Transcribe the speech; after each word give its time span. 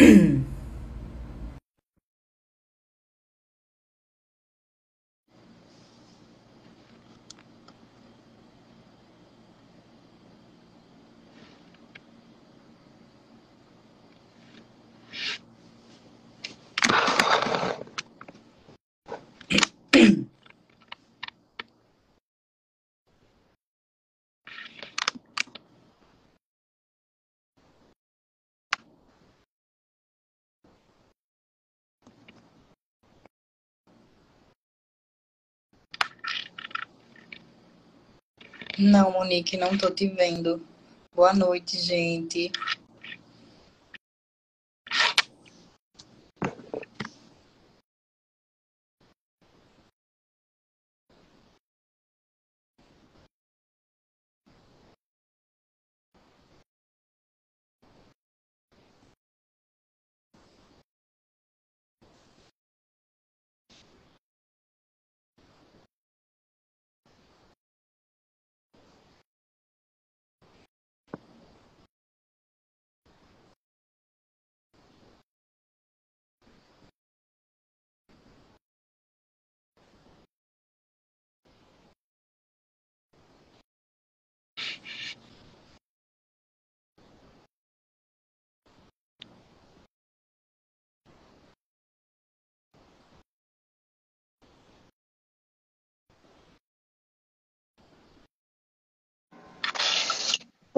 mm 0.00 0.30
Não, 38.78 39.12
Monique, 39.12 39.56
não 39.56 39.76
tô 39.76 39.90
te 39.90 40.06
vendo. 40.08 40.62
Boa 41.14 41.32
noite, 41.34 41.78
gente. 41.78 42.50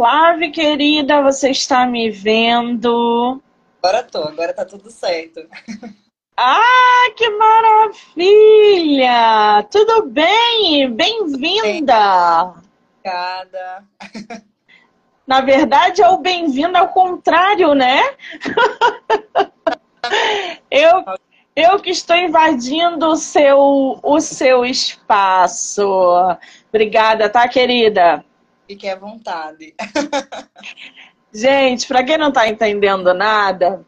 Flávia, 0.02 0.50
querida, 0.50 1.22
você 1.22 1.50
está 1.50 1.86
me 1.86 2.10
vendo? 2.10 3.40
Agora 3.80 4.02
tô, 4.02 4.18
agora 4.24 4.52
tá 4.52 4.64
tudo 4.64 4.90
certo. 4.90 5.46
Ah, 6.36 7.08
que 7.16 7.30
maravilha! 7.30 9.04
Tudo 9.70 10.06
bem? 10.06 10.90
Bem-vinda! 10.90 12.52
Obrigada. 12.98 13.84
Na 15.24 15.40
verdade, 15.40 16.02
é 16.02 16.08
o 16.08 16.18
bem-vindo 16.18 16.76
ao 16.76 16.88
contrário, 16.88 17.72
né? 17.72 18.02
eu, 20.68 21.04
eu 21.54 21.78
que 21.78 21.90
estou 21.90 22.16
invadindo 22.16 23.06
o 23.06 23.14
seu, 23.14 24.00
o 24.02 24.20
seu 24.20 24.64
espaço. 24.64 25.86
Obrigada, 26.70 27.28
tá, 27.28 27.46
querida? 27.46 28.24
Fique 28.72 28.88
à 28.88 28.96
vontade. 28.96 29.74
Gente, 31.30 31.86
para 31.86 32.02
quem 32.02 32.16
não 32.16 32.28
está 32.28 32.48
entendendo 32.48 33.12
nada, 33.12 33.84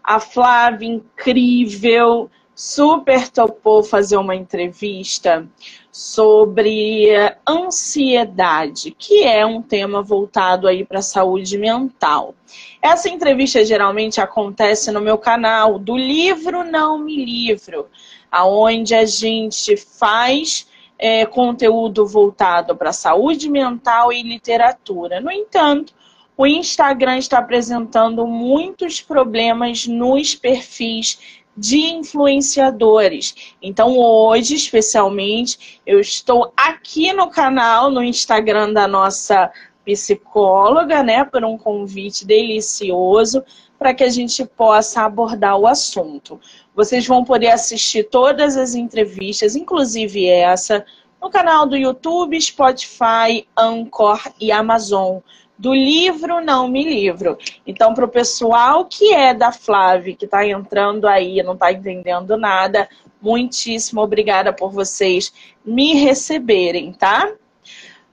a 0.00 0.20
Flávia, 0.20 0.86
incrível, 0.86 2.30
super 2.54 3.28
topou 3.30 3.82
fazer 3.82 4.16
uma 4.16 4.36
entrevista 4.36 5.44
sobre 5.90 7.08
ansiedade, 7.48 8.94
que 8.96 9.24
é 9.24 9.44
um 9.44 9.60
tema 9.60 10.04
voltado 10.04 10.68
aí 10.68 10.84
para 10.84 11.00
a 11.00 11.02
saúde 11.02 11.58
mental. 11.58 12.32
Essa 12.80 13.08
entrevista 13.08 13.64
geralmente 13.64 14.20
acontece 14.20 14.92
no 14.92 15.00
meu 15.00 15.18
canal 15.18 15.80
do 15.80 15.96
Livro 15.96 16.62
Não 16.62 16.96
Me 16.96 17.24
Livro, 17.24 17.88
aonde 18.30 18.94
a 18.94 19.04
gente 19.04 19.76
faz 19.76 20.68
é, 20.98 21.24
conteúdo 21.24 22.06
voltado 22.06 22.76
para 22.76 22.92
saúde 22.92 23.48
mental 23.48 24.12
e 24.12 24.22
literatura. 24.22 25.20
No 25.20 25.30
entanto, 25.30 25.94
o 26.36 26.46
Instagram 26.46 27.18
está 27.18 27.38
apresentando 27.38 28.26
muitos 28.26 29.00
problemas 29.00 29.86
nos 29.86 30.34
perfis 30.34 31.18
de 31.56 31.78
influenciadores. 31.78 33.54
Então, 33.60 33.98
hoje, 33.98 34.54
especialmente, 34.54 35.80
eu 35.84 35.98
estou 35.98 36.52
aqui 36.56 37.12
no 37.12 37.28
canal, 37.28 37.90
no 37.90 38.02
Instagram 38.02 38.72
da 38.72 38.86
nossa 38.86 39.50
psicóloga, 39.84 41.02
né, 41.02 41.24
por 41.24 41.44
um 41.44 41.58
convite 41.58 42.24
delicioso 42.24 43.42
para 43.78 43.94
que 43.94 44.04
a 44.04 44.10
gente 44.10 44.44
possa 44.44 45.02
abordar 45.02 45.56
o 45.56 45.66
assunto. 45.66 46.40
Vocês 46.78 47.04
vão 47.08 47.24
poder 47.24 47.48
assistir 47.48 48.04
todas 48.04 48.56
as 48.56 48.76
entrevistas, 48.76 49.56
inclusive 49.56 50.28
essa, 50.28 50.86
no 51.20 51.28
canal 51.28 51.66
do 51.66 51.76
YouTube, 51.76 52.40
Spotify, 52.40 53.48
Anchor 53.58 54.22
e 54.40 54.52
Amazon. 54.52 55.18
Do 55.58 55.74
livro 55.74 56.40
Não 56.40 56.68
Me 56.68 56.84
Livro. 56.84 57.36
Então, 57.66 57.92
para 57.94 58.04
o 58.04 58.08
pessoal 58.08 58.84
que 58.84 59.12
é 59.12 59.34
da 59.34 59.50
Flávia, 59.50 60.14
que 60.14 60.24
está 60.24 60.46
entrando 60.46 61.08
aí, 61.08 61.42
não 61.42 61.54
está 61.54 61.72
entendendo 61.72 62.36
nada, 62.36 62.88
muitíssimo 63.20 64.00
obrigada 64.00 64.52
por 64.52 64.70
vocês 64.70 65.32
me 65.64 65.94
receberem, 65.94 66.92
tá? 66.92 67.28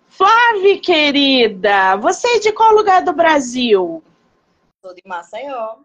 Flávia, 0.08 0.80
querida, 0.80 1.98
você 1.98 2.28
é 2.38 2.40
de 2.40 2.52
qual 2.52 2.74
lugar 2.74 3.04
do 3.04 3.14
Brasil? 3.14 4.04
Sou 4.82 4.96
de 4.96 5.04
Maceió. 5.06 5.76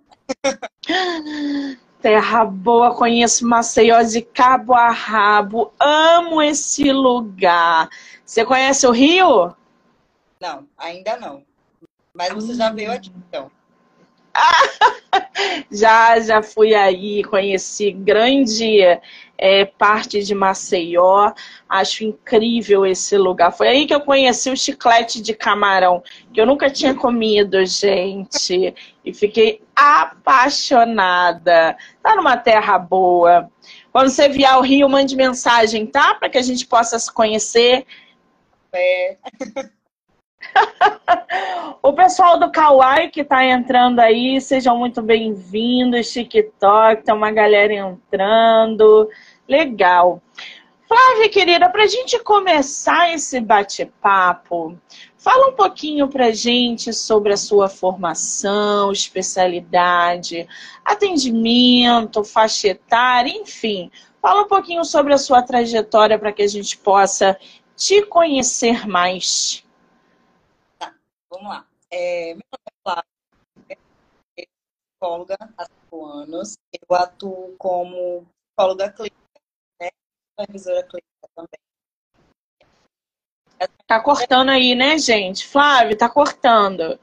Terra 2.00 2.44
boa, 2.46 2.94
conheço 2.94 3.46
Maceió 3.46 4.02
de 4.02 4.22
cabo 4.22 4.72
a 4.72 4.90
rabo, 4.90 5.72
amo 5.78 6.40
esse 6.40 6.90
lugar. 6.92 7.88
Você 8.24 8.44
conhece 8.44 8.86
o 8.86 8.90
Rio? 8.90 9.54
Não, 10.40 10.66
ainda 10.78 11.18
não. 11.18 11.44
Mas 12.14 12.32
você 12.32 12.54
já 12.54 12.72
veio 12.72 12.90
aqui, 12.90 13.12
então. 13.28 13.50
já, 15.70 16.18
já 16.20 16.42
fui 16.42 16.74
aí, 16.74 17.22
conheci 17.24 17.90
grande 17.90 18.80
é, 19.40 19.64
parte 19.64 20.22
de 20.22 20.34
Maceió. 20.34 21.32
Acho 21.66 22.04
incrível 22.04 22.84
esse 22.84 23.16
lugar. 23.16 23.50
Foi 23.50 23.68
aí 23.68 23.86
que 23.86 23.94
eu 23.94 24.02
conheci 24.02 24.50
o 24.50 24.56
chiclete 24.56 25.22
de 25.22 25.32
camarão, 25.32 26.02
que 26.32 26.40
eu 26.40 26.44
nunca 26.44 26.68
tinha 26.68 26.94
comido, 26.94 27.64
gente. 27.64 28.74
E 29.02 29.14
fiquei 29.14 29.62
apaixonada. 29.74 31.74
Tá 32.02 32.14
numa 32.14 32.36
terra 32.36 32.78
boa. 32.78 33.50
Quando 33.90 34.10
você 34.10 34.28
vier 34.28 34.52
ao 34.52 34.60
Rio, 34.60 34.88
mande 34.88 35.16
mensagem, 35.16 35.86
tá? 35.86 36.14
Para 36.14 36.28
que 36.28 36.38
a 36.38 36.42
gente 36.42 36.66
possa 36.66 36.98
se 36.98 37.12
conhecer. 37.12 37.86
É. 38.72 39.16
o 41.82 41.92
pessoal 41.92 42.38
do 42.38 42.50
Kawaii 42.50 43.10
que 43.10 43.20
está 43.20 43.44
entrando 43.44 44.00
aí, 44.00 44.40
sejam 44.40 44.76
muito 44.76 45.02
bem-vindos. 45.02 46.12
TikTok, 46.12 47.02
tem 47.02 47.14
uma 47.14 47.30
galera 47.30 47.72
entrando. 47.72 49.08
Legal. 49.50 50.22
Flávia, 50.86 51.28
querida, 51.28 51.68
para 51.68 51.82
a 51.82 51.86
gente 51.88 52.16
começar 52.22 53.12
esse 53.12 53.40
bate-papo, 53.40 54.78
fala 55.16 55.48
um 55.48 55.56
pouquinho 55.56 56.08
para 56.08 56.26
a 56.26 56.32
gente 56.32 56.92
sobre 56.92 57.32
a 57.32 57.36
sua 57.36 57.68
formação, 57.68 58.92
especialidade, 58.92 60.48
atendimento, 60.84 62.22
faixa 62.22 62.68
etária, 62.68 63.32
enfim. 63.32 63.90
Fala 64.22 64.42
um 64.42 64.48
pouquinho 64.48 64.84
sobre 64.84 65.12
a 65.12 65.18
sua 65.18 65.42
trajetória 65.42 66.16
para 66.16 66.32
que 66.32 66.42
a 66.42 66.48
gente 66.48 66.78
possa 66.78 67.36
te 67.74 68.02
conhecer 68.06 68.86
mais. 68.86 69.64
Tá, 70.78 70.94
vamos 71.28 71.48
lá. 71.48 71.66
É, 71.90 72.34
meu 72.34 72.44
nome 72.52 72.64
é 72.68 72.72
Flávia, 72.84 73.78
sou 74.28 74.46
psicóloga 75.00 75.36
há 75.58 75.64
cinco 75.64 76.06
anos. 76.06 76.56
Eu 76.72 76.96
atuo 76.96 77.54
como 77.58 78.24
psicóloga 78.54 78.92
clínica 78.92 79.19
supervisora 80.40 80.82
clínica 80.82 81.28
também. 81.34 81.60
Tá 83.86 84.00
cortando 84.00 84.50
aí, 84.50 84.74
né, 84.74 84.98
gente? 84.98 85.46
Flávio, 85.46 85.96
tá 85.96 86.08
cortando. 86.08 86.98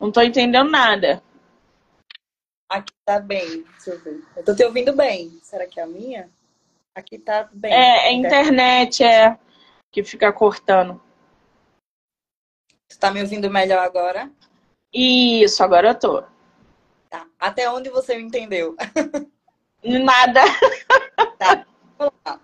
Não 0.00 0.12
tô 0.12 0.22
entendendo 0.22 0.70
nada. 0.70 1.22
Aqui 2.70 2.92
tá 3.04 3.18
bem. 3.18 3.62
Deixa 3.62 3.90
eu 3.90 3.98
ver. 4.00 4.22
Eu 4.36 4.44
tô 4.44 4.54
te 4.54 4.62
ouvindo 4.64 4.92
bem. 4.94 5.40
Será 5.42 5.66
que 5.66 5.80
é 5.80 5.82
a 5.82 5.86
minha? 5.86 6.30
Aqui 6.94 7.18
tá 7.18 7.48
bem. 7.52 7.72
É, 7.72 8.08
a 8.08 8.12
internet 8.12 9.02
é 9.02 9.38
que 9.90 10.04
fica 10.04 10.32
cortando. 10.32 11.00
Tu 12.88 12.98
tá 12.98 13.10
me 13.10 13.20
ouvindo 13.20 13.50
melhor 13.50 13.84
agora? 13.84 14.30
Isso, 14.92 15.62
agora 15.64 15.88
eu 15.88 15.98
tô. 15.98 16.22
Tá. 17.10 17.26
Até 17.40 17.70
onde 17.70 17.88
você 17.88 18.16
me 18.16 18.22
entendeu? 18.22 18.76
Nada. 19.82 20.42
Tá. 21.38 21.67
Vamos 21.98 22.14
lá. 22.24 22.40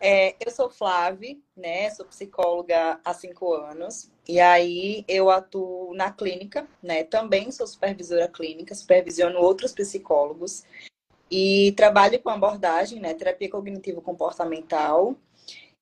É, 0.00 0.36
eu 0.44 0.50
sou 0.50 0.70
Flávia, 0.70 1.36
né? 1.56 1.90
Sou 1.90 2.06
psicóloga 2.06 3.00
há 3.04 3.14
cinco 3.14 3.52
anos. 3.54 4.10
E 4.28 4.38
aí 4.38 5.04
eu 5.08 5.30
atuo 5.30 5.94
na 5.94 6.10
clínica, 6.12 6.66
né? 6.82 7.04
Também 7.04 7.50
sou 7.50 7.66
supervisora 7.66 8.28
clínica, 8.28 8.74
supervisiono 8.74 9.38
outros 9.40 9.72
psicólogos. 9.72 10.64
E 11.30 11.72
trabalho 11.72 12.20
com 12.22 12.30
abordagem, 12.30 13.00
né? 13.00 13.14
Terapia 13.14 13.50
cognitivo-comportamental. 13.50 15.16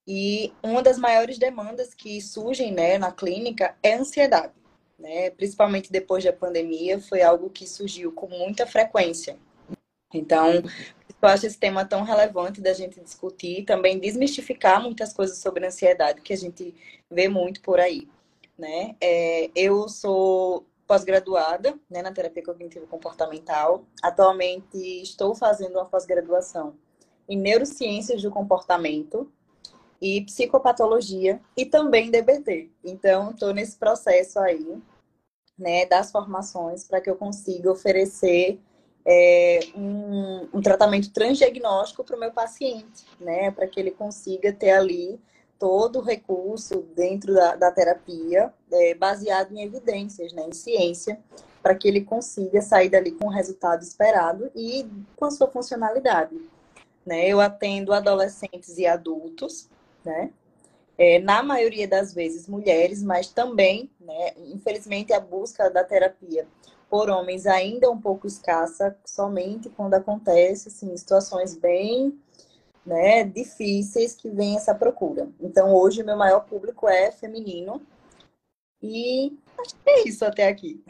E 0.07 0.53
uma 0.63 0.83
das 0.83 0.99
maiores 0.99 1.39
demandas 1.39 1.95
que 1.95 2.21
surgem 2.21 2.73
né, 2.73 2.99
na 2.99 3.13
clínica 3.13 3.77
é 3.83 3.95
ansiedade. 3.95 4.53
Né? 4.99 5.31
Principalmente 5.31 5.93
depois 5.93 6.25
da 6.25 6.33
pandemia, 6.33 7.01
foi 7.01 7.23
algo 7.23 7.51
que 7.51 7.67
surgiu 7.67 8.13
com 8.13 8.29
muita 8.29 8.67
frequência. 8.67 9.37
Então, 10.13 10.63
eu 11.23 11.29
acho 11.29 11.47
esse 11.47 11.59
tema 11.59 11.85
tão 11.85 12.03
relevante 12.03 12.61
da 12.61 12.73
gente 12.73 13.01
discutir, 13.01 13.65
também 13.65 13.99
desmistificar 13.99 14.83
muitas 14.83 15.13
coisas 15.13 15.39
sobre 15.39 15.67
ansiedade 15.67 16.21
que 16.21 16.33
a 16.33 16.37
gente 16.37 16.75
vê 17.11 17.29
muito 17.29 17.61
por 17.63 17.79
aí, 17.79 18.09
né? 18.59 18.97
É, 19.01 19.51
eu 19.55 19.89
sou 19.89 20.67
pós-graduada 20.87 21.79
né, 21.89 22.03
na 22.03 22.13
terapia 22.13 22.43
cognitivo 22.43 22.87
comportamental. 22.87 23.87
Atualmente 24.03 24.77
estou 25.03 25.35
fazendo 25.35 25.77
uma 25.77 25.87
pós-graduação 25.87 26.75
em 27.29 27.39
neurociências 27.39 28.21
do 28.21 28.31
comportamento 28.31 29.33
e 30.01 30.21
psicopatologia 30.23 31.41
e 31.57 31.65
também 31.65 32.11
DBT. 32.11 32.71
Então, 32.85 33.31
estou 33.31 33.55
nesse 33.55 33.79
processo 33.79 34.39
aí, 34.41 34.77
né, 35.57 35.87
das 35.87 36.11
formações 36.11 36.85
para 36.85 37.01
que 37.01 37.09
eu 37.09 37.17
consiga 37.17 37.71
oferecer 37.71 38.61
é, 39.05 39.61
um, 39.75 40.49
um, 40.55 40.63
tratamento 40.63 41.13
transdiagnóstico 41.13 42.05
para 42.05 42.17
o 42.17 42.21
meu 42.21 42.31
paciente, 42.31 43.05
né? 43.21 43.51
Para 43.51 43.67
que 43.67 43.79
ele 43.81 43.91
consiga 43.91 44.53
ter 44.53 44.71
ali 44.71 45.21
todo 45.59 45.99
o 45.99 46.03
recurso 46.03 46.83
dentro 46.95 47.35
da, 47.35 47.57
da 47.57 47.71
terapia, 47.71 48.53
é, 48.71 48.95
baseado 48.95 49.53
em 49.53 49.63
evidências, 49.63 50.33
né? 50.33 50.45
Em 50.49 50.53
ciência, 50.53 51.19
para 51.63 51.75
que 51.75 51.87
ele 51.87 52.03
consiga 52.03 52.61
sair 52.61 52.89
dali 52.89 53.13
com 53.13 53.27
o 53.27 53.31
resultado 53.31 53.83
esperado 53.83 54.51
e 54.55 54.87
com 55.17 55.25
a 55.25 55.31
sua 55.31 55.49
funcionalidade. 55.49 56.37
Né? 57.07 57.29
Eu 57.29 57.41
atendo 57.41 57.93
adolescentes 57.93 58.79
e 58.79 58.87
adultos, 58.87 59.69
né? 60.05 60.31
É, 60.99 61.19
na 61.19 61.43
maioria 61.43 61.89
das 61.89 62.13
vezes 62.13 62.47
mulheres, 62.47 63.03
mas 63.03 63.29
também, 63.29 63.91
né, 63.99 64.35
infelizmente, 64.53 65.13
a 65.13 65.19
busca 65.19 65.71
da 65.71 65.83
terapia 65.83 66.47
por 66.93 67.09
homens 67.09 67.47
ainda 67.47 67.91
um 67.91 67.99
pouco 67.99 68.27
escassa, 68.27 68.95
somente 69.03 69.71
quando 69.71 69.95
acontece 69.95 70.69
assim, 70.69 70.95
situações 70.95 71.57
bem 71.57 72.21
né, 72.85 73.25
difíceis 73.25 74.15
que 74.15 74.29
vem 74.29 74.57
essa 74.57 74.75
procura. 74.75 75.27
Então, 75.41 75.75
hoje, 75.75 76.03
meu 76.03 76.19
maior 76.19 76.41
público 76.41 76.87
é 76.87 77.11
feminino. 77.11 77.81
E 78.83 79.33
acho 79.59 79.75
que 79.75 79.89
é 79.89 80.07
isso 80.07 80.23
até 80.23 80.47
aqui. 80.47 80.85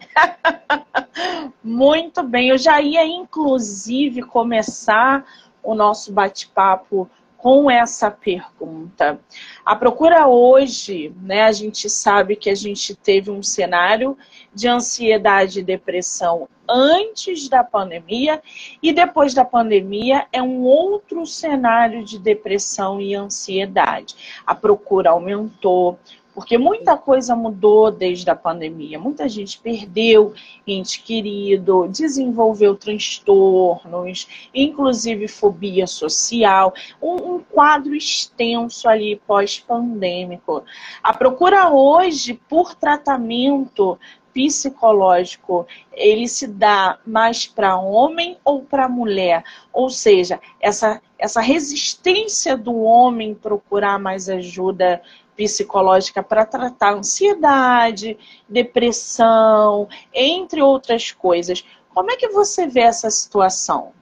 Muito 1.62 2.24
bem, 2.24 2.48
eu 2.48 2.58
já 2.58 2.82
ia 2.82 3.06
inclusive 3.06 4.22
começar 4.22 5.24
o 5.62 5.72
nosso 5.72 6.12
bate-papo 6.12 7.08
com 7.42 7.68
essa 7.68 8.08
pergunta. 8.08 9.18
A 9.66 9.74
procura 9.74 10.28
hoje, 10.28 11.12
né, 11.20 11.42
a 11.42 11.50
gente 11.50 11.90
sabe 11.90 12.36
que 12.36 12.48
a 12.48 12.54
gente 12.54 12.94
teve 12.94 13.32
um 13.32 13.42
cenário 13.42 14.16
de 14.54 14.68
ansiedade 14.68 15.58
e 15.58 15.64
depressão 15.64 16.48
antes 16.68 17.48
da 17.48 17.64
pandemia 17.64 18.40
e 18.80 18.92
depois 18.92 19.34
da 19.34 19.44
pandemia 19.44 20.24
é 20.32 20.40
um 20.40 20.62
outro 20.62 21.26
cenário 21.26 22.04
de 22.04 22.16
depressão 22.16 23.00
e 23.00 23.12
ansiedade. 23.12 24.42
A 24.46 24.54
procura 24.54 25.10
aumentou, 25.10 25.98
porque 26.34 26.56
muita 26.56 26.96
coisa 26.96 27.36
mudou 27.36 27.90
desde 27.90 28.28
a 28.30 28.36
pandemia. 28.36 28.98
Muita 28.98 29.28
gente 29.28 29.58
perdeu 29.58 30.32
ente 30.66 31.02
querido, 31.02 31.88
desenvolveu 31.88 32.74
transtornos, 32.74 34.26
inclusive 34.54 35.28
fobia 35.28 35.86
social, 35.86 36.72
um, 37.00 37.34
um 37.34 37.38
quadro 37.40 37.94
extenso 37.94 38.88
ali 38.88 39.16
pós-pandêmico. 39.26 40.64
A 41.02 41.12
procura 41.12 41.70
hoje 41.70 42.34
por 42.48 42.74
tratamento 42.74 43.98
psicológico, 44.32 45.66
ele 45.92 46.26
se 46.26 46.46
dá 46.46 46.98
mais 47.06 47.46
para 47.46 47.78
homem 47.78 48.38
ou 48.44 48.62
para 48.62 48.88
mulher? 48.88 49.44
Ou 49.72 49.90
seja, 49.90 50.40
essa, 50.60 51.00
essa 51.18 51.40
resistência 51.40 52.56
do 52.56 52.74
homem 52.82 53.34
procurar 53.34 53.98
mais 53.98 54.28
ajuda 54.28 55.02
psicológica 55.36 56.22
para 56.22 56.44
tratar 56.44 56.94
ansiedade, 56.94 58.18
depressão, 58.48 59.88
entre 60.12 60.62
outras 60.62 61.10
coisas. 61.10 61.64
Como 61.94 62.10
é 62.10 62.16
que 62.16 62.28
você 62.28 62.66
vê 62.66 62.80
essa 62.80 63.10
situação? 63.10 63.92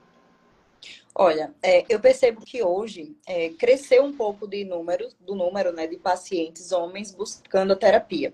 Olha, 1.15 1.53
é, 1.63 1.85
eu 1.89 2.01
percebo 2.01 2.41
que 2.41 2.63
hoje 2.63 3.17
é, 3.27 3.51
cresceu 3.51 4.05
um 4.05 4.13
pouco 4.13 4.47
de 4.47 4.65
número, 4.65 5.09
do 5.19 5.35
número 5.35 5.73
né, 5.73 5.87
de 5.87 5.97
pacientes 5.97 6.73
homens 6.73 7.13
buscando 7.13 7.73
a 7.73 7.77
terapia. 7.77 8.33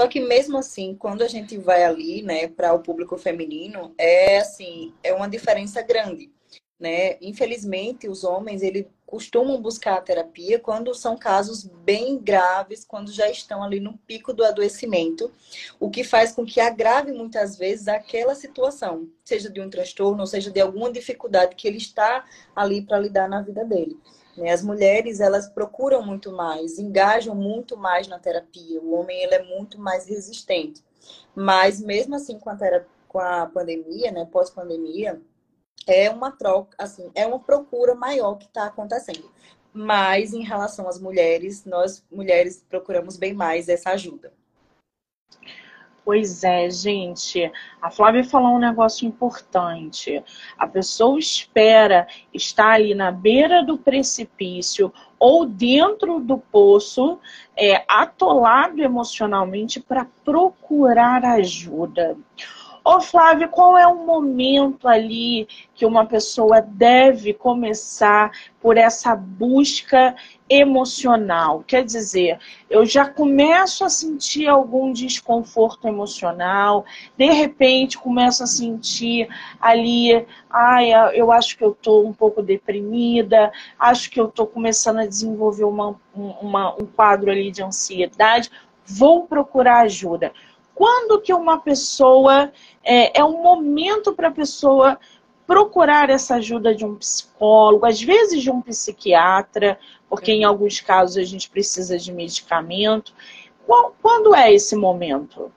Só 0.00 0.06
que 0.08 0.20
mesmo 0.20 0.58
assim, 0.58 0.94
quando 0.94 1.22
a 1.22 1.28
gente 1.28 1.56
vai 1.56 1.84
ali, 1.84 2.22
né, 2.22 2.48
para 2.48 2.74
o 2.74 2.80
público 2.80 3.16
feminino, 3.16 3.94
é 3.96 4.38
assim, 4.38 4.92
é 5.02 5.12
uma 5.12 5.28
diferença 5.28 5.80
grande, 5.82 6.30
né? 6.78 7.16
Infelizmente, 7.20 8.06
os 8.08 8.22
homens, 8.22 8.62
ele 8.62 8.86
costumam 9.06 9.62
buscar 9.62 9.96
a 9.96 10.00
terapia 10.00 10.58
quando 10.58 10.92
são 10.92 11.16
casos 11.16 11.62
bem 11.62 12.18
graves, 12.18 12.84
quando 12.84 13.12
já 13.12 13.30
estão 13.30 13.62
ali 13.62 13.78
no 13.78 13.96
pico 13.98 14.32
do 14.32 14.44
adoecimento, 14.44 15.30
o 15.78 15.88
que 15.88 16.02
faz 16.02 16.32
com 16.32 16.44
que 16.44 16.60
agrave 16.60 17.12
muitas 17.12 17.56
vezes 17.56 17.86
aquela 17.86 18.34
situação, 18.34 19.08
seja 19.24 19.48
de 19.48 19.60
um 19.60 19.70
transtorno, 19.70 20.26
seja 20.26 20.50
de 20.50 20.60
alguma 20.60 20.90
dificuldade 20.90 21.54
que 21.54 21.68
ele 21.68 21.78
está 21.78 22.24
ali 22.54 22.82
para 22.82 22.98
lidar 22.98 23.28
na 23.28 23.40
vida 23.40 23.64
dele. 23.64 23.96
Né? 24.36 24.50
As 24.50 24.62
mulheres, 24.62 25.20
elas 25.20 25.48
procuram 25.48 26.04
muito 26.04 26.32
mais, 26.32 26.78
engajam 26.78 27.34
muito 27.34 27.76
mais 27.76 28.08
na 28.08 28.18
terapia, 28.18 28.80
o 28.80 28.92
homem 28.92 29.22
ele 29.22 29.36
é 29.36 29.42
muito 29.42 29.80
mais 29.80 30.06
resistente. 30.06 30.84
Mas 31.34 31.80
mesmo 31.80 32.16
assim, 32.16 32.38
com 32.38 32.50
a, 32.50 32.56
terapia, 32.56 32.88
com 33.08 33.20
a 33.20 33.46
pandemia, 33.46 34.10
né, 34.10 34.26
pós-pandemia, 34.30 35.20
é 35.86 36.10
uma 36.10 36.30
troca, 36.30 36.76
assim, 36.78 37.10
é 37.14 37.26
uma 37.26 37.38
procura 37.38 37.94
maior 37.94 38.34
que 38.36 38.46
está 38.46 38.66
acontecendo. 38.66 39.30
Mas 39.72 40.32
em 40.32 40.42
relação 40.42 40.88
às 40.88 40.98
mulheres, 40.98 41.64
nós 41.64 42.04
mulheres 42.10 42.64
procuramos 42.68 43.16
bem 43.16 43.34
mais 43.34 43.68
essa 43.68 43.90
ajuda. 43.90 44.32
Pois 46.06 46.44
é, 46.44 46.70
gente. 46.70 47.50
A 47.82 47.90
Flávia 47.90 48.22
falou 48.22 48.54
um 48.54 48.60
negócio 48.60 49.04
importante. 49.08 50.22
A 50.56 50.64
pessoa 50.64 51.18
espera 51.18 52.06
estar 52.32 52.74
ali 52.74 52.94
na 52.94 53.10
beira 53.10 53.64
do 53.64 53.76
precipício 53.76 54.92
ou 55.18 55.44
dentro 55.44 56.20
do 56.20 56.38
poço, 56.38 57.18
é, 57.56 57.84
atolado 57.88 58.80
emocionalmente, 58.80 59.80
para 59.80 60.06
procurar 60.24 61.24
ajuda. 61.24 62.16
Ô 62.88 63.00
Flávio, 63.00 63.48
qual 63.48 63.76
é 63.76 63.84
o 63.84 64.06
momento 64.06 64.86
ali 64.86 65.48
que 65.74 65.84
uma 65.84 66.06
pessoa 66.06 66.60
deve 66.60 67.34
começar 67.34 68.30
por 68.60 68.76
essa 68.76 69.16
busca 69.16 70.14
emocional? 70.48 71.64
Quer 71.66 71.84
dizer, 71.84 72.38
eu 72.70 72.86
já 72.86 73.04
começo 73.04 73.84
a 73.84 73.88
sentir 73.88 74.46
algum 74.46 74.92
desconforto 74.92 75.88
emocional, 75.88 76.84
de 77.18 77.26
repente 77.26 77.98
começo 77.98 78.44
a 78.44 78.46
sentir 78.46 79.28
ali, 79.60 80.24
ai, 80.48 80.92
eu 81.12 81.32
acho 81.32 81.58
que 81.58 81.64
eu 81.64 81.72
estou 81.72 82.06
um 82.06 82.12
pouco 82.12 82.40
deprimida, 82.40 83.50
acho 83.80 84.08
que 84.08 84.20
eu 84.20 84.26
estou 84.26 84.46
começando 84.46 85.00
a 85.00 85.06
desenvolver 85.06 85.64
uma, 85.64 86.00
uma, 86.14 86.72
um 86.80 86.86
quadro 86.86 87.32
ali 87.32 87.50
de 87.50 87.64
ansiedade, 87.64 88.48
vou 88.86 89.26
procurar 89.26 89.80
ajuda. 89.80 90.32
Quando 90.76 91.22
que 91.22 91.32
uma 91.32 91.58
pessoa 91.58 92.52
é, 92.84 93.18
é 93.18 93.24
um 93.24 93.42
momento 93.42 94.12
para 94.12 94.28
a 94.28 94.30
pessoa 94.30 95.00
procurar 95.46 96.10
essa 96.10 96.34
ajuda 96.34 96.74
de 96.74 96.84
um 96.84 96.96
psicólogo, 96.96 97.86
às 97.86 98.02
vezes 98.02 98.42
de 98.42 98.50
um 98.50 98.60
psiquiatra, 98.60 99.78
porque 100.06 100.30
em 100.32 100.44
alguns 100.44 100.78
casos 100.78 101.16
a 101.16 101.24
gente 101.24 101.48
precisa 101.48 101.96
de 101.98 102.12
medicamento. 102.12 103.14
Quando 104.02 104.34
é 104.34 104.52
esse 104.52 104.76
momento? 104.76 105.50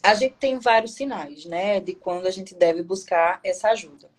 A 0.00 0.14
gente 0.14 0.36
tem 0.38 0.60
vários 0.60 0.92
sinais, 0.92 1.44
né, 1.44 1.80
de 1.80 1.92
quando 1.92 2.26
a 2.26 2.30
gente 2.30 2.54
deve 2.54 2.84
buscar 2.84 3.40
essa 3.42 3.70
ajuda. 3.70 4.11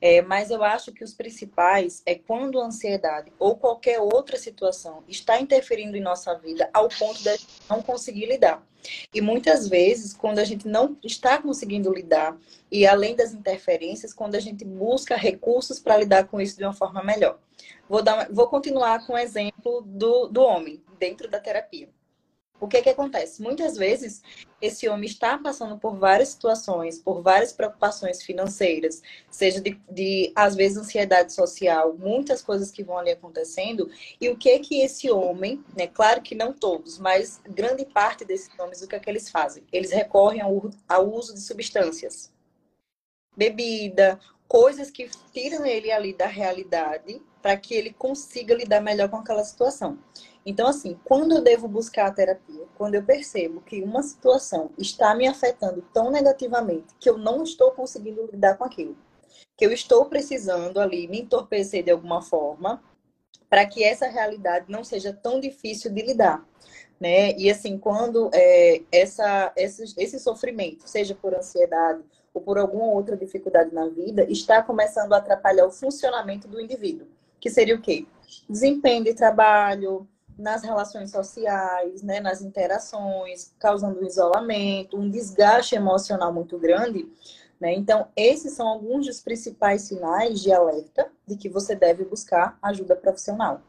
É, 0.00 0.22
mas 0.22 0.50
eu 0.50 0.62
acho 0.62 0.92
que 0.92 1.02
os 1.02 1.12
principais 1.12 2.02
é 2.06 2.14
quando 2.14 2.60
a 2.60 2.66
ansiedade 2.66 3.32
ou 3.38 3.56
qualquer 3.56 3.98
outra 3.98 4.38
situação 4.38 5.02
está 5.08 5.40
interferindo 5.40 5.96
em 5.96 6.00
nossa 6.00 6.34
vida 6.34 6.70
ao 6.72 6.88
ponto 6.88 7.20
de 7.20 7.28
a 7.28 7.36
gente 7.36 7.60
não 7.68 7.82
conseguir 7.82 8.26
lidar. 8.26 8.64
E 9.12 9.20
muitas 9.20 9.68
vezes, 9.68 10.14
quando 10.14 10.38
a 10.38 10.44
gente 10.44 10.68
não 10.68 10.96
está 11.02 11.42
conseguindo 11.42 11.92
lidar, 11.92 12.36
e 12.70 12.86
além 12.86 13.16
das 13.16 13.32
interferências, 13.32 14.14
quando 14.14 14.36
a 14.36 14.40
gente 14.40 14.64
busca 14.64 15.16
recursos 15.16 15.80
para 15.80 15.96
lidar 15.96 16.28
com 16.28 16.40
isso 16.40 16.56
de 16.56 16.64
uma 16.64 16.72
forma 16.72 17.02
melhor. 17.02 17.38
Vou, 17.88 18.02
dar, 18.02 18.28
vou 18.30 18.46
continuar 18.46 19.04
com 19.04 19.14
o 19.14 19.18
exemplo 19.18 19.82
do, 19.84 20.28
do 20.28 20.42
homem 20.42 20.80
dentro 20.98 21.28
da 21.28 21.40
terapia. 21.40 21.88
O 22.60 22.66
que 22.66 22.82
que 22.82 22.88
acontece? 22.88 23.40
Muitas 23.40 23.76
vezes 23.76 24.20
esse 24.60 24.88
homem 24.88 25.08
está 25.08 25.38
passando 25.38 25.78
por 25.78 25.96
várias 25.96 26.30
situações, 26.30 26.98
por 26.98 27.22
várias 27.22 27.52
preocupações 27.52 28.22
financeiras, 28.22 29.00
seja 29.30 29.60
de, 29.60 29.80
de, 29.88 30.32
às 30.34 30.56
vezes 30.56 30.78
ansiedade 30.78 31.32
social, 31.32 31.94
muitas 31.96 32.42
coisas 32.42 32.70
que 32.70 32.82
vão 32.82 32.98
ali 32.98 33.12
acontecendo. 33.12 33.88
E 34.20 34.28
o 34.28 34.36
que 34.36 34.58
que 34.58 34.80
esse 34.80 35.10
homem, 35.10 35.64
né? 35.76 35.86
Claro 35.86 36.20
que 36.20 36.34
não 36.34 36.52
todos, 36.52 36.98
mas 36.98 37.40
grande 37.48 37.84
parte 37.84 38.24
desses 38.24 38.50
homens, 38.58 38.82
o 38.82 38.88
que 38.88 38.96
é 38.96 38.98
que 38.98 39.08
eles 39.08 39.30
fazem? 39.30 39.62
Eles 39.72 39.92
recorrem 39.92 40.40
ao, 40.40 40.68
ao 40.88 41.08
uso 41.08 41.34
de 41.34 41.40
substâncias, 41.40 42.32
bebida, 43.36 44.18
coisas 44.48 44.90
que 44.90 45.08
tiram 45.32 45.64
ele 45.64 45.92
ali 45.92 46.12
da 46.12 46.26
realidade 46.26 47.22
para 47.40 47.56
que 47.56 47.74
ele 47.74 47.92
consiga 47.92 48.54
lidar 48.54 48.80
melhor 48.80 49.08
com 49.08 49.16
aquela 49.16 49.44
situação. 49.44 49.98
Então, 50.48 50.66
assim, 50.66 50.98
quando 51.04 51.32
eu 51.34 51.42
devo 51.42 51.68
buscar 51.68 52.06
a 52.06 52.10
terapia? 52.10 52.64
Quando 52.74 52.94
eu 52.94 53.02
percebo 53.02 53.60
que 53.60 53.82
uma 53.82 54.02
situação 54.02 54.70
está 54.78 55.14
me 55.14 55.28
afetando 55.28 55.84
tão 55.92 56.10
negativamente 56.10 56.86
que 56.98 57.10
eu 57.10 57.18
não 57.18 57.42
estou 57.42 57.72
conseguindo 57.72 58.26
lidar 58.32 58.56
com 58.56 58.64
aquilo. 58.64 58.96
Que 59.54 59.66
eu 59.66 59.70
estou 59.70 60.06
precisando 60.06 60.80
ali 60.80 61.06
me 61.06 61.20
entorpecer 61.20 61.84
de 61.84 61.90
alguma 61.90 62.22
forma 62.22 62.82
para 63.50 63.66
que 63.66 63.84
essa 63.84 64.08
realidade 64.08 64.72
não 64.72 64.82
seja 64.82 65.12
tão 65.12 65.38
difícil 65.38 65.92
de 65.92 66.00
lidar. 66.00 66.42
Né? 66.98 67.36
E 67.36 67.50
assim, 67.50 67.76
quando 67.76 68.30
é, 68.32 68.80
essa, 68.90 69.52
esse, 69.54 69.92
esse 69.98 70.18
sofrimento, 70.18 70.88
seja 70.88 71.14
por 71.14 71.34
ansiedade 71.34 72.02
ou 72.32 72.40
por 72.40 72.56
alguma 72.56 72.86
outra 72.86 73.18
dificuldade 73.18 73.74
na 73.74 73.86
vida, 73.86 74.24
está 74.30 74.62
começando 74.62 75.12
a 75.12 75.18
atrapalhar 75.18 75.66
o 75.66 75.70
funcionamento 75.70 76.48
do 76.48 76.58
indivíduo. 76.58 77.06
Que 77.38 77.50
seria 77.50 77.74
o 77.74 77.82
quê? 77.82 78.06
Desempenho 78.48 79.04
de 79.04 79.12
trabalho, 79.12 80.08
nas 80.38 80.62
relações 80.62 81.10
sociais, 81.10 82.02
né, 82.02 82.20
nas 82.20 82.40
interações, 82.40 83.52
causando 83.58 84.00
um 84.00 84.06
isolamento, 84.06 84.96
um 84.96 85.10
desgaste 85.10 85.74
emocional 85.74 86.32
muito 86.32 86.56
grande. 86.56 87.08
Né? 87.60 87.74
Então, 87.74 88.06
esses 88.16 88.52
são 88.52 88.68
alguns 88.68 89.06
dos 89.06 89.20
principais 89.20 89.82
sinais 89.82 90.40
de 90.40 90.52
alerta 90.52 91.10
de 91.26 91.36
que 91.36 91.48
você 91.48 91.74
deve 91.74 92.04
buscar 92.04 92.56
ajuda 92.62 92.94
profissional. 92.94 93.60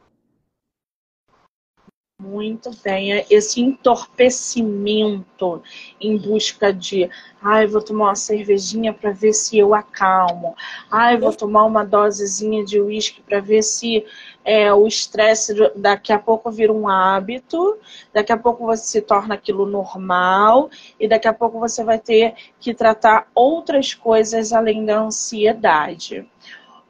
Muito 2.21 2.69
bem, 2.83 3.25
esse 3.29 3.61
entorpecimento 3.61 5.63
em 6.01 6.17
busca 6.17 6.73
de, 6.73 7.09
ai, 7.41 7.65
vou 7.65 7.81
tomar 7.81 8.07
uma 8.07 8.15
cervejinha 8.15 8.93
para 8.93 9.11
ver 9.11 9.31
se 9.31 9.57
eu 9.57 9.73
acalmo, 9.73 10.53
ai, 10.91 11.17
vou 11.17 11.33
tomar 11.33 11.63
uma 11.63 11.85
dosezinha 11.85 12.65
de 12.65 12.81
uísque 12.81 13.21
para 13.21 13.39
ver 13.39 13.63
se 13.63 14.05
é, 14.49 14.73
o 14.73 14.87
estresse 14.87 15.53
daqui 15.75 16.11
a 16.11 16.17
pouco 16.17 16.49
vira 16.49 16.73
um 16.73 16.89
hábito, 16.89 17.77
daqui 18.11 18.31
a 18.31 18.37
pouco 18.37 18.65
você 18.65 18.83
se 18.83 18.99
torna 18.99 19.35
aquilo 19.35 19.63
normal 19.63 20.71
e 20.99 21.07
daqui 21.07 21.27
a 21.27 21.33
pouco 21.33 21.59
você 21.59 21.83
vai 21.83 21.99
ter 21.99 22.33
que 22.59 22.73
tratar 22.73 23.27
outras 23.35 23.93
coisas 23.93 24.51
além 24.51 24.83
da 24.83 25.01
ansiedade. 25.01 26.27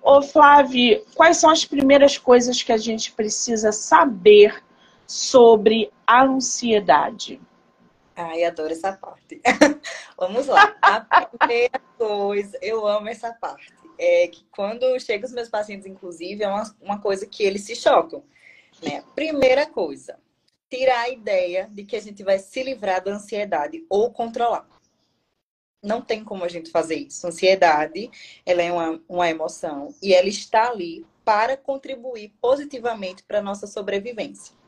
Ô 0.02 0.22
Flávio, 0.22 1.04
quais 1.14 1.36
são 1.36 1.50
as 1.50 1.66
primeiras 1.66 2.18
coisas 2.18 2.64
que 2.64 2.72
a 2.72 2.78
gente 2.78 3.12
precisa 3.12 3.74
saber 3.74 4.64
sobre 5.06 5.92
a 6.08 6.24
ansiedade? 6.24 7.42
Ai, 8.22 8.44
adoro 8.44 8.74
essa 8.74 8.92
parte. 8.92 9.42
Vamos 10.20 10.48
lá. 10.48 10.76
A 10.82 11.00
primeira 11.26 11.80
coisa, 11.98 12.60
eu 12.62 12.86
amo 12.86 13.08
essa 13.08 13.32
parte. 13.32 13.74
É 13.98 14.28
que 14.28 14.44
quando 14.52 15.00
chegam 15.00 15.26
os 15.26 15.34
meus 15.34 15.48
pacientes, 15.48 15.88
inclusive, 15.88 16.44
é 16.44 16.50
uma, 16.50 16.76
uma 16.82 17.00
coisa 17.00 17.26
que 17.26 17.44
eles 17.44 17.62
se 17.62 17.78
chocam. 17.78 18.22
Né? 18.84 19.02
Primeira 19.16 19.66
coisa, 19.66 20.20
tirar 20.70 21.00
a 21.00 21.10
ideia 21.10 21.70
de 21.72 21.86
que 21.86 21.96
a 21.96 22.02
gente 22.02 22.22
vai 22.22 22.40
se 22.40 22.62
livrar 22.62 23.02
da 23.02 23.12
ansiedade 23.12 23.86
ou 23.90 24.12
controlar. 24.12 24.68
Não 25.82 26.02
tem 26.02 26.22
como 26.22 26.44
a 26.44 26.50
gente 26.50 26.72
fazer 26.72 26.96
isso. 26.96 27.26
Ansiedade, 27.26 28.12
ela 28.46 28.62
é 28.62 28.70
uma, 28.70 29.02
uma 29.08 29.30
emoção 29.30 29.96
e 30.04 30.14
ela 30.14 30.28
está 30.28 30.70
ali 30.72 31.06
para 31.24 31.56
contribuir 31.56 32.34
positivamente 32.42 33.24
para 33.24 33.40
a 33.40 33.42
nossa 33.42 33.66
sobrevivência. 33.66 34.59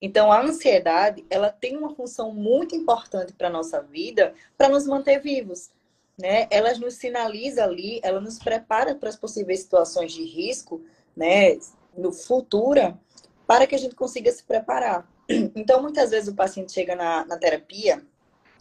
Então, 0.00 0.30
a 0.30 0.42
ansiedade, 0.42 1.24
ela 1.30 1.50
tem 1.50 1.76
uma 1.76 1.94
função 1.94 2.32
muito 2.32 2.74
importante 2.76 3.32
para 3.32 3.48
a 3.48 3.50
nossa 3.50 3.80
vida, 3.80 4.34
para 4.56 4.68
nos 4.68 4.86
manter 4.86 5.20
vivos. 5.20 5.70
Né? 6.18 6.46
Ela 6.50 6.74
nos 6.74 6.94
sinaliza 6.94 7.64
ali, 7.64 8.00
ela 8.02 8.20
nos 8.20 8.38
prepara 8.38 8.94
para 8.94 9.08
as 9.08 9.16
possíveis 9.16 9.60
situações 9.60 10.12
de 10.12 10.24
risco, 10.24 10.82
né, 11.16 11.58
no 11.96 12.12
futuro, 12.12 12.98
para 13.46 13.66
que 13.66 13.74
a 13.74 13.78
gente 13.78 13.94
consiga 13.94 14.30
se 14.30 14.42
preparar. 14.42 15.08
Então, 15.28 15.82
muitas 15.82 16.10
vezes 16.10 16.28
o 16.28 16.34
paciente 16.34 16.72
chega 16.72 16.94
na, 16.94 17.24
na 17.24 17.36
terapia, 17.36 18.02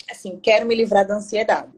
assim, 0.10 0.40
quero 0.40 0.66
me 0.66 0.76
livrar 0.76 1.06
da 1.06 1.16
ansiedade. 1.16 1.72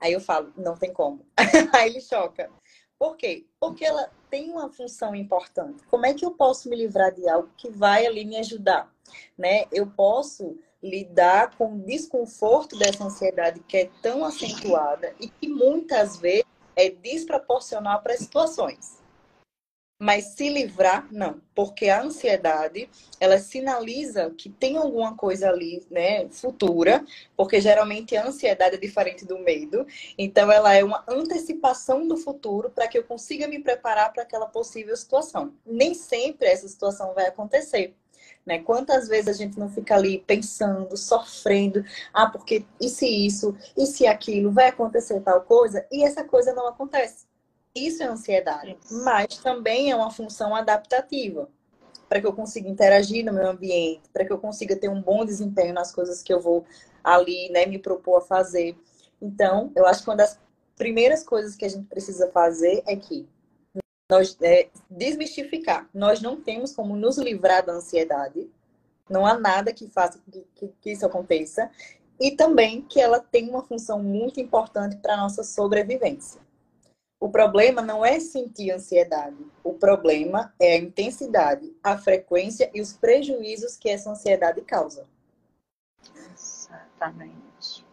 Aí 0.00 0.12
eu 0.12 0.20
falo, 0.20 0.52
não 0.56 0.76
tem 0.76 0.92
como. 0.92 1.26
Aí 1.72 1.90
ele 1.90 2.00
choca. 2.00 2.50
Por 2.98 3.16
quê? 3.16 3.46
Porque 3.60 3.84
ela 3.84 4.10
tem 4.30 4.50
uma 4.50 4.68
função 4.68 5.14
importante. 5.14 5.82
Como 5.88 6.06
é 6.06 6.14
que 6.14 6.24
eu 6.24 6.30
posso 6.30 6.68
me 6.68 6.76
livrar 6.76 7.12
de 7.12 7.28
algo 7.28 7.48
que 7.56 7.70
vai 7.70 8.06
ali 8.06 8.24
me 8.24 8.36
ajudar? 8.36 8.92
Né? 9.36 9.64
Eu 9.72 9.86
posso 9.86 10.58
lidar 10.82 11.56
com 11.56 11.74
o 11.74 11.78
desconforto 11.78 12.78
dessa 12.78 13.04
ansiedade 13.04 13.60
que 13.60 13.76
é 13.76 13.90
tão 14.02 14.24
acentuada 14.24 15.14
e 15.20 15.28
que 15.28 15.48
muitas 15.48 16.16
vezes 16.16 16.46
é 16.76 16.90
desproporcional 16.90 18.02
para 18.02 18.12
as 18.12 18.20
situações. 18.20 19.05
Mas 19.98 20.34
se 20.34 20.50
livrar, 20.50 21.08
não, 21.10 21.40
porque 21.54 21.88
a 21.88 22.02
ansiedade, 22.02 22.88
ela 23.18 23.38
sinaliza 23.38 24.30
que 24.36 24.50
tem 24.50 24.76
alguma 24.76 25.16
coisa 25.16 25.48
ali, 25.48 25.86
né, 25.90 26.28
futura, 26.28 27.02
porque 27.34 27.62
geralmente 27.62 28.14
a 28.14 28.26
ansiedade 28.26 28.74
é 28.74 28.78
diferente 28.78 29.24
do 29.24 29.38
medo, 29.38 29.86
então 30.18 30.52
ela 30.52 30.74
é 30.74 30.84
uma 30.84 31.02
antecipação 31.08 32.06
do 32.06 32.18
futuro 32.18 32.68
para 32.68 32.86
que 32.86 32.98
eu 32.98 33.04
consiga 33.04 33.48
me 33.48 33.58
preparar 33.58 34.12
para 34.12 34.22
aquela 34.22 34.46
possível 34.46 34.94
situação. 34.94 35.54
Nem 35.64 35.94
sempre 35.94 36.46
essa 36.48 36.68
situação 36.68 37.14
vai 37.14 37.26
acontecer. 37.26 37.94
Né? 38.44 38.58
Quantas 38.58 39.08
vezes 39.08 39.28
a 39.28 39.32
gente 39.32 39.58
não 39.58 39.70
fica 39.70 39.94
ali 39.94 40.22
pensando, 40.26 40.94
sofrendo, 40.96 41.82
ah, 42.12 42.28
porque 42.28 42.66
e 42.78 42.88
se 42.90 43.08
isso, 43.08 43.56
e 43.76 43.86
se 43.86 44.06
aquilo, 44.06 44.52
vai 44.52 44.68
acontecer 44.68 45.20
tal 45.20 45.40
coisa, 45.40 45.86
e 45.90 46.04
essa 46.04 46.22
coisa 46.22 46.52
não 46.52 46.68
acontece. 46.68 47.26
Isso 47.76 48.02
é 48.02 48.06
ansiedade, 48.06 48.78
mas 48.90 49.36
também 49.36 49.90
é 49.90 49.96
uma 49.96 50.10
função 50.10 50.56
adaptativa 50.56 51.46
para 52.08 52.20
que 52.22 52.26
eu 52.26 52.32
consiga 52.32 52.70
interagir 52.70 53.22
no 53.22 53.34
meu 53.34 53.50
ambiente, 53.50 54.08
para 54.14 54.24
que 54.24 54.32
eu 54.32 54.38
consiga 54.38 54.74
ter 54.74 54.88
um 54.88 55.02
bom 55.02 55.26
desempenho 55.26 55.74
nas 55.74 55.92
coisas 55.92 56.22
que 56.22 56.32
eu 56.32 56.40
vou 56.40 56.64
ali, 57.04 57.50
né, 57.50 57.66
me 57.66 57.78
propor 57.78 58.18
a 58.18 58.20
fazer. 58.22 58.74
Então, 59.20 59.70
eu 59.76 59.84
acho 59.84 60.02
que 60.02 60.08
uma 60.08 60.16
das 60.16 60.38
primeiras 60.74 61.22
coisas 61.22 61.54
que 61.54 61.66
a 61.66 61.68
gente 61.68 61.86
precisa 61.86 62.30
fazer 62.30 62.82
é 62.86 62.96
que 62.96 63.28
nós 64.10 64.38
é, 64.40 64.70
desmistificar. 64.88 65.86
Nós 65.92 66.22
não 66.22 66.40
temos 66.40 66.74
como 66.74 66.96
nos 66.96 67.18
livrar 67.18 67.64
da 67.66 67.74
ansiedade. 67.74 68.48
Não 69.10 69.26
há 69.26 69.38
nada 69.38 69.72
que 69.72 69.88
faça 69.88 70.18
que, 70.30 70.46
que, 70.54 70.72
que 70.80 70.92
isso 70.92 71.04
aconteça. 71.04 71.70
E 72.18 72.30
também 72.30 72.82
que 72.82 73.00
ela 73.00 73.20
tem 73.20 73.50
uma 73.50 73.62
função 73.62 74.02
muito 74.02 74.40
importante 74.40 74.96
para 74.96 75.14
a 75.14 75.18
nossa 75.18 75.42
sobrevivência. 75.42 76.45
O 77.18 77.28
problema 77.28 77.80
não 77.80 78.04
é 78.04 78.20
sentir 78.20 78.70
ansiedade. 78.70 79.36
O 79.64 79.72
problema 79.72 80.54
é 80.60 80.74
a 80.74 80.78
intensidade, 80.78 81.74
a 81.82 81.96
frequência 81.96 82.70
e 82.74 82.80
os 82.80 82.92
prejuízos 82.92 83.76
que 83.76 83.88
essa 83.88 84.10
ansiedade 84.10 84.60
causa. 84.60 85.06
Exatamente. 86.34 87.86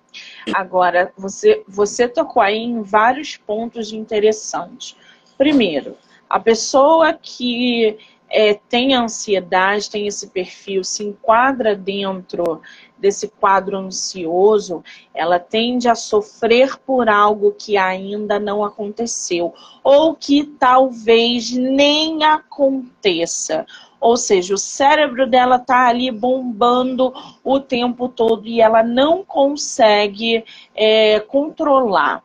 Agora, 0.54 1.14
você, 1.18 1.64
você 1.68 2.08
tocou 2.08 2.42
aí 2.42 2.58
em 2.58 2.82
vários 2.82 3.38
pontos 3.38 3.94
interessantes. 3.94 4.96
Primeiro, 5.38 5.98
a 6.30 6.40
pessoa 6.40 7.14
que 7.14 7.98
é, 8.34 8.56
tem 8.68 8.96
ansiedade, 8.96 9.92
tem 9.92 10.08
esse 10.08 10.28
perfil, 10.28 10.84
se 10.84 11.04
enquadra 11.04 11.76
dentro 11.76 12.62
desse 12.98 13.28
quadro 13.28 13.78
ansioso, 13.78 14.84
ela 15.14 15.38
tende 15.38 15.88
a 15.88 15.94
sofrer 15.94 16.80
por 16.80 17.08
algo 17.08 17.52
que 17.52 17.78
ainda 17.78 18.40
não 18.40 18.64
aconteceu, 18.64 19.54
ou 19.84 20.16
que 20.16 20.46
talvez 20.46 21.52
nem 21.52 22.24
aconteça. 22.24 23.68
Ou 24.02 24.18
seja, 24.18 24.56
o 24.56 24.58
cérebro 24.58 25.30
dela 25.30 25.58
está 25.58 25.88
ali 25.88 26.10
bombando 26.10 27.14
o 27.44 27.60
tempo 27.60 28.10
todo 28.10 28.48
e 28.48 28.60
ela 28.60 28.82
não 28.82 29.24
consegue 29.24 30.44
é, 30.74 31.20
controlar. 31.20 32.24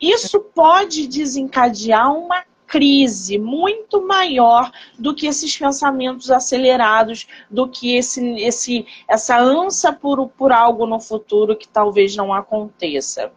Isso 0.00 0.40
pode 0.40 1.08
desencadear 1.08 2.12
uma 2.14 2.44
crise 2.68 3.38
muito 3.38 4.06
maior 4.06 4.70
do 4.98 5.14
que 5.14 5.26
esses 5.26 5.56
pensamentos 5.56 6.30
acelerados, 6.30 7.26
do 7.50 7.66
que 7.66 7.96
esse, 7.96 8.22
esse, 8.40 8.86
essa 9.08 9.40
ânsia 9.40 9.92
por, 9.92 10.28
por 10.28 10.52
algo 10.52 10.86
no 10.86 11.00
futuro 11.00 11.56
que 11.56 11.66
talvez 11.66 12.14
não 12.14 12.32
aconteça. 12.32 13.32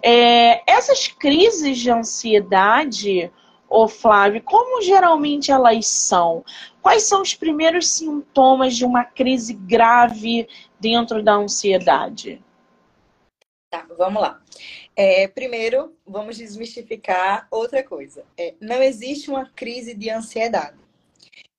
É, 0.00 0.62
essas 0.70 1.08
crises 1.08 1.78
de 1.78 1.90
ansiedade, 1.90 3.32
ô 3.68 3.88
Flávio, 3.88 4.40
como 4.42 4.80
geralmente 4.80 5.50
elas 5.50 5.86
são? 5.88 6.44
Quais 6.80 7.02
são 7.02 7.20
os 7.20 7.34
primeiros 7.34 7.88
sintomas 7.88 8.76
de 8.76 8.84
uma 8.84 9.04
crise 9.04 9.54
grave 9.54 10.48
dentro 10.78 11.20
da 11.20 11.34
ansiedade? 11.34 12.40
Tá, 13.70 13.84
vamos 13.98 14.22
lá. 14.22 14.40
É, 15.00 15.28
primeiro, 15.28 15.96
vamos 16.04 16.36
desmistificar 16.36 17.46
outra 17.52 17.84
coisa. 17.84 18.24
É, 18.36 18.54
não 18.60 18.82
existe 18.82 19.30
uma 19.30 19.48
crise 19.48 19.94
de 19.94 20.10
ansiedade. 20.10 20.76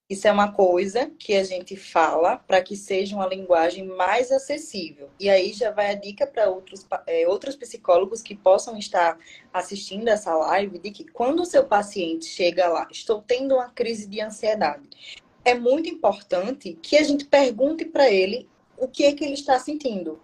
Isso 0.10 0.28
é 0.28 0.32
uma 0.32 0.52
coisa 0.52 1.10
que 1.18 1.34
a 1.34 1.44
gente 1.46 1.78
fala 1.78 2.36
para 2.36 2.62
que 2.62 2.76
seja 2.76 3.16
uma 3.16 3.26
linguagem 3.26 3.86
mais 3.88 4.30
acessível. 4.30 5.10
E 5.18 5.30
aí 5.30 5.54
já 5.54 5.72
vai 5.72 5.90
a 5.90 5.94
dica 5.94 6.28
para 6.28 6.50
outros, 6.50 6.86
é, 7.08 7.26
outros 7.30 7.56
psicólogos 7.56 8.22
que 8.22 8.36
possam 8.36 8.78
estar 8.78 9.18
assistindo 9.54 10.10
essa 10.10 10.36
live 10.36 10.78
de 10.78 10.92
que 10.92 11.06
quando 11.06 11.40
o 11.40 11.46
seu 11.46 11.64
paciente 11.64 12.26
chega 12.26 12.68
lá, 12.68 12.90
estou 12.92 13.22
tendo 13.22 13.56
uma 13.56 13.70
crise 13.70 14.06
de 14.06 14.20
ansiedade, 14.20 14.84
é 15.46 15.54
muito 15.54 15.88
importante 15.88 16.78
que 16.82 16.98
a 16.98 17.04
gente 17.04 17.24
pergunte 17.24 17.86
para 17.86 18.12
ele 18.12 18.50
o 18.78 18.86
que 18.86 19.06
é 19.06 19.14
que 19.14 19.24
ele 19.24 19.36
está 19.36 19.58
sentindo. 19.58 20.20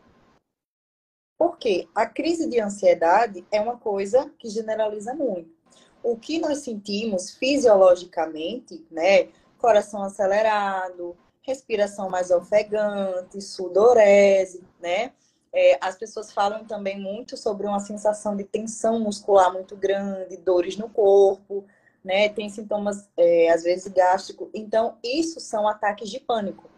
Porque 1.38 1.88
a 1.94 2.06
crise 2.06 2.50
de 2.50 2.60
ansiedade 2.60 3.46
é 3.52 3.60
uma 3.60 3.78
coisa 3.78 4.32
que 4.40 4.50
generaliza 4.50 5.14
muito. 5.14 5.54
O 6.02 6.16
que 6.18 6.40
nós 6.40 6.60
sentimos 6.60 7.32
fisiologicamente, 7.32 8.86
né? 8.90 9.30
Coração 9.58 10.04
acelerado, 10.04 11.18
respiração 11.42 12.10
mais 12.10 12.32
ofegante, 12.32 13.42
sudorese, 13.42 14.64
né? 14.80 15.12
É, 15.54 15.78
as 15.82 15.98
pessoas 15.98 16.34
falam 16.34 16.66
também 16.66 17.00
muito 17.00 17.38
sobre 17.38 17.66
uma 17.66 17.80
sensação 17.80 18.36
de 18.36 18.44
tensão 18.44 19.00
muscular 19.00 19.52
muito 19.52 19.76
grande, 19.76 20.38
dores 20.38 20.78
no 20.78 20.90
corpo, 20.90 21.66
né? 22.04 22.30
Tem 22.30 22.50
sintomas, 22.50 23.10
é, 23.18 23.50
às 23.50 23.64
vezes, 23.64 23.92
gástricos. 23.92 24.50
Então, 24.54 24.98
isso 25.04 25.40
são 25.40 25.68
ataques 25.68 26.10
de 26.10 26.20
pânico. 26.20 26.70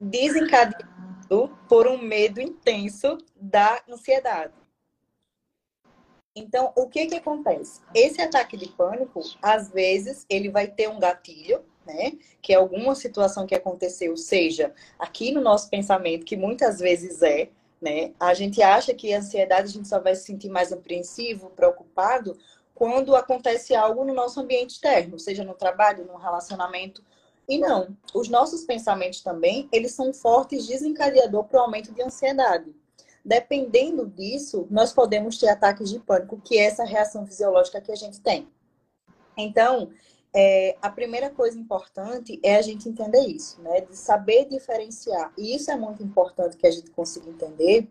Desencadeados 0.00 1.13
por 1.68 1.86
um 1.86 1.98
medo 1.98 2.40
intenso 2.40 3.18
da 3.34 3.82
ansiedade. 3.88 4.52
Então, 6.36 6.72
o 6.76 6.88
que 6.88 7.06
que 7.06 7.14
acontece? 7.14 7.80
Esse 7.94 8.20
ataque 8.20 8.56
de 8.56 8.68
pânico, 8.68 9.20
às 9.40 9.70
vezes, 9.70 10.26
ele 10.28 10.48
vai 10.48 10.66
ter 10.66 10.88
um 10.88 10.98
gatilho, 10.98 11.64
né? 11.86 12.12
Que 12.42 12.52
é 12.52 12.56
alguma 12.56 12.94
situação 12.94 13.46
que 13.46 13.54
aconteceu, 13.54 14.16
seja 14.16 14.74
aqui 14.98 15.30
no 15.30 15.40
nosso 15.40 15.70
pensamento, 15.70 16.24
que 16.24 16.36
muitas 16.36 16.80
vezes 16.80 17.22
é, 17.22 17.50
né? 17.80 18.12
A 18.18 18.34
gente 18.34 18.60
acha 18.62 18.92
que 18.92 19.14
a 19.14 19.18
ansiedade 19.18 19.68
a 19.68 19.72
gente 19.72 19.86
só 19.86 20.00
vai 20.00 20.16
se 20.16 20.24
sentir 20.24 20.48
mais 20.48 20.72
apreensivo, 20.72 21.50
preocupado, 21.50 22.36
quando 22.74 23.14
acontece 23.14 23.74
algo 23.74 24.04
no 24.04 24.12
nosso 24.12 24.40
ambiente 24.40 24.70
externo, 24.70 25.18
seja 25.18 25.44
no 25.44 25.54
trabalho, 25.54 26.04
no 26.04 26.16
relacionamento 26.16 27.04
e 27.48 27.58
não, 27.58 27.96
os 28.14 28.28
nossos 28.28 28.64
pensamentos 28.64 29.20
também, 29.20 29.68
eles 29.72 29.92
são 29.92 30.12
fortes 30.12 30.66
desencadeador 30.66 31.44
para 31.44 31.60
o 31.60 31.62
aumento 31.62 31.92
de 31.92 32.02
ansiedade. 32.02 32.74
Dependendo 33.24 34.06
disso, 34.06 34.66
nós 34.70 34.92
podemos 34.92 35.38
ter 35.38 35.48
ataques 35.48 35.90
de 35.90 35.98
pânico, 35.98 36.40
que 36.42 36.58
é 36.58 36.64
essa 36.64 36.84
reação 36.84 37.26
fisiológica 37.26 37.80
que 37.80 37.92
a 37.92 37.96
gente 37.96 38.20
tem. 38.20 38.48
Então, 39.36 39.90
é, 40.34 40.76
a 40.82 40.90
primeira 40.90 41.30
coisa 41.30 41.58
importante 41.58 42.40
é 42.42 42.56
a 42.56 42.62
gente 42.62 42.88
entender 42.88 43.20
isso, 43.20 43.60
né? 43.62 43.80
De 43.82 43.96
saber 43.96 44.46
diferenciar. 44.46 45.32
E 45.38 45.54
isso 45.54 45.70
é 45.70 45.76
muito 45.76 46.02
importante 46.02 46.56
que 46.56 46.66
a 46.66 46.70
gente 46.70 46.90
consiga 46.90 47.30
entender, 47.30 47.88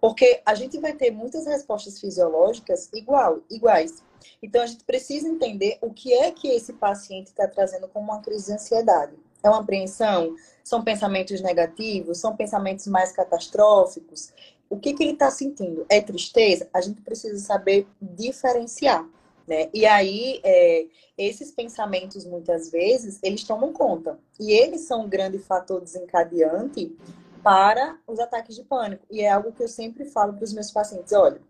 porque 0.00 0.42
a 0.44 0.54
gente 0.54 0.78
vai 0.78 0.92
ter 0.92 1.10
muitas 1.10 1.46
respostas 1.46 2.00
fisiológicas 2.00 2.90
igual, 2.92 3.40
iguais. 3.48 4.02
Então, 4.42 4.62
a 4.62 4.66
gente 4.66 4.84
precisa 4.84 5.28
entender 5.28 5.78
o 5.80 5.92
que 5.92 6.12
é 6.12 6.30
que 6.30 6.48
esse 6.48 6.72
paciente 6.72 7.28
está 7.28 7.46
trazendo 7.48 7.88
como 7.88 8.12
uma 8.12 8.20
crise 8.20 8.46
de 8.46 8.52
ansiedade. 8.52 9.12
É 9.42 9.48
uma 9.48 9.60
apreensão? 9.60 10.34
São 10.62 10.82
pensamentos 10.82 11.40
negativos? 11.40 12.18
São 12.18 12.34
pensamentos 12.34 12.86
mais 12.86 13.12
catastróficos? 13.12 14.32
O 14.70 14.78
que, 14.78 14.94
que 14.94 15.02
ele 15.02 15.12
está 15.12 15.30
sentindo? 15.30 15.84
É 15.88 16.00
tristeza? 16.00 16.68
A 16.72 16.80
gente 16.80 17.02
precisa 17.02 17.38
saber 17.38 17.86
diferenciar. 18.00 19.06
Né? 19.46 19.68
E 19.74 19.84
aí, 19.84 20.40
é, 20.42 20.86
esses 21.18 21.50
pensamentos, 21.50 22.24
muitas 22.24 22.70
vezes, 22.70 23.20
eles 23.22 23.44
tomam 23.44 23.72
conta. 23.72 24.18
E 24.40 24.52
eles 24.52 24.82
são 24.82 25.02
um 25.02 25.08
grande 25.08 25.38
fator 25.38 25.80
desencadeante 25.82 26.96
para 27.42 27.98
os 28.06 28.18
ataques 28.18 28.56
de 28.56 28.64
pânico. 28.64 29.04
E 29.10 29.20
é 29.20 29.30
algo 29.30 29.52
que 29.52 29.62
eu 29.62 29.68
sempre 29.68 30.06
falo 30.06 30.32
para 30.32 30.44
os 30.44 30.52
meus 30.54 30.70
pacientes: 30.70 31.12
olha, 31.12 31.40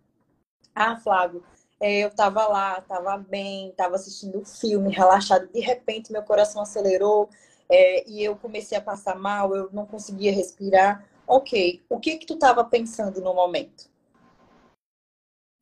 ah, 0.75 0.97
Flávio, 0.97 1.45
eu 1.93 2.09
estava 2.09 2.47
lá, 2.47 2.79
estava 2.79 3.19
bem, 3.19 3.69
estava 3.69 3.95
assistindo 3.97 4.39
um 4.39 4.45
filme, 4.45 4.91
relaxado, 4.91 5.49
de 5.53 5.61
repente 5.61 6.13
meu 6.13 6.23
coração 6.23 6.63
acelerou 6.63 7.29
é, 7.69 8.09
e 8.09 8.23
eu 8.23 8.37
comecei 8.37 8.77
a 8.77 8.81
passar 8.81 9.17
mal, 9.17 9.55
eu 9.55 9.69
não 9.73 9.87
conseguia 9.87 10.33
respirar. 10.33 11.07
Ok, 11.27 11.83
o 11.89 11.99
que 11.99 12.17
que 12.17 12.27
tu 12.27 12.35
estava 12.35 12.65
pensando 12.65 13.21
no 13.21 13.35
momento? 13.35 13.89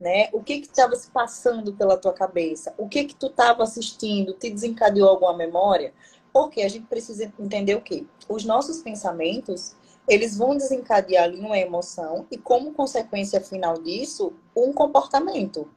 Né? 0.01 0.29
O 0.33 0.43
que 0.43 0.61
que 0.61 0.67
estava 0.67 0.97
se 0.97 1.09
passando 1.11 1.75
pela 1.75 1.97
tua 1.97 2.13
cabeça? 2.13 2.75
O 2.77 2.89
que 2.89 3.05
que 3.05 3.15
tu 3.15 3.27
estava 3.27 3.63
assistindo? 3.63 4.33
Te 4.33 4.51
desencadeou 4.51 5.09
alguma 5.09 5.37
memória? 5.37 5.95
Porque 6.33 6.63
a 6.63 6.69
gente 6.69 6.87
precisa 6.87 7.33
entender 7.39 7.77
o 7.77 7.81
quê? 7.81 8.05
Os 8.29 8.45
nossos 8.45 8.83
pensamentos, 8.83 9.77
eles 10.09 10.37
vão 10.37 10.57
desencadear 10.57 11.25
ali 11.25 11.39
uma 11.39 11.59
emoção 11.59 12.27
e 12.31 12.37
como 12.37 12.75
consequência 12.75 13.41
final 13.41 13.75
disso, 13.75 14.33
um 14.57 14.73
comportamento. 14.73 15.69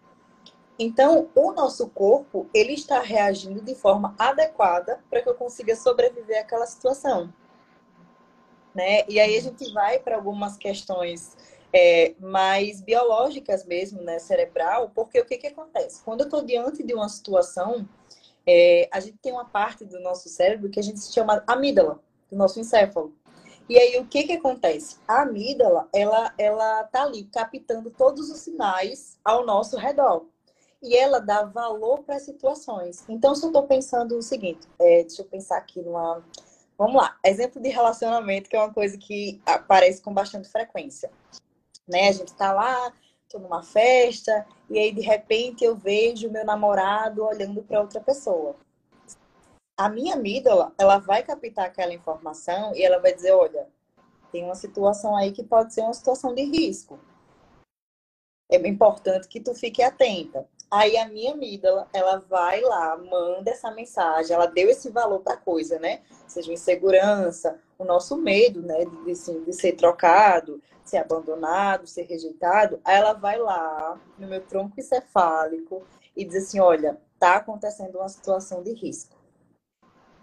Então, 0.78 1.30
o 1.34 1.54
nosso 1.54 1.88
corpo, 1.90 2.50
ele 2.54 2.74
está 2.74 3.00
reagindo 3.00 3.62
de 3.62 3.74
forma 3.76 4.14
adequada 4.20 5.02
para 5.10 5.22
que 5.22 5.30
eu 5.30 5.34
consiga 5.34 5.76
sobreviver 5.76 6.42
àquela 6.42 6.66
situação. 6.66 7.34
Né? 8.74 9.06
E 9.08 9.20
aí 9.20 9.38
a 9.38 9.42
gente 9.42 9.72
vai 9.72 10.00
para 10.00 10.18
algumas 10.18 10.58
questões 10.58 11.38
é, 11.72 12.14
mais 12.20 12.82
biológicas 12.82 13.66
mesmo, 13.66 14.02
né, 14.02 14.20
cerebral, 14.20 14.92
porque 14.94 15.20
o 15.20 15.26
que, 15.26 15.38
que 15.38 15.48
acontece? 15.48 16.02
Quando 16.04 16.22
eu 16.22 16.26
estou 16.26 16.42
diante 16.42 16.84
de 16.84 16.94
uma 16.94 17.08
situação, 17.08 17.88
é, 18.46 18.90
a 18.92 19.00
gente 19.00 19.18
tem 19.20 19.32
uma 19.32 19.46
parte 19.46 19.86
do 19.86 20.00
nosso 20.02 20.28
cérebro 20.28 20.70
que 20.70 20.80
a 20.80 20.84
gente 20.84 21.00
chama 21.02 21.42
amígdala, 21.48 22.02
do 22.30 22.38
nosso 22.38 22.60
encéfalo. 22.60 23.14
E 23.68 23.80
aí 23.80 23.98
o 23.98 24.06
que 24.06 24.24
que 24.24 24.34
acontece? 24.34 24.98
A 25.08 25.22
amígdala, 25.22 25.88
ela 25.94 26.34
ela 26.38 26.84
tá 26.84 27.04
ali 27.04 27.24
captando 27.24 27.90
todos 27.90 28.30
os 28.30 28.40
sinais 28.40 29.18
ao 29.24 29.46
nosso 29.46 29.78
redor 29.78 30.28
e 30.82 30.96
ela 30.96 31.20
dá 31.20 31.44
valor 31.44 32.04
para 32.04 32.16
as 32.16 32.24
situações. 32.24 33.04
Então, 33.10 33.36
se 33.36 33.44
eu 33.44 33.50
estou 33.50 33.64
pensando 33.64 34.18
o 34.18 34.22
seguinte, 34.22 34.68
é, 34.80 35.04
deixa 35.04 35.22
eu 35.22 35.26
pensar 35.26 35.58
aqui 35.58 35.82
numa. 35.82 36.24
Vamos 36.78 36.96
lá, 36.96 37.18
exemplo 37.24 37.62
de 37.62 37.70
relacionamento, 37.70 38.50
que 38.50 38.56
é 38.56 38.60
uma 38.60 38.74
coisa 38.74 38.98
que 38.98 39.42
aparece 39.46 40.02
com 40.02 40.14
bastante 40.14 40.50
frequência. 40.50 41.10
Né? 41.88 42.10
A 42.10 42.12
gente 42.12 42.28
está 42.30 42.52
lá, 42.52 42.92
estou 43.24 43.40
numa 43.40 43.64
festa, 43.64 44.46
e 44.70 44.78
aí 44.78 44.92
de 44.92 45.02
repente 45.02 45.64
eu 45.64 45.76
vejo 45.76 46.30
meu 46.30 46.46
namorado 46.46 47.24
olhando 47.24 47.64
para 47.64 47.80
outra 47.80 48.02
pessoa. 48.02 48.56
A 49.78 49.90
minha 49.90 50.16
amígdala, 50.16 50.74
ela 50.78 50.98
vai 50.98 51.24
captar 51.24 51.66
aquela 51.66 51.94
informação 51.94 52.76
e 52.76 52.84
ela 52.84 53.00
vai 53.00 53.14
dizer, 53.14 53.32
olha, 53.32 53.68
tem 54.32 54.44
uma 54.44 54.56
situação 54.56 55.16
aí 55.16 55.32
que 55.32 55.44
pode 55.44 55.74
ser 55.74 55.82
uma 55.82 55.94
situação 55.94 56.34
de 56.34 56.44
risco. 56.44 57.00
É 58.50 58.56
importante 58.68 59.28
que 59.28 59.40
tu 59.40 59.54
fique 59.56 59.82
atenta. 59.82 60.48
Aí 60.69 60.97
a 60.97 61.08
minha 61.08 61.34
amígdala, 61.34 61.88
ela 61.93 62.17
vai 62.17 62.60
lá, 62.62 62.97
manda 62.97 63.51
essa 63.51 63.71
mensagem, 63.71 64.36
ela 64.36 64.47
deu 64.47 64.69
esse 64.69 64.89
valor 64.89 65.19
para 65.19 65.38
coisa, 65.38 65.80
né? 65.80 66.01
Seja 66.28 66.51
insegurança, 66.51 67.60
o 67.78 67.86
nosso 67.86 68.17
medo, 68.17 68.62
né? 68.62 68.86
De, 68.86 69.12
assim, 69.12 69.43
de 69.43 69.54
ser 69.54 69.73
trocado, 69.73 70.62
ser 70.84 70.97
abandonado, 70.97 71.88
ser 71.88 72.04
rejeitado. 72.04 72.80
Aí 72.84 72.97
ela 72.97 73.13
vai 73.13 73.38
lá 73.38 73.99
no 74.17 74.28
meu 74.28 74.41
tronco 74.41 74.80
encefálico 74.80 75.84
e 76.15 76.25
diz 76.25 76.47
assim: 76.47 76.60
olha, 76.60 76.99
tá 77.19 77.36
acontecendo 77.36 77.97
uma 77.97 78.10
situação 78.10 78.63
de 78.63 78.73
risco. 78.73 79.15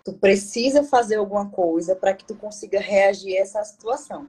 Tu 0.04 0.12
precisa 0.14 0.82
fazer 0.82 1.16
alguma 1.16 1.48
coisa 1.48 1.94
para 1.94 2.12
que 2.12 2.24
tu 2.24 2.34
consiga 2.34 2.80
reagir 2.80 3.36
a 3.36 3.40
essa 3.40 3.64
situação. 3.64 4.28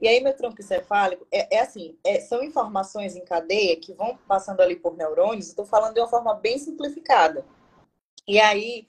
E 0.00 0.08
aí, 0.08 0.20
meu 0.20 0.34
tronco 0.36 0.60
encefálico 0.60 1.26
é, 1.30 1.56
é 1.56 1.60
assim: 1.60 1.96
é, 2.04 2.20
são 2.20 2.42
informações 2.42 3.16
em 3.16 3.24
cadeia 3.24 3.76
que 3.76 3.92
vão 3.92 4.18
passando 4.28 4.60
ali 4.60 4.76
por 4.76 4.96
neurônios. 4.96 5.48
Estou 5.48 5.64
falando 5.64 5.94
de 5.94 6.00
uma 6.00 6.08
forma 6.08 6.34
bem 6.34 6.58
simplificada. 6.58 7.44
E 8.26 8.38
aí, 8.38 8.86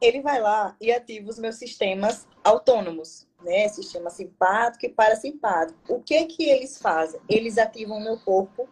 ele 0.00 0.20
vai 0.20 0.40
lá 0.40 0.76
e 0.80 0.92
ativa 0.92 1.30
os 1.30 1.38
meus 1.38 1.56
sistemas 1.56 2.26
autônomos, 2.42 3.26
né? 3.42 3.68
Sistema 3.68 4.10
simpático 4.10 4.86
e 4.86 4.90
parasimpático. 4.90 5.78
O 5.88 6.02
que 6.02 6.24
que 6.26 6.44
eles 6.44 6.78
fazem? 6.78 7.20
Eles 7.28 7.58
ativam 7.58 7.98
o 7.98 8.04
meu 8.04 8.18
corpo 8.18 8.68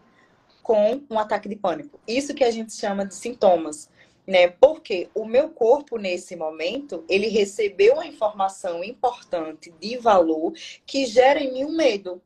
com 0.62 1.02
um 1.10 1.18
ataque 1.18 1.48
de 1.48 1.56
pânico. 1.56 1.98
Isso 2.06 2.34
que 2.34 2.44
a 2.44 2.50
gente 2.50 2.72
chama 2.72 3.04
de 3.04 3.14
sintomas 3.14 3.90
né? 4.26 4.48
Porque 4.48 5.08
o 5.14 5.24
meu 5.24 5.50
corpo 5.50 5.98
nesse 5.98 6.36
momento, 6.36 7.04
ele 7.08 7.28
recebeu 7.28 7.94
uma 7.94 8.06
informação 8.06 8.82
importante 8.84 9.72
de 9.80 9.96
valor 9.98 10.52
que 10.86 11.06
gera 11.06 11.40
em 11.40 11.52
mim 11.52 11.64
um 11.64 11.76
medo. 11.76 12.22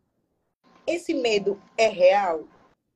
Esse 0.87 1.15
medo 1.15 1.61
é 1.77 1.89
real? 1.89 2.45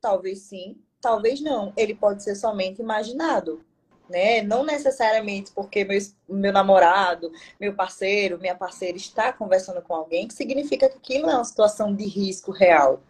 Talvez 0.00 0.40
sim, 0.40 0.76
talvez 1.00 1.40
não. 1.40 1.72
Ele 1.76 1.94
pode 1.94 2.22
ser 2.22 2.34
somente 2.34 2.80
imaginado. 2.80 3.64
Né? 4.08 4.42
Não 4.42 4.64
necessariamente 4.64 5.52
porque 5.52 5.84
meu, 5.84 5.98
meu 6.28 6.52
namorado, 6.52 7.30
meu 7.60 7.74
parceiro, 7.74 8.40
minha 8.40 8.56
parceira 8.56 8.96
está 8.96 9.32
conversando 9.32 9.80
com 9.82 9.94
alguém, 9.94 10.26
que 10.26 10.34
significa 10.34 10.88
que 10.88 10.98
aquilo 10.98 11.30
é 11.30 11.34
uma 11.36 11.44
situação 11.44 11.94
de 11.94 12.04
risco 12.06 12.50
real 12.50 13.00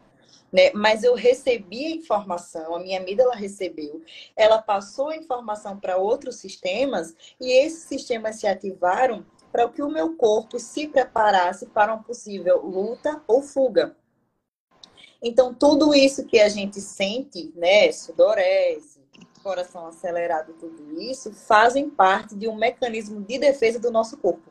né? 0.53 0.71
Mas 0.75 1.05
eu 1.05 1.15
recebi 1.15 1.87
a 1.87 1.97
informação, 1.97 2.75
a 2.75 2.81
minha 2.81 3.01
amígdala 3.01 3.35
recebeu, 3.35 4.03
ela 4.37 4.61
passou 4.61 5.09
a 5.09 5.17
informação 5.17 5.79
para 5.79 5.97
outros 5.97 6.37
sistemas 6.37 7.15
e 7.41 7.53
esses 7.53 7.85
sistemas 7.85 8.37
se 8.37 8.47
ativaram 8.47 9.25
para 9.53 9.69
que 9.69 9.83
o 9.83 9.91
meu 9.91 10.17
corpo 10.17 10.59
se 10.59 10.89
preparasse 10.89 11.67
para 11.67 11.93
uma 11.93 12.03
possível 12.03 12.61
luta 12.61 13.23
ou 13.27 13.43
fuga. 13.43 13.97
Então, 15.23 15.53
tudo 15.53 15.95
isso 15.95 16.25
que 16.25 16.41
a 16.41 16.49
gente 16.49 16.81
sente, 16.81 17.53
né, 17.55 17.93
sudorese, 17.93 19.01
coração 19.43 19.87
acelerado, 19.87 20.53
tudo 20.55 21.01
isso, 21.01 21.33
fazem 21.33 21.89
parte 21.89 22.35
de 22.35 22.49
um 22.49 22.55
mecanismo 22.55 23.21
de 23.21 23.39
defesa 23.39 23.79
do 23.79 23.91
nosso 23.91 24.17
corpo. 24.19 24.51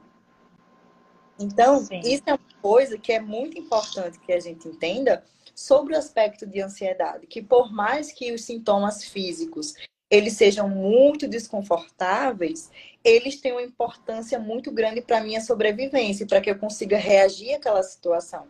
Então, 1.39 1.79
Sim. 1.79 1.99
isso 1.99 2.23
é 2.25 2.33
uma 2.33 2.61
coisa 2.61 2.97
que 2.97 3.13
é 3.13 3.19
muito 3.19 3.57
importante 3.57 4.19
que 4.19 4.33
a 4.33 4.39
gente 4.39 4.67
entenda, 4.67 5.23
sobre 5.59 5.93
o 5.93 5.97
aspecto 5.97 6.47
de 6.47 6.61
ansiedade, 6.61 7.27
que 7.27 7.41
por 7.41 7.69
mais 7.69 8.13
que 8.13 8.31
os 8.31 8.45
sintomas 8.45 9.03
físicos 9.03 9.73
eles 10.09 10.33
sejam 10.33 10.69
muito 10.69 11.27
desconfortáveis, 11.27 12.71
eles 13.03 13.41
têm 13.41 13.51
uma 13.51 13.61
importância 13.61 14.39
muito 14.39 14.71
grande 14.71 15.01
para 15.01 15.17
a 15.17 15.21
minha 15.21 15.41
sobrevivência, 15.41 16.25
para 16.25 16.39
que 16.39 16.49
eu 16.49 16.57
consiga 16.57 16.97
reagir 16.97 17.55
àquela 17.55 17.83
situação. 17.83 18.47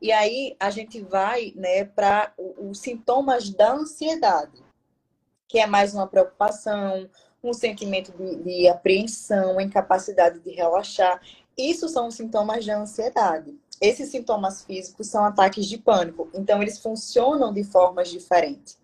E 0.00 0.12
aí 0.12 0.54
a 0.60 0.68
gente 0.68 1.00
vai 1.00 1.54
né, 1.56 1.86
para 1.86 2.34
os 2.36 2.80
sintomas 2.80 3.48
da 3.48 3.72
ansiedade, 3.72 4.62
que 5.48 5.58
é 5.58 5.66
mais 5.66 5.94
uma 5.94 6.06
preocupação, 6.06 7.08
um 7.42 7.54
sentimento 7.54 8.12
de, 8.12 8.36
de 8.36 8.68
apreensão, 8.68 9.58
incapacidade 9.58 10.38
de 10.38 10.50
relaxar. 10.50 11.18
Isso 11.56 11.88
são 11.88 12.10
sintomas 12.10 12.64
da 12.66 12.78
ansiedade. 12.78 13.58
Esses 13.82 14.10
sintomas 14.10 14.64
físicos 14.64 15.08
são 15.08 15.24
ataques 15.24 15.66
de 15.66 15.76
pânico, 15.76 16.30
então 16.32 16.62
eles 16.62 16.78
funcionam 16.78 17.52
de 17.52 17.64
formas 17.64 18.08
diferentes. 18.08 18.78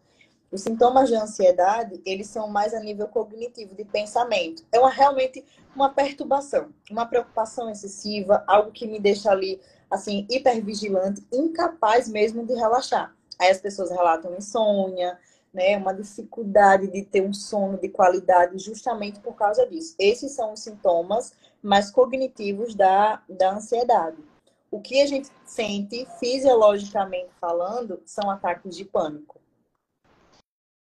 Os 0.50 0.62
sintomas 0.62 1.08
de 1.08 1.14
ansiedade, 1.14 2.02
eles 2.04 2.26
são 2.26 2.48
mais 2.48 2.74
a 2.74 2.80
nível 2.80 3.06
cognitivo, 3.06 3.76
de 3.76 3.84
pensamento. 3.84 4.64
É 4.72 4.80
uma, 4.80 4.90
realmente 4.90 5.44
uma 5.72 5.90
perturbação, 5.90 6.70
uma 6.90 7.06
preocupação 7.06 7.70
excessiva, 7.70 8.42
algo 8.44 8.72
que 8.72 8.88
me 8.88 8.98
deixa 8.98 9.30
ali, 9.30 9.60
assim, 9.88 10.26
hipervigilante, 10.28 11.24
incapaz 11.32 12.08
mesmo 12.08 12.44
de 12.44 12.54
relaxar. 12.54 13.14
Aí 13.38 13.50
as 13.50 13.60
pessoas 13.60 13.92
relatam 13.92 14.34
insônia, 14.36 15.16
né, 15.54 15.76
uma 15.76 15.94
dificuldade 15.94 16.88
de 16.88 17.04
ter 17.04 17.22
um 17.22 17.32
sono 17.32 17.78
de 17.78 17.88
qualidade 17.88 18.58
justamente 18.58 19.20
por 19.20 19.36
causa 19.36 19.64
disso. 19.64 19.94
Esses 19.96 20.32
são 20.32 20.54
os 20.54 20.60
sintomas 20.60 21.34
mais 21.62 21.88
cognitivos 21.88 22.74
da, 22.74 23.22
da 23.28 23.52
ansiedade. 23.52 24.27
O 24.70 24.80
que 24.80 25.00
a 25.00 25.06
gente 25.06 25.28
sente, 25.44 26.06
fisiologicamente 26.20 27.30
falando, 27.40 28.02
são 28.04 28.30
ataques 28.30 28.76
de 28.76 28.84
pânico. 28.84 29.40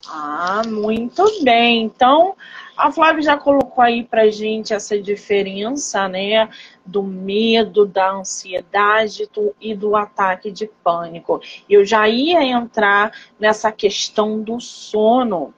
Ah, 0.06 0.62
muito 0.66 1.24
bem. 1.42 1.84
Então, 1.84 2.36
a 2.76 2.90
Flávia 2.90 3.22
já 3.22 3.36
colocou 3.36 3.67
aí 3.80 4.02
pra 4.04 4.30
gente 4.30 4.72
essa 4.72 5.00
diferença, 5.00 6.08
né, 6.08 6.48
do 6.84 7.02
medo, 7.02 7.84
da 7.86 8.12
ansiedade 8.12 9.28
e 9.60 9.74
do 9.74 9.94
ataque 9.94 10.50
de 10.50 10.70
pânico. 10.82 11.40
Eu 11.68 11.84
já 11.84 12.08
ia 12.08 12.42
entrar 12.42 13.12
nessa 13.38 13.70
questão 13.70 14.40
do 14.40 14.60
sono. 14.60 15.52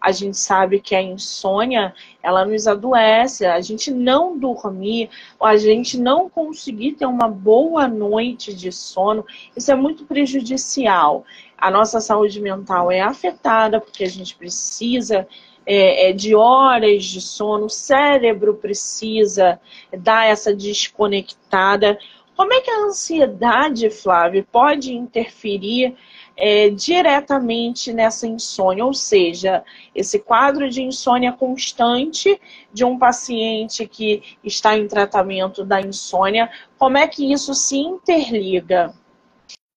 A 0.00 0.12
gente 0.12 0.36
sabe 0.36 0.80
que 0.80 0.94
a 0.94 1.02
insônia, 1.02 1.94
ela 2.22 2.44
nos 2.44 2.66
adoece, 2.66 3.44
a 3.44 3.60
gente 3.60 3.90
não 3.90 4.38
dormir, 4.38 5.10
a 5.40 5.56
gente 5.56 5.98
não 5.98 6.28
conseguir 6.28 6.92
ter 6.92 7.06
uma 7.06 7.28
boa 7.28 7.88
noite 7.88 8.54
de 8.54 8.70
sono, 8.70 9.24
isso 9.56 9.72
é 9.72 9.74
muito 9.74 10.04
prejudicial. 10.04 11.24
A 11.58 11.70
nossa 11.70 12.00
saúde 12.00 12.40
mental 12.40 12.92
é 12.92 13.00
afetada 13.00 13.80
porque 13.80 14.04
a 14.04 14.08
gente 14.08 14.36
precisa 14.36 15.26
é, 15.66 16.10
é, 16.10 16.12
de 16.12 16.34
horas 16.34 17.04
de 17.04 17.20
sono, 17.20 17.66
o 17.66 17.70
cérebro 17.70 18.54
precisa 18.54 19.60
dar 19.98 20.26
essa 20.26 20.54
desconectada. 20.54 21.98
Como 22.36 22.52
é 22.52 22.60
que 22.60 22.70
a 22.70 22.84
ansiedade, 22.84 23.90
Flávio, 23.90 24.46
pode 24.52 24.94
interferir 24.94 25.96
é, 26.36 26.70
diretamente 26.70 27.92
nessa 27.92 28.28
insônia? 28.28 28.84
Ou 28.84 28.94
seja, 28.94 29.64
esse 29.92 30.20
quadro 30.20 30.68
de 30.70 30.82
insônia 30.82 31.32
constante 31.32 32.40
de 32.72 32.84
um 32.84 32.96
paciente 32.96 33.88
que 33.88 34.22
está 34.44 34.78
em 34.78 34.86
tratamento 34.86 35.64
da 35.64 35.80
insônia, 35.80 36.48
como 36.78 36.96
é 36.96 37.08
que 37.08 37.32
isso 37.32 37.54
se 37.54 37.76
interliga? 37.76 38.94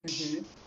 Uhum 0.08 0.59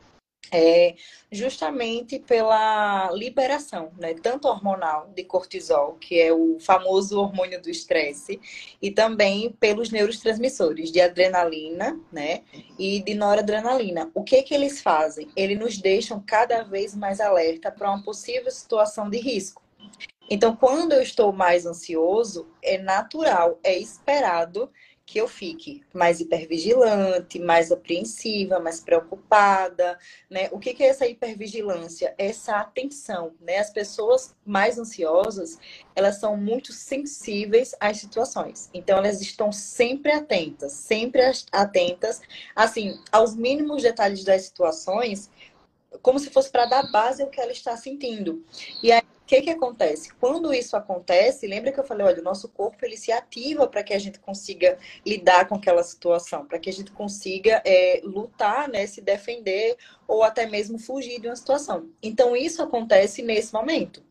é 0.52 0.94
justamente 1.30 2.18
pela 2.18 3.10
liberação, 3.12 3.90
né, 3.98 4.12
tanto 4.12 4.46
hormonal 4.46 5.10
de 5.16 5.24
cortisol, 5.24 5.94
que 5.94 6.20
é 6.20 6.30
o 6.30 6.58
famoso 6.60 7.18
hormônio 7.18 7.60
do 7.60 7.70
estresse, 7.70 8.38
e 8.80 8.90
também 8.90 9.50
pelos 9.58 9.90
neurotransmissores 9.90 10.92
de 10.92 11.00
adrenalina, 11.00 11.98
né, 12.12 12.42
e 12.78 13.00
de 13.00 13.14
noradrenalina. 13.14 14.10
O 14.14 14.22
que 14.22 14.42
que 14.42 14.54
eles 14.54 14.82
fazem? 14.82 15.28
Eles 15.34 15.58
nos 15.58 15.78
deixam 15.78 16.22
cada 16.24 16.62
vez 16.62 16.94
mais 16.94 17.18
alerta 17.18 17.72
para 17.72 17.90
uma 17.90 18.02
possível 18.02 18.50
situação 18.50 19.08
de 19.08 19.18
risco. 19.18 19.62
Então, 20.30 20.54
quando 20.54 20.92
eu 20.92 21.02
estou 21.02 21.32
mais 21.32 21.66
ansioso, 21.66 22.46
é 22.62 22.78
natural, 22.78 23.58
é 23.62 23.76
esperado 23.76 24.70
que 25.12 25.20
eu 25.20 25.28
fique 25.28 25.82
mais 25.92 26.20
hipervigilante, 26.20 27.38
mais 27.38 27.70
apreensiva, 27.70 28.58
mais 28.58 28.80
preocupada, 28.80 29.98
né? 30.30 30.48
O 30.50 30.58
que, 30.58 30.82
é 30.82 30.86
essa 30.86 31.06
hipervigilância? 31.06 32.14
Essa 32.16 32.56
atenção, 32.56 33.34
né? 33.38 33.58
As 33.58 33.68
pessoas 33.68 34.34
mais 34.42 34.78
ansiosas, 34.78 35.58
elas 35.94 36.16
são 36.16 36.34
muito 36.34 36.72
sensíveis 36.72 37.74
às 37.78 37.98
situações. 37.98 38.70
Então, 38.72 38.96
elas 38.96 39.20
estão 39.20 39.52
sempre 39.52 40.12
atentas, 40.12 40.72
sempre 40.72 41.20
atentas, 41.52 42.22
assim, 42.56 42.98
aos 43.12 43.36
mínimos 43.36 43.82
detalhes 43.82 44.24
das 44.24 44.44
situações, 44.44 45.30
como 46.00 46.18
se 46.18 46.30
fosse 46.30 46.50
para 46.50 46.64
dar 46.64 46.90
base 46.90 47.22
ao 47.22 47.28
que 47.28 47.38
ela 47.38 47.52
está 47.52 47.76
sentindo. 47.76 48.42
E 48.82 48.90
aí, 48.90 49.02
que, 49.32 49.40
que 49.40 49.50
acontece? 49.50 50.12
Quando 50.20 50.52
isso 50.52 50.76
acontece, 50.76 51.46
lembra 51.46 51.72
que 51.72 51.80
eu 51.80 51.84
falei, 51.84 52.06
olha, 52.06 52.20
o 52.20 52.24
nosso 52.24 52.50
corpo 52.50 52.84
ele 52.84 52.98
se 52.98 53.10
ativa 53.10 53.66
para 53.66 53.82
que 53.82 53.94
a 53.94 53.98
gente 53.98 54.18
consiga 54.18 54.78
lidar 55.06 55.48
com 55.48 55.54
aquela 55.54 55.82
situação, 55.82 56.44
para 56.44 56.58
que 56.58 56.68
a 56.68 56.72
gente 56.72 56.92
consiga 56.92 57.62
é, 57.64 58.02
lutar, 58.04 58.68
né, 58.68 58.86
se 58.86 59.00
defender 59.00 59.76
ou 60.06 60.22
até 60.22 60.44
mesmo 60.44 60.78
fugir 60.78 61.18
de 61.18 61.28
uma 61.28 61.36
situação. 61.36 61.88
Então, 62.02 62.36
isso 62.36 62.62
acontece 62.62 63.22
nesse 63.22 63.54
momento 63.54 64.02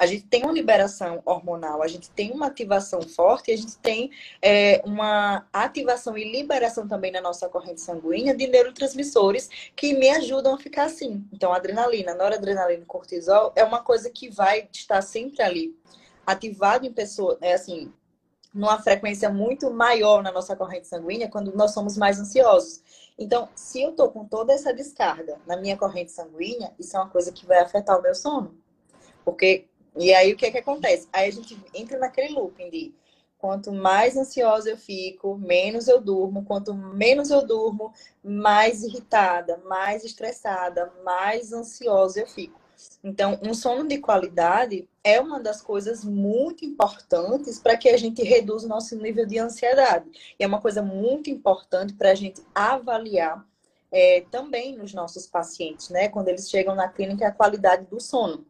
a 0.00 0.06
gente 0.06 0.24
tem 0.24 0.44
uma 0.44 0.52
liberação 0.52 1.20
hormonal, 1.26 1.82
a 1.82 1.86
gente 1.86 2.10
tem 2.10 2.32
uma 2.32 2.46
ativação 2.46 3.02
forte, 3.02 3.52
a 3.52 3.56
gente 3.56 3.76
tem 3.76 4.10
é, 4.40 4.80
uma 4.82 5.46
ativação 5.52 6.16
e 6.16 6.32
liberação 6.32 6.88
também 6.88 7.12
na 7.12 7.20
nossa 7.20 7.50
corrente 7.50 7.82
sanguínea 7.82 8.34
de 8.34 8.46
neurotransmissores 8.46 9.50
que 9.76 9.92
me 9.92 10.08
ajudam 10.08 10.54
a 10.54 10.58
ficar 10.58 10.84
assim. 10.84 11.22
Então, 11.30 11.52
adrenalina, 11.52 12.14
noradrenalina 12.14 12.82
cortisol 12.86 13.52
é 13.54 13.62
uma 13.62 13.82
coisa 13.82 14.08
que 14.08 14.30
vai 14.30 14.66
estar 14.72 15.02
sempre 15.02 15.42
ali, 15.42 15.78
ativado 16.26 16.86
em 16.86 16.92
pessoa, 16.94 17.36
é 17.42 17.52
assim, 17.52 17.92
numa 18.54 18.80
frequência 18.80 19.28
muito 19.28 19.70
maior 19.70 20.22
na 20.22 20.32
nossa 20.32 20.56
corrente 20.56 20.88
sanguínea 20.88 21.28
quando 21.28 21.54
nós 21.54 21.74
somos 21.74 21.98
mais 21.98 22.18
ansiosos. 22.18 22.80
Então, 23.18 23.50
se 23.54 23.82
eu 23.82 23.92
tô 23.92 24.08
com 24.08 24.24
toda 24.24 24.54
essa 24.54 24.72
descarga 24.72 25.36
na 25.46 25.58
minha 25.58 25.76
corrente 25.76 26.10
sanguínea, 26.10 26.72
isso 26.78 26.96
é 26.96 27.00
uma 27.00 27.10
coisa 27.10 27.30
que 27.30 27.44
vai 27.44 27.58
afetar 27.58 27.98
o 27.98 28.02
meu 28.02 28.14
sono. 28.14 28.58
Porque 29.22 29.68
e 29.96 30.14
aí 30.14 30.32
o 30.32 30.36
que 30.36 30.46
é 30.46 30.50
que 30.50 30.58
acontece? 30.58 31.08
Aí 31.12 31.28
a 31.28 31.32
gente 31.32 31.58
entra 31.74 31.98
naquele 31.98 32.34
looping 32.34 32.70
de 32.70 32.94
quanto 33.38 33.72
mais 33.72 34.16
ansiosa 34.16 34.70
eu 34.70 34.76
fico, 34.76 35.36
menos 35.36 35.88
eu 35.88 36.00
durmo. 36.00 36.44
Quanto 36.44 36.74
menos 36.74 37.30
eu 37.30 37.44
durmo, 37.44 37.92
mais 38.22 38.82
irritada, 38.82 39.60
mais 39.64 40.04
estressada, 40.04 40.92
mais 41.04 41.52
ansiosa 41.52 42.20
eu 42.20 42.26
fico. 42.26 42.60
Então, 43.02 43.38
um 43.42 43.52
sono 43.52 43.86
de 43.86 43.98
qualidade 43.98 44.88
é 45.02 45.20
uma 45.20 45.40
das 45.40 45.60
coisas 45.60 46.04
muito 46.04 46.64
importantes 46.64 47.58
para 47.58 47.76
que 47.76 47.88
a 47.88 47.96
gente 47.96 48.22
reduza 48.22 48.66
o 48.66 48.68
nosso 48.68 48.96
nível 48.96 49.26
de 49.26 49.38
ansiedade. 49.38 50.10
E 50.38 50.44
é 50.44 50.46
uma 50.46 50.60
coisa 50.60 50.82
muito 50.82 51.30
importante 51.30 51.94
para 51.94 52.10
a 52.10 52.14
gente 52.14 52.42
avaliar 52.54 53.46
é, 53.92 54.24
também 54.30 54.76
nos 54.76 54.94
nossos 54.94 55.26
pacientes, 55.26 55.88
né? 55.88 56.08
Quando 56.08 56.28
eles 56.28 56.48
chegam 56.48 56.74
na 56.74 56.88
clínica, 56.88 57.26
a 57.26 57.32
qualidade 57.32 57.86
do 57.86 58.00
sono. 58.00 58.46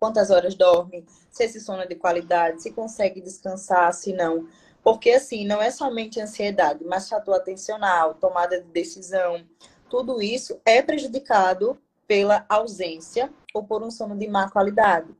Quantas 0.00 0.30
horas 0.30 0.54
dorme, 0.54 1.04
se 1.30 1.44
esse 1.44 1.60
sono 1.60 1.82
é 1.82 1.86
de 1.86 1.96
qualidade, 1.96 2.62
se 2.62 2.70
consegue 2.70 3.20
descansar, 3.20 3.92
se 3.92 4.12
não. 4.12 4.48
Porque, 4.82 5.10
assim, 5.10 5.44
não 5.44 5.60
é 5.60 5.70
somente 5.70 6.20
ansiedade, 6.20 6.84
mas 6.84 7.08
fator 7.08 7.34
atencional, 7.34 8.14
tomada 8.14 8.60
de 8.60 8.68
decisão, 8.68 9.44
tudo 9.90 10.22
isso 10.22 10.60
é 10.64 10.80
prejudicado 10.80 11.78
pela 12.06 12.46
ausência 12.48 13.32
ou 13.52 13.64
por 13.64 13.82
um 13.82 13.90
sono 13.90 14.16
de 14.16 14.28
má 14.28 14.50
qualidade. 14.50 15.14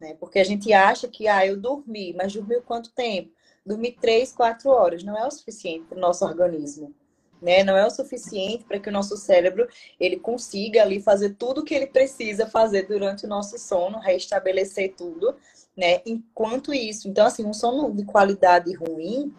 Né? 0.00 0.14
Porque 0.18 0.38
a 0.38 0.44
gente 0.44 0.72
acha 0.72 1.06
que, 1.08 1.28
ah, 1.28 1.46
eu 1.46 1.56
dormi, 1.56 2.12
mas 2.14 2.32
dormiu 2.32 2.62
quanto 2.62 2.92
tempo? 2.92 3.32
Dormi 3.64 3.92
três, 3.92 4.32
quatro 4.32 4.70
horas. 4.70 5.02
Não 5.02 5.16
é 5.16 5.26
o 5.26 5.30
suficiente 5.30 5.86
para 5.86 5.98
o 5.98 6.00
nosso 6.00 6.24
organismo 6.24 6.94
né? 7.40 7.62
Não 7.62 7.76
é 7.76 7.86
o 7.86 7.90
suficiente 7.90 8.64
para 8.64 8.78
que 8.78 8.88
o 8.88 8.92
nosso 8.92 9.16
cérebro 9.16 9.68
ele 9.98 10.18
consiga 10.18 10.82
ali 10.82 11.00
fazer 11.00 11.34
tudo 11.34 11.60
o 11.60 11.64
que 11.64 11.74
ele 11.74 11.86
precisa 11.86 12.46
fazer 12.46 12.86
durante 12.86 13.24
o 13.24 13.28
nosso 13.28 13.58
sono, 13.58 13.98
restabelecer 13.98 14.94
tudo, 14.96 15.34
né? 15.76 16.00
Enquanto 16.06 16.72
isso, 16.72 17.08
então 17.08 17.26
assim, 17.26 17.44
um 17.44 17.52
sono 17.52 17.92
de 17.92 18.04
qualidade 18.04 18.72
ruim 18.74 19.34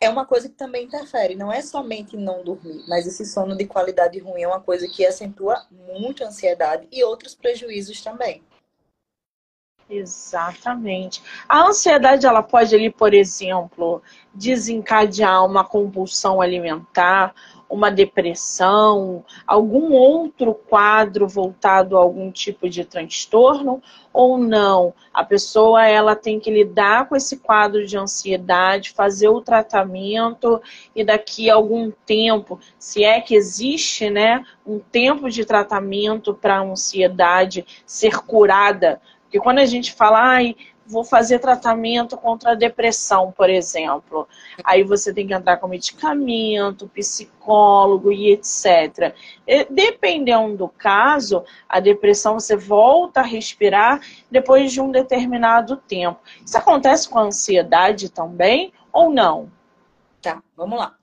é 0.00 0.08
uma 0.08 0.24
coisa 0.24 0.48
que 0.48 0.54
também 0.54 0.86
interfere, 0.86 1.34
não 1.34 1.52
é 1.52 1.60
somente 1.60 2.16
não 2.16 2.42
dormir, 2.42 2.82
mas 2.88 3.06
esse 3.06 3.26
sono 3.26 3.54
de 3.54 3.66
qualidade 3.66 4.18
ruim 4.18 4.42
é 4.42 4.48
uma 4.48 4.60
coisa 4.60 4.88
que 4.88 5.04
acentua 5.04 5.66
muito 5.70 6.24
a 6.24 6.28
ansiedade 6.28 6.88
e 6.90 7.04
outros 7.04 7.34
prejuízos 7.34 8.00
também. 8.00 8.42
Exatamente. 9.90 11.20
A 11.48 11.66
ansiedade, 11.66 12.24
ela 12.24 12.44
pode 12.44 12.72
ali, 12.72 12.90
por 12.90 13.12
exemplo, 13.12 14.00
desencadear 14.32 15.44
uma 15.44 15.64
compulsão 15.64 16.40
alimentar, 16.40 17.34
uma 17.68 17.90
depressão, 17.90 19.24
algum 19.46 19.92
outro 19.92 20.54
quadro 20.54 21.26
voltado 21.26 21.96
a 21.96 22.00
algum 22.00 22.30
tipo 22.30 22.68
de 22.68 22.84
transtorno 22.84 23.82
ou 24.12 24.38
não? 24.38 24.94
A 25.12 25.24
pessoa 25.24 25.86
ela 25.86 26.14
tem 26.14 26.38
que 26.38 26.50
lidar 26.50 27.08
com 27.08 27.16
esse 27.16 27.38
quadro 27.38 27.84
de 27.84 27.96
ansiedade, 27.96 28.90
fazer 28.90 29.28
o 29.28 29.40
tratamento 29.40 30.60
e 30.94 31.04
daqui 31.04 31.50
a 31.50 31.54
algum 31.54 31.92
tempo, 32.04 32.58
se 32.78 33.04
é 33.04 33.20
que 33.20 33.34
existe, 33.34 34.08
né, 34.10 34.44
um 34.66 34.78
tempo 34.78 35.28
de 35.28 35.44
tratamento 35.44 36.34
para 36.34 36.58
a 36.58 36.62
ansiedade 36.62 37.64
ser 37.86 38.20
curada 38.22 39.00
porque 39.30 39.38
quando 39.38 39.60
a 39.60 39.64
gente 39.64 39.92
fala, 39.92 40.20
ai, 40.20 40.56
vou 40.84 41.04
fazer 41.04 41.38
tratamento 41.38 42.16
contra 42.16 42.50
a 42.50 42.54
depressão, 42.56 43.30
por 43.30 43.48
exemplo, 43.48 44.28
aí 44.64 44.82
você 44.82 45.14
tem 45.14 45.24
que 45.24 45.32
entrar 45.32 45.56
com 45.58 45.68
medicamento, 45.68 46.88
psicólogo 46.88 48.10
e 48.10 48.32
etc. 48.32 49.14
Dependendo 49.70 50.56
do 50.56 50.68
caso, 50.68 51.44
a 51.68 51.78
depressão 51.78 52.40
você 52.40 52.56
volta 52.56 53.20
a 53.20 53.24
respirar 53.24 54.00
depois 54.28 54.72
de 54.72 54.80
um 54.80 54.90
determinado 54.90 55.76
tempo. 55.76 56.18
Isso 56.44 56.58
acontece 56.58 57.08
com 57.08 57.20
a 57.20 57.26
ansiedade 57.26 58.08
também 58.08 58.72
ou 58.92 59.10
não? 59.10 59.48
Tá, 60.20 60.42
vamos 60.56 60.76
lá. 60.76 60.96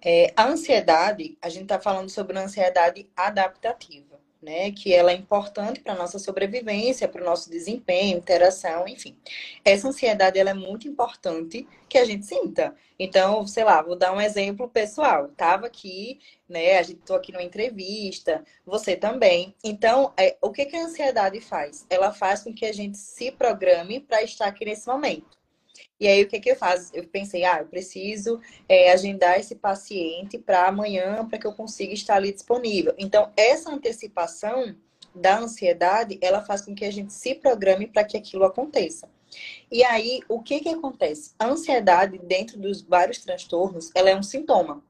É, 0.00 0.32
a 0.36 0.44
ansiedade, 0.44 1.36
a 1.42 1.48
gente 1.48 1.64
está 1.64 1.80
falando 1.80 2.10
sobre 2.10 2.38
ansiedade 2.38 3.10
adaptativa 3.16 4.11
né? 4.42 4.72
Que 4.72 4.92
ela 4.92 5.12
é 5.12 5.14
importante 5.14 5.80
para 5.80 5.92
a 5.92 5.96
nossa 5.96 6.18
sobrevivência, 6.18 7.08
para 7.08 7.22
o 7.22 7.24
nosso 7.24 7.48
desempenho, 7.48 8.18
interação, 8.18 8.88
enfim. 8.88 9.16
Essa 9.64 9.88
ansiedade 9.88 10.38
ela 10.38 10.50
é 10.50 10.54
muito 10.54 10.88
importante 10.88 11.66
que 11.88 11.96
a 11.96 12.04
gente 12.04 12.26
sinta. 12.26 12.74
Então, 12.98 13.46
sei 13.46 13.64
lá, 13.64 13.80
vou 13.80 13.96
dar 13.96 14.12
um 14.12 14.20
exemplo 14.20 14.68
pessoal. 14.68 15.28
Tava 15.28 15.66
aqui, 15.66 16.18
né? 16.48 16.78
A 16.78 16.82
gente 16.82 17.00
tô 17.00 17.14
aqui 17.14 17.32
numa 17.32 17.42
entrevista, 17.42 18.44
você 18.66 18.96
também. 18.96 19.54
Então, 19.62 20.12
é, 20.16 20.36
o 20.40 20.50
que, 20.50 20.66
que 20.66 20.76
a 20.76 20.84
ansiedade 20.84 21.40
faz? 21.40 21.86
Ela 21.88 22.12
faz 22.12 22.42
com 22.42 22.52
que 22.52 22.66
a 22.66 22.72
gente 22.72 22.98
se 22.98 23.30
programe 23.30 24.00
para 24.00 24.22
estar 24.22 24.46
aqui 24.46 24.64
nesse 24.64 24.86
momento. 24.88 25.41
E 25.98 26.06
aí, 26.06 26.22
o 26.22 26.28
que, 26.28 26.40
que 26.40 26.50
eu 26.50 26.56
faço? 26.56 26.90
Eu 26.94 27.06
pensei, 27.06 27.44
ah, 27.44 27.60
eu 27.60 27.66
preciso 27.66 28.40
é, 28.68 28.92
agendar 28.92 29.38
esse 29.38 29.54
paciente 29.54 30.38
para 30.38 30.66
amanhã, 30.66 31.26
para 31.26 31.38
que 31.38 31.46
eu 31.46 31.52
consiga 31.52 31.92
estar 31.92 32.16
ali 32.16 32.32
disponível. 32.32 32.94
Então, 32.98 33.32
essa 33.36 33.70
antecipação 33.70 34.74
da 35.14 35.38
ansiedade, 35.38 36.18
ela 36.20 36.42
faz 36.42 36.62
com 36.62 36.74
que 36.74 36.84
a 36.84 36.90
gente 36.90 37.12
se 37.12 37.34
programe 37.34 37.86
para 37.86 38.04
que 38.04 38.16
aquilo 38.16 38.44
aconteça. 38.44 39.08
E 39.70 39.82
aí, 39.84 40.20
o 40.28 40.42
que, 40.42 40.60
que 40.60 40.68
acontece? 40.68 41.34
A 41.38 41.46
ansiedade, 41.46 42.18
dentro 42.18 42.58
dos 42.58 42.82
vários 42.82 43.18
transtornos, 43.18 43.90
ela 43.94 44.10
é 44.10 44.16
um 44.16 44.22
sintoma 44.22 44.82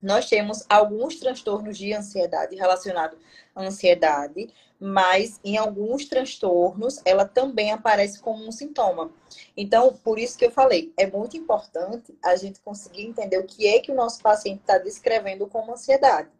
nós 0.00 0.28
temos 0.28 0.64
alguns 0.68 1.16
transtornos 1.16 1.76
de 1.76 1.92
ansiedade 1.92 2.56
relacionados 2.56 3.18
à 3.54 3.62
ansiedade, 3.62 4.48
mas 4.78 5.38
em 5.44 5.58
alguns 5.58 6.06
transtornos 6.06 7.00
ela 7.04 7.24
também 7.24 7.70
aparece 7.70 8.18
como 8.20 8.46
um 8.46 8.52
sintoma. 8.52 9.10
Então, 9.56 9.92
por 10.02 10.18
isso 10.18 10.38
que 10.38 10.46
eu 10.46 10.50
falei, 10.50 10.92
é 10.96 11.06
muito 11.06 11.36
importante 11.36 12.16
a 12.24 12.34
gente 12.36 12.60
conseguir 12.60 13.06
entender 13.06 13.38
o 13.38 13.46
que 13.46 13.66
é 13.66 13.80
que 13.80 13.92
o 13.92 13.94
nosso 13.94 14.22
paciente 14.22 14.60
está 14.60 14.78
descrevendo 14.78 15.46
como 15.46 15.72
ansiedade 15.72 16.30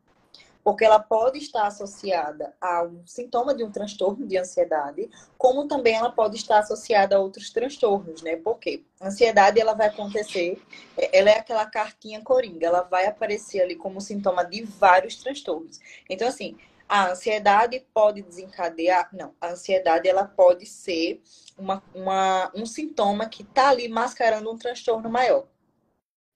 porque 0.62 0.84
ela 0.84 0.98
pode 0.98 1.38
estar 1.38 1.66
associada 1.66 2.54
a 2.60 2.82
um 2.82 3.06
sintoma 3.06 3.54
de 3.54 3.64
um 3.64 3.70
transtorno 3.70 4.26
de 4.26 4.36
ansiedade, 4.36 5.08
como 5.38 5.66
também 5.66 5.94
ela 5.94 6.10
pode 6.10 6.36
estar 6.36 6.58
associada 6.58 7.16
a 7.16 7.20
outros 7.20 7.50
transtornos, 7.50 8.22
né? 8.22 8.36
Porque 8.36 8.84
a 9.00 9.08
ansiedade 9.08 9.60
ela 9.60 9.74
vai 9.74 9.88
acontecer, 9.88 10.62
é, 10.96 11.18
ela 11.18 11.30
é 11.30 11.38
aquela 11.38 11.66
cartinha 11.66 12.20
coringa, 12.22 12.66
ela 12.66 12.82
vai 12.82 13.06
aparecer 13.06 13.62
ali 13.62 13.74
como 13.74 14.00
sintoma 14.00 14.44
de 14.44 14.62
vários 14.62 15.16
transtornos. 15.16 15.80
Então 16.08 16.28
assim, 16.28 16.56
a 16.88 17.10
ansiedade 17.10 17.86
pode 17.94 18.20
desencadear, 18.20 19.08
não, 19.12 19.32
a 19.40 19.50
ansiedade 19.50 20.08
ela 20.08 20.24
pode 20.24 20.66
ser 20.66 21.22
uma, 21.56 21.82
uma 21.94 22.50
um 22.54 22.66
sintoma 22.66 23.28
que 23.28 23.42
está 23.42 23.68
ali 23.70 23.88
mascarando 23.88 24.50
um 24.50 24.58
transtorno 24.58 25.08
maior, 25.08 25.46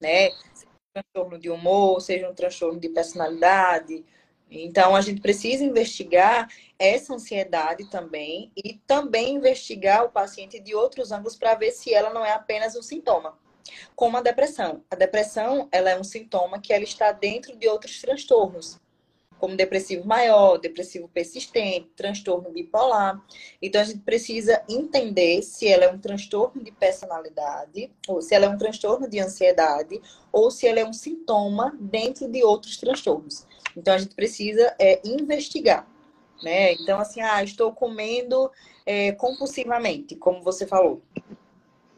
né? 0.00 0.30
Transtorno 0.94 1.38
de 1.38 1.50
humor, 1.50 2.00
seja 2.00 2.30
um 2.30 2.34
transtorno 2.34 2.78
de 2.78 2.88
personalidade. 2.88 4.04
Então, 4.48 4.94
a 4.94 5.00
gente 5.00 5.20
precisa 5.20 5.64
investigar 5.64 6.48
essa 6.78 7.12
ansiedade 7.12 7.90
também 7.90 8.52
e 8.56 8.74
também 8.86 9.34
investigar 9.34 10.04
o 10.04 10.10
paciente 10.10 10.60
de 10.60 10.74
outros 10.74 11.10
ângulos 11.10 11.36
para 11.36 11.56
ver 11.56 11.72
se 11.72 11.92
ela 11.92 12.10
não 12.10 12.24
é 12.24 12.32
apenas 12.32 12.76
um 12.76 12.82
sintoma. 12.82 13.36
Como 13.96 14.16
a 14.16 14.22
depressão. 14.22 14.84
A 14.88 14.94
depressão, 14.94 15.68
ela 15.72 15.90
é 15.90 15.98
um 15.98 16.04
sintoma 16.04 16.60
que 16.60 16.72
ela 16.72 16.84
está 16.84 17.10
dentro 17.10 17.56
de 17.56 17.66
outros 17.66 18.00
transtornos 18.00 18.78
como 19.44 19.58
depressivo 19.58 20.06
maior, 20.06 20.56
depressivo 20.56 21.06
persistente, 21.06 21.90
transtorno 21.94 22.48
bipolar. 22.48 23.22
Então 23.60 23.78
a 23.78 23.84
gente 23.84 23.98
precisa 23.98 24.62
entender 24.66 25.42
se 25.42 25.68
ela 25.68 25.84
é 25.84 25.92
um 25.92 25.98
transtorno 25.98 26.64
de 26.64 26.72
personalidade, 26.72 27.90
ou 28.08 28.22
se 28.22 28.34
ela 28.34 28.46
é 28.46 28.48
um 28.48 28.56
transtorno 28.56 29.06
de 29.06 29.20
ansiedade, 29.20 30.00
ou 30.32 30.50
se 30.50 30.66
ela 30.66 30.80
é 30.80 30.86
um 30.86 30.94
sintoma 30.94 31.76
dentro 31.78 32.26
de 32.26 32.42
outros 32.42 32.78
transtornos. 32.78 33.46
Então 33.76 33.92
a 33.92 33.98
gente 33.98 34.14
precisa 34.14 34.74
é, 34.78 34.98
investigar. 35.04 35.86
Né? 36.42 36.72
Então, 36.72 36.98
assim, 36.98 37.20
ah, 37.20 37.44
estou 37.44 37.70
comendo 37.70 38.50
é, 38.86 39.12
compulsivamente, 39.12 40.16
como 40.16 40.42
você 40.42 40.66
falou. 40.66 41.02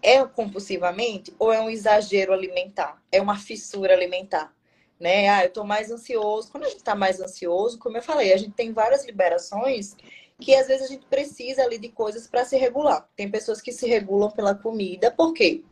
É 0.02 0.24
compulsivamente 0.24 1.32
ou 1.38 1.52
é 1.52 1.60
um 1.60 1.70
exagero 1.70 2.32
alimentar? 2.32 3.00
É 3.12 3.22
uma 3.22 3.38
fissura 3.38 3.94
alimentar? 3.94 4.55
Né? 4.98 5.28
Ah, 5.28 5.44
eu 5.44 5.48
estou 5.48 5.64
mais 5.64 5.90
ansioso. 5.90 6.50
Quando 6.50 6.64
a 6.64 6.68
gente 6.68 6.78
está 6.78 6.94
mais 6.94 7.20
ansioso, 7.20 7.78
como 7.78 7.96
eu 7.96 8.02
falei, 8.02 8.32
a 8.32 8.36
gente 8.36 8.52
tem 8.52 8.72
várias 8.72 9.04
liberações 9.04 9.96
que 10.38 10.54
às 10.54 10.66
vezes 10.66 10.86
a 10.86 10.88
gente 10.88 11.06
precisa 11.06 11.62
ali 11.62 11.78
de 11.78 11.88
coisas 11.88 12.26
para 12.26 12.44
se 12.44 12.56
regular. 12.56 13.08
Tem 13.16 13.30
pessoas 13.30 13.60
que 13.60 13.72
se 13.72 13.86
regulam 13.86 14.30
pela 14.30 14.54
comida, 14.54 15.10
por 15.10 15.32
quê? 15.32 15.62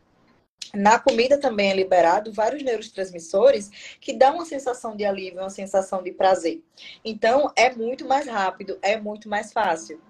Na 0.73 0.99
comida 0.99 1.39
também 1.39 1.71
é 1.71 1.75
liberado 1.75 2.33
vários 2.33 2.63
neurotransmissores 2.63 3.97
que 3.99 4.13
dão 4.13 4.35
uma 4.35 4.45
sensação 4.45 4.95
de 4.95 5.05
alívio, 5.05 5.39
uma 5.39 5.49
sensação 5.49 6.01
de 6.01 6.11
prazer. 6.11 6.63
Então, 7.03 7.51
é 7.55 7.73
muito 7.73 8.05
mais 8.07 8.27
rápido, 8.27 8.77
é 8.81 8.99
muito 8.99 9.29
mais 9.29 9.53
fácil. 9.53 10.01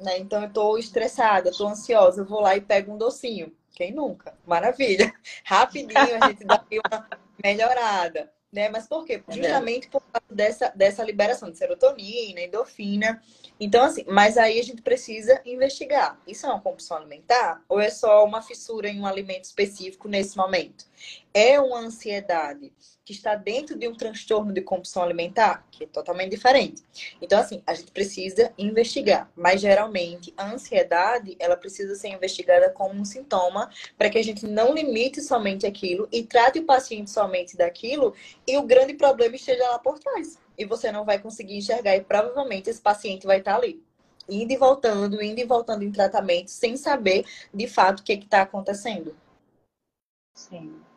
Né? 0.00 0.18
Então, 0.18 0.42
eu 0.42 0.48
estou 0.48 0.78
estressada, 0.78 1.50
estou 1.50 1.68
ansiosa, 1.68 2.20
eu 2.20 2.24
vou 2.24 2.40
lá 2.40 2.56
e 2.56 2.60
pego 2.60 2.92
um 2.92 2.98
docinho. 2.98 3.52
Quem 3.72 3.92
nunca? 3.92 4.34
Maravilha. 4.46 5.12
Rapidinho 5.44 6.22
a 6.22 6.28
gente 6.28 6.44
dá 6.44 6.64
uma 6.88 7.17
melhorada, 7.42 8.32
né? 8.52 8.68
Mas 8.68 8.86
por 8.86 9.04
quê? 9.04 9.22
É 9.28 9.32
Justamente 9.32 9.88
por 9.88 10.00
causa 10.02 10.26
dessa, 10.30 10.72
dessa 10.74 11.04
liberação 11.04 11.50
de 11.50 11.58
serotonina, 11.58 12.40
endorfina. 12.40 13.22
Então, 13.60 13.84
assim, 13.84 14.04
mas 14.08 14.38
aí 14.38 14.58
a 14.58 14.62
gente 14.62 14.82
precisa 14.82 15.40
investigar. 15.44 16.18
Isso 16.26 16.46
é 16.46 16.48
uma 16.48 16.60
compulsão 16.60 16.96
alimentar 16.96 17.62
ou 17.68 17.80
é 17.80 17.90
só 17.90 18.24
uma 18.24 18.42
fissura 18.42 18.88
em 18.88 19.00
um 19.00 19.06
alimento 19.06 19.44
específico 19.44 20.08
nesse 20.08 20.36
momento? 20.36 20.86
É 21.32 21.60
uma 21.60 21.80
ansiedade 21.80 22.72
que 23.04 23.12
está 23.12 23.34
dentro 23.34 23.78
de 23.78 23.88
um 23.88 23.94
transtorno 23.94 24.52
de 24.52 24.60
compulsão 24.60 25.02
alimentar, 25.02 25.66
que 25.70 25.84
é 25.84 25.86
totalmente 25.86 26.30
diferente. 26.30 26.82
Então, 27.22 27.38
assim, 27.38 27.62
a 27.66 27.74
gente 27.74 27.90
precisa 27.92 28.52
investigar, 28.58 29.30
mas 29.34 29.60
geralmente 29.60 30.34
a 30.36 30.50
ansiedade, 30.52 31.36
ela 31.38 31.56
precisa 31.56 31.94
ser 31.94 32.08
investigada 32.08 32.70
como 32.70 33.00
um 33.00 33.04
sintoma 33.04 33.70
para 33.96 34.10
que 34.10 34.18
a 34.18 34.22
gente 34.22 34.46
não 34.46 34.74
limite 34.74 35.22
somente 35.22 35.66
aquilo 35.66 36.08
e 36.12 36.22
trate 36.22 36.58
o 36.58 36.64
paciente 36.64 37.10
somente 37.10 37.56
daquilo 37.56 38.14
e 38.46 38.56
o 38.56 38.62
grande 38.62 38.94
problema 38.94 39.36
esteja 39.36 39.66
lá 39.70 39.78
por 39.78 39.98
trás. 39.98 40.38
E 40.56 40.64
você 40.64 40.90
não 40.90 41.04
vai 41.04 41.18
conseguir 41.18 41.56
enxergar 41.56 41.96
e 41.96 42.02
provavelmente 42.02 42.68
esse 42.68 42.80
paciente 42.80 43.26
vai 43.26 43.38
estar 43.38 43.56
ali 43.56 43.82
indo 44.28 44.52
e 44.52 44.56
voltando, 44.56 45.22
indo 45.22 45.40
e 45.40 45.44
voltando 45.44 45.82
em 45.82 45.90
tratamento, 45.90 46.50
sem 46.50 46.76
saber 46.76 47.24
de 47.52 47.66
fato 47.66 48.00
o 48.00 48.02
que 48.02 48.12
está 48.12 48.42
acontecendo. 48.42 49.16
Sim. 50.34 50.87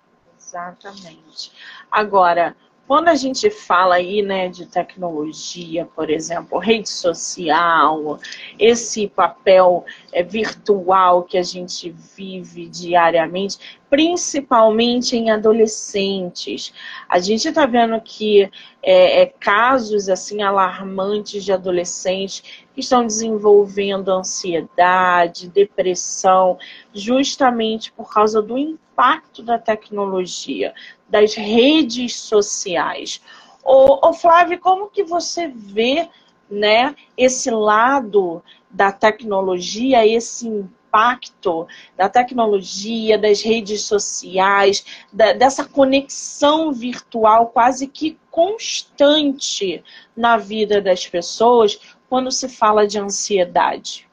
Exatamente. 0.52 1.52
Agora, 1.90 2.56
quando 2.92 3.08
a 3.08 3.16
gente 3.16 3.50
fala 3.50 3.96
aí, 3.96 4.22
né, 4.22 4.50
de 4.50 4.66
tecnologia, 4.66 5.88
por 5.96 6.10
exemplo, 6.10 6.60
rede 6.60 6.90
social, 6.90 8.20
esse 8.60 9.08
papel 9.08 9.86
é, 10.12 10.22
virtual 10.22 11.24
que 11.24 11.38
a 11.38 11.42
gente 11.42 11.90
vive 12.18 12.68
diariamente, 12.68 13.80
principalmente 13.90 15.16
em 15.16 15.32
adolescentes, 15.32 16.74
a 17.08 17.18
gente 17.18 17.48
está 17.48 17.66
vendo 17.66 17.98
que 18.02 18.52
é, 18.84 19.22
é, 19.22 19.26
casos 19.26 20.10
assim 20.10 20.42
alarmantes 20.42 21.46
de 21.46 21.54
adolescentes 21.54 22.42
que 22.74 22.82
estão 22.82 23.06
desenvolvendo 23.06 24.10
ansiedade, 24.10 25.50
depressão, 25.50 26.58
justamente 26.94 27.90
por 27.94 28.14
causa 28.14 28.42
do 28.42 28.58
impacto 28.58 29.42
da 29.42 29.58
tecnologia, 29.58 30.74
das 31.12 31.36
redes 31.36 32.16
sociais. 32.16 33.22
Ô, 33.64 34.08
ô 34.08 34.14
Flávio, 34.14 34.60
como 34.60 34.90
que 34.90 35.04
você 35.04 35.48
vê 35.48 36.10
né, 36.50 36.96
esse 37.18 37.52
lado 37.52 38.42
da 38.70 38.92
tecnologia, 38.92 40.08
esse 40.08 40.48
impacto 40.48 41.68
da 41.96 42.10
tecnologia, 42.10 43.18
das 43.18 43.42
redes 43.42 43.84
sociais, 43.84 44.86
da, 45.12 45.34
dessa 45.34 45.66
conexão 45.66 46.72
virtual 46.72 47.48
quase 47.48 47.88
que 47.88 48.18
constante 48.30 49.84
na 50.16 50.38
vida 50.38 50.82
das 50.82 51.06
pessoas 51.06 51.80
quando 52.10 52.32
se 52.32 52.50
fala 52.50 52.88
de 52.88 52.98
ansiedade? 52.98 54.08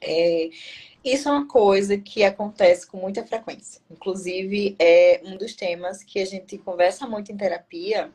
É, 0.00 0.50
isso 1.04 1.28
é 1.28 1.32
uma 1.32 1.46
coisa 1.46 1.96
que 1.96 2.24
acontece 2.24 2.86
com 2.86 2.98
muita 2.98 3.24
frequência. 3.24 3.80
Inclusive, 3.90 4.76
é 4.78 5.20
um 5.24 5.36
dos 5.36 5.54
temas 5.54 6.02
que 6.02 6.18
a 6.18 6.24
gente 6.24 6.58
conversa 6.58 7.06
muito 7.06 7.32
em 7.32 7.36
terapia. 7.36 8.10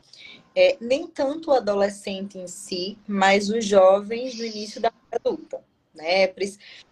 É, 0.56 0.78
nem 0.80 1.08
tanto 1.08 1.50
o 1.50 1.54
adolescente 1.54 2.38
em 2.38 2.48
si, 2.48 2.98
mas 3.08 3.50
os 3.50 3.66
jovens 3.66 4.38
no 4.38 4.46
início 4.46 4.80
da 4.80 4.92
adulta. 5.12 5.64
Né? 5.94 6.28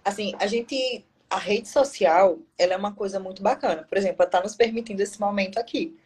Assim, 0.04 0.34
a 0.40 0.48
gente. 0.48 1.06
A 1.30 1.38
rede 1.38 1.70
social, 1.70 2.40
ela 2.58 2.74
é 2.74 2.78
uma 2.78 2.94
coisa 2.94 3.18
muito 3.18 3.42
bacana. 3.42 3.86
Por 3.88 3.98
exemplo, 3.98 4.18
ela 4.20 4.28
está 4.28 4.42
nos 4.42 4.54
permitindo 4.54 5.02
esse 5.02 5.18
momento 5.18 5.58
aqui 5.58 5.98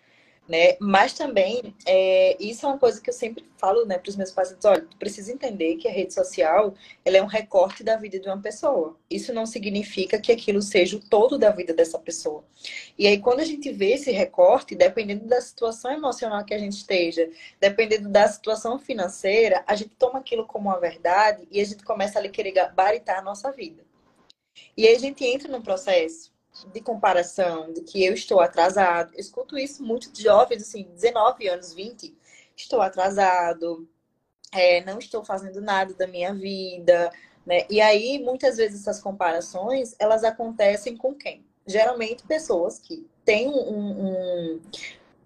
né? 0.48 0.78
Mas 0.80 1.14
também, 1.14 1.76
é, 1.86 2.38
isso 2.40 2.66
é 2.66 2.70
uma 2.70 2.78
coisa 2.78 3.02
que 3.02 3.10
eu 3.10 3.14
sempre 3.14 3.44
falo 3.58 3.86
né, 3.86 3.98
para 3.98 4.10
os 4.10 4.16
meus 4.16 4.32
pacientes, 4.32 4.64
olha, 4.66 4.82
tu 4.82 4.96
precisa 4.98 5.32
entender 5.32 5.78
que 5.78 5.88
a 5.88 5.92
rede 5.92 6.14
social 6.14 6.76
ela 7.04 7.18
é 7.18 7.22
um 7.22 7.28
recorte 7.28 7.84
da 7.84 7.96
vida 7.98 8.20
de 8.20 8.28
uma 8.28 8.40
pessoa. 8.40 8.96
Isso 9.10 9.34
não 9.34 9.46
significa 9.46 10.20
que 10.20 10.32
aquilo 10.32 10.62
seja 10.62 10.98
o 10.98 11.00
todo 11.00 11.38
da 11.38 11.50
vida 11.50 11.74
dessa 11.74 11.98
pessoa. 11.98 12.44
E 12.98 13.08
aí, 13.08 13.20
quando 13.20 13.40
a 13.40 13.46
gente 13.46 13.72
vê 13.72 13.94
esse 13.94 14.12
recorte, 14.12 14.76
dependendo 14.76 15.26
da 15.26 15.42
situação 15.42 15.92
emocional 15.92 16.46
que 16.46 16.54
a 16.54 16.60
gente 16.60 16.74
esteja, 16.74 17.30
dependendo 17.60 18.10
da 18.10 18.28
situação 18.28 18.78
financeira, 18.78 19.64
a 19.66 19.76
gente 19.76 19.96
toma 19.96 20.20
aquilo 20.20 20.46
como 20.46 20.70
uma 20.70 20.80
verdade 20.80 21.48
e 21.52 21.60
a 21.60 21.66
gente 21.66 21.84
começa 21.84 22.20
a 22.20 22.30
querer 22.30 22.52
gabaritar 22.52 23.20
a 23.20 23.22
nossa 23.22 23.52
vida. 23.52 23.84
E 24.78 24.88
aí 24.88 24.96
a 24.96 25.00
gente 25.00 25.26
entra 25.26 25.50
num 25.50 25.62
processo 25.62 26.35
de 26.72 26.82
comparação, 26.82 27.74
de 27.74 27.82
que 27.82 28.04
eu 28.04 28.14
estou 28.14 28.40
atrasado. 28.40 29.14
Eu 29.14 29.20
escuto 29.20 29.58
isso 29.58 29.84
muito 29.84 30.12
de 30.12 30.24
jovens, 30.24 30.64
assim, 30.64 30.84
19 30.94 31.48
anos, 31.48 31.74
20. 31.74 32.16
Estou 32.56 32.82
atrasado, 32.82 33.88
é, 34.52 34.84
não 34.86 35.00
estou 35.00 35.24
fazendo 35.26 35.60
nada 35.62 35.94
da 35.94 36.08
minha 36.08 36.34
vida, 36.34 37.12
né? 37.46 37.66
E 37.70 37.82
aí, 37.82 38.20
muitas 38.20 38.58
vezes, 38.58 38.82
essas 38.82 39.02
comparações, 39.02 39.96
elas 40.00 40.24
acontecem 40.24 40.96
com 40.96 41.14
quem? 41.14 41.46
Geralmente, 41.68 42.24
pessoas 42.26 42.80
que 42.80 43.06
têm 43.26 43.50
um, 43.50 44.60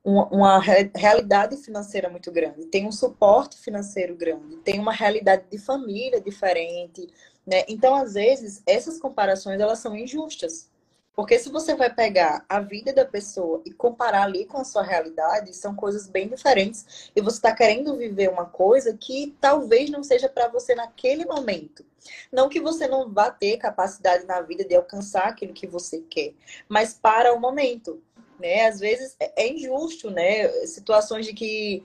um, 0.03 0.21
uma 0.21 0.59
realidade 0.59 1.57
financeira 1.57 2.09
muito 2.09 2.31
grande, 2.31 2.65
têm 2.67 2.87
um 2.87 2.91
suporte 2.91 3.57
financeiro 3.57 4.15
grande, 4.15 4.57
têm 4.57 4.79
uma 4.79 4.93
realidade 4.93 5.43
de 5.51 5.57
família 5.57 6.19
diferente, 6.19 7.07
né? 7.45 7.63
Então, 7.67 7.95
às 7.95 8.13
vezes, 8.13 8.63
essas 8.65 8.99
comparações, 8.99 9.59
elas 9.59 9.79
são 9.79 9.95
injustas, 9.95 10.69
porque 11.15 11.37
se 11.37 11.49
você 11.49 11.75
vai 11.75 11.93
pegar 11.93 12.45
a 12.47 12.59
vida 12.59 12.93
da 12.93 13.05
pessoa 13.05 13.61
e 13.65 13.71
comparar 13.71 14.23
ali 14.23 14.45
com 14.45 14.57
a 14.57 14.63
sua 14.63 14.83
realidade, 14.83 15.53
são 15.53 15.75
coisas 15.75 16.07
bem 16.07 16.29
diferentes. 16.29 17.11
E 17.15 17.21
você 17.21 17.37
está 17.37 17.53
querendo 17.53 17.97
viver 17.97 18.29
uma 18.29 18.45
coisa 18.45 18.95
que 18.95 19.35
talvez 19.41 19.89
não 19.89 20.01
seja 20.01 20.29
para 20.29 20.47
você 20.47 20.73
naquele 20.75 21.25
momento. 21.25 21.85
Não 22.31 22.47
que 22.47 22.61
você 22.61 22.87
não 22.87 23.11
vá 23.11 23.29
ter 23.29 23.57
capacidade 23.57 24.25
na 24.25 24.39
vida 24.41 24.63
de 24.63 24.75
alcançar 24.75 25.27
aquilo 25.27 25.53
que 25.53 25.67
você 25.67 25.99
quer, 26.09 26.33
mas 26.69 26.93
para 26.93 27.33
o 27.33 27.39
momento. 27.39 28.01
Né? 28.39 28.67
Às 28.67 28.79
vezes 28.79 29.17
é, 29.19 29.43
é 29.43 29.51
injusto, 29.51 30.09
né? 30.09 30.47
Situações 30.65 31.25
de 31.25 31.33
que 31.33 31.83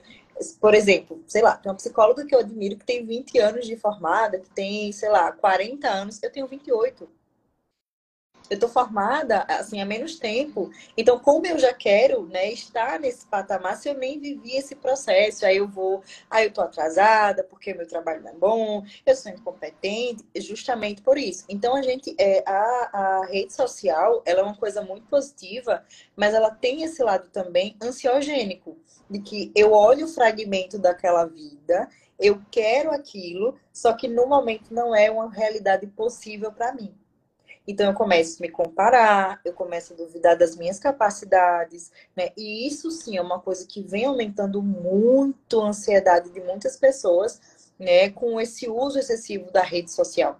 por 0.59 0.73
exemplo, 0.73 1.23
sei 1.27 1.41
lá, 1.41 1.55
tem 1.55 1.71
uma 1.71 1.77
psicóloga 1.77 2.25
que 2.25 2.35
eu 2.35 2.39
admiro 2.39 2.77
que 2.77 2.85
tem 2.85 3.05
20 3.05 3.39
anos 3.39 3.65
de 3.65 3.77
formada, 3.77 4.37
que 4.37 4.49
tem, 4.49 4.91
sei 4.91 5.09
lá, 5.09 5.31
40 5.31 5.87
anos, 5.87 6.21
eu 6.21 6.29
tenho 6.29 6.45
28 6.45 7.07
eu 8.49 8.55
estou 8.55 8.69
formada 8.69 9.45
assim 9.49 9.81
há 9.81 9.85
menos 9.85 10.17
tempo. 10.17 10.71
Então, 10.97 11.19
como 11.19 11.45
eu 11.45 11.57
já 11.57 11.73
quero 11.73 12.25
né, 12.27 12.51
estar 12.51 12.99
nesse 12.99 13.25
patamar, 13.25 13.77
se 13.77 13.89
eu 13.89 13.93
nem 13.93 14.19
vivi 14.19 14.55
esse 14.55 14.75
processo, 14.75 15.45
aí 15.45 15.57
eu 15.57 15.67
vou, 15.67 16.03
aí 16.29 16.45
eu 16.45 16.49
estou 16.49 16.63
atrasada 16.63 17.43
porque 17.43 17.73
meu 17.73 17.87
trabalho 17.87 18.23
não 18.23 18.31
é 18.31 18.33
bom, 18.33 18.83
eu 19.05 19.15
sou 19.15 19.31
incompetente, 19.31 20.23
justamente 20.35 21.01
por 21.01 21.17
isso. 21.17 21.45
Então, 21.49 21.75
a 21.75 21.81
gente, 21.81 22.15
é, 22.19 22.43
a, 22.45 22.89
a 22.93 23.25
rede 23.25 23.53
social, 23.53 24.21
ela 24.25 24.41
é 24.41 24.43
uma 24.43 24.57
coisa 24.57 24.81
muito 24.81 25.07
positiva, 25.07 25.83
mas 26.15 26.33
ela 26.33 26.51
tem 26.51 26.83
esse 26.83 27.03
lado 27.03 27.29
também 27.29 27.75
ansiogênico, 27.81 28.77
de 29.09 29.19
que 29.19 29.51
eu 29.55 29.71
olho 29.71 30.05
o 30.05 30.09
fragmento 30.09 30.79
daquela 30.79 31.25
vida, 31.25 31.87
eu 32.19 32.41
quero 32.49 32.91
aquilo, 32.91 33.59
só 33.73 33.93
que 33.93 34.07
no 34.07 34.25
momento 34.25 34.73
não 34.73 34.95
é 34.95 35.11
uma 35.11 35.29
realidade 35.29 35.85
possível 35.87 36.51
para 36.51 36.73
mim. 36.73 36.95
Então, 37.67 37.87
eu 37.87 37.93
começo 37.93 38.37
a 38.39 38.45
me 38.45 38.49
comparar, 38.49 39.41
eu 39.43 39.51
começo 39.51 39.93
a 39.93 39.95
duvidar 39.95 40.37
das 40.37 40.55
minhas 40.55 40.79
capacidades, 40.79 41.91
né? 42.15 42.29
E 42.37 42.67
isso 42.67 42.91
sim 42.91 43.17
é 43.17 43.21
uma 43.21 43.39
coisa 43.39 43.65
que 43.65 43.81
vem 43.81 44.05
aumentando 44.05 44.61
muito 44.61 45.59
a 45.61 45.69
ansiedade 45.69 46.29
de 46.29 46.39
muitas 46.41 46.77
pessoas, 46.77 47.41
né? 47.79 48.09
Com 48.11 48.39
esse 48.39 48.69
uso 48.69 48.99
excessivo 48.99 49.51
da 49.51 49.63
rede 49.63 49.91
social. 49.91 50.39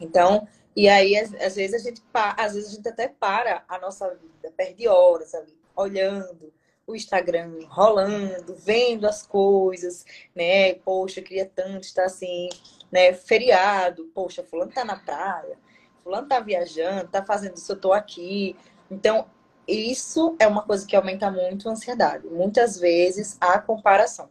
Então, 0.00 0.48
e 0.74 0.88
aí, 0.88 1.14
às, 1.16 1.56
vezes, 1.56 1.74
a 1.74 1.78
gente, 1.78 2.02
às 2.14 2.54
vezes 2.54 2.70
a 2.70 2.74
gente 2.76 2.88
até 2.88 3.06
para 3.06 3.62
a 3.68 3.78
nossa 3.78 4.08
vida, 4.14 4.52
perde 4.56 4.88
horas 4.88 5.34
ali, 5.34 5.54
olhando 5.76 6.52
o 6.86 6.96
Instagram, 6.96 7.66
rolando, 7.68 8.54
vendo 8.54 9.06
as 9.06 9.26
coisas, 9.26 10.06
né? 10.34 10.74
Poxa, 10.74 11.20
queria 11.20 11.44
tanto 11.44 11.84
estar 11.84 12.04
assim, 12.04 12.48
né? 12.90 13.12
Feriado, 13.12 14.10
poxa, 14.14 14.42
fulano 14.42 14.72
tá 14.72 14.84
na 14.86 14.96
praia 14.96 15.58
fulano 16.02 16.28
tá 16.28 16.40
viajando, 16.40 17.08
tá 17.08 17.24
fazendo 17.24 17.56
isso, 17.56 17.72
eu 17.72 17.76
tô 17.76 17.92
aqui. 17.92 18.56
Então, 18.90 19.26
isso 19.66 20.34
é 20.38 20.46
uma 20.46 20.62
coisa 20.62 20.86
que 20.86 20.96
aumenta 20.96 21.30
muito 21.30 21.68
a 21.68 21.72
ansiedade. 21.72 22.26
Muitas 22.26 22.78
vezes 22.78 23.36
a 23.40 23.58
comparação. 23.58 24.28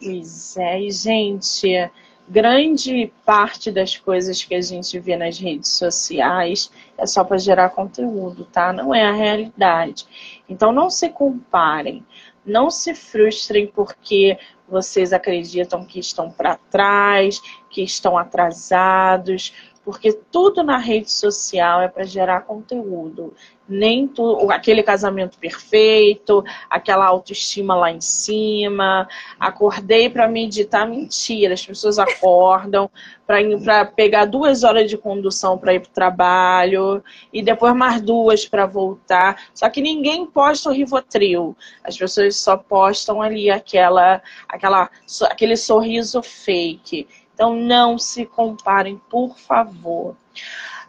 Pois 0.00 0.56
é, 0.56 0.80
e 0.80 0.90
gente, 0.90 1.90
grande 2.28 3.12
parte 3.24 3.70
das 3.70 3.96
coisas 3.96 4.42
que 4.42 4.54
a 4.54 4.60
gente 4.60 4.98
vê 4.98 5.16
nas 5.16 5.38
redes 5.38 5.70
sociais 5.70 6.70
é 6.98 7.06
só 7.06 7.22
para 7.22 7.38
gerar 7.38 7.70
conteúdo, 7.70 8.44
tá? 8.46 8.72
Não 8.72 8.94
é 8.94 9.06
a 9.06 9.12
realidade. 9.12 10.06
Então 10.48 10.72
não 10.72 10.90
se 10.90 11.08
comparem, 11.08 12.04
não 12.44 12.70
se 12.70 12.94
frustrem 12.94 13.66
porque 13.66 14.38
vocês 14.68 15.12
acreditam 15.12 15.84
que 15.84 16.00
estão 16.00 16.30
para 16.30 16.56
trás, 16.56 17.40
que 17.68 17.82
estão 17.82 18.16
atrasados, 18.16 19.52
porque 19.84 20.12
tudo 20.30 20.62
na 20.62 20.76
rede 20.76 21.10
social 21.10 21.80
é 21.80 21.88
para 21.88 22.04
gerar 22.04 22.42
conteúdo. 22.42 23.34
Nem 23.68 24.06
tu, 24.06 24.50
aquele 24.50 24.82
casamento 24.82 25.38
perfeito, 25.38 26.44
aquela 26.68 27.06
autoestima 27.06 27.74
lá 27.74 27.90
em 27.90 28.00
cima. 28.00 29.08
Acordei 29.40 30.08
para 30.08 30.28
meditar, 30.28 30.86
mentira. 30.86 31.54
As 31.54 31.64
pessoas 31.64 31.98
acordam 31.98 32.88
para 33.26 33.84
pegar 33.86 34.26
duas 34.26 34.62
horas 34.62 34.90
de 34.90 34.98
condução 34.98 35.56
para 35.56 35.74
ir 35.74 35.80
para 35.80 35.90
o 35.90 35.94
trabalho 35.94 37.04
e 37.32 37.42
depois 37.42 37.74
mais 37.74 38.00
duas 38.00 38.46
para 38.46 38.66
voltar. 38.66 39.48
Só 39.54 39.68
que 39.68 39.80
ninguém 39.80 40.26
posta 40.26 40.68
o 40.68 40.72
Rivotril. 40.72 41.56
As 41.82 41.96
pessoas 41.96 42.36
só 42.36 42.56
postam 42.56 43.22
ali 43.22 43.50
aquela, 43.50 44.22
aquela, 44.48 44.90
aquele 45.30 45.56
sorriso 45.56 46.22
fake. 46.22 47.08
Então 47.42 47.56
não 47.56 47.98
se 47.98 48.24
comparem, 48.24 49.02
por 49.10 49.36
favor. 49.36 50.14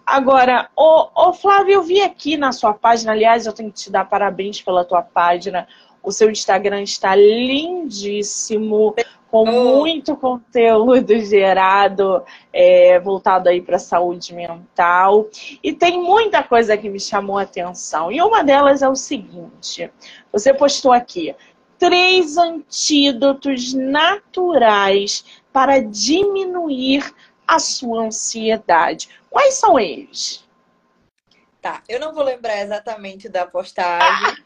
Agora, 0.06 0.70
ô, 0.76 1.10
ô 1.16 1.34
Flávio, 1.34 1.74
eu 1.74 1.82
vi 1.82 2.00
aqui 2.00 2.38
na 2.38 2.52
sua 2.52 2.76
página, 2.76 3.12
aliás, 3.12 3.48
eu 3.48 3.54
tenho 3.54 3.72
que 3.72 3.80
te 3.80 3.92
dar 3.92 4.08
parabéns 4.08 4.62
pela 4.62 4.86
tua 4.86 5.02
página. 5.02 5.68
O 6.04 6.12
seu 6.12 6.30
Instagram 6.30 6.84
está 6.84 7.16
lindíssimo, 7.16 8.94
com 9.32 9.48
muito 9.48 10.16
conteúdo 10.16 11.18
gerado, 11.22 12.22
é, 12.54 13.00
voltado 13.00 13.50
aí 13.50 13.60
para 13.60 13.78
a 13.78 13.80
saúde 13.80 14.32
mental. 14.32 15.26
E 15.64 15.74
tem 15.74 16.00
muita 16.00 16.44
coisa 16.44 16.78
que 16.78 16.88
me 16.88 17.00
chamou 17.00 17.40
a 17.40 17.42
atenção. 17.42 18.12
E 18.12 18.22
uma 18.22 18.44
delas 18.44 18.84
é 18.84 18.88
o 18.88 18.96
seguinte: 18.96 19.92
você 20.32 20.54
postou 20.54 20.92
aqui 20.92 21.36
três 21.80 22.38
antídotos 22.38 23.74
naturais 23.74 25.43
para 25.54 25.80
diminuir 25.80 27.14
a 27.48 27.60
sua 27.60 28.06
ansiedade. 28.06 29.08
Quais 29.30 29.54
são 29.54 29.80
eles? 29.80 30.44
Tá, 31.62 31.82
eu 31.88 32.00
não 32.00 32.14
vou 32.14 32.24
lembrar 32.24 32.60
exatamente 32.62 33.30
da 33.30 33.46
postagem. 33.46 34.44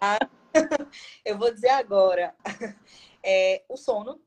eu 1.24 1.38
vou 1.38 1.52
dizer 1.52 1.68
agora. 1.68 2.34
É, 3.22 3.62
o 3.68 3.76
sono 3.76 4.20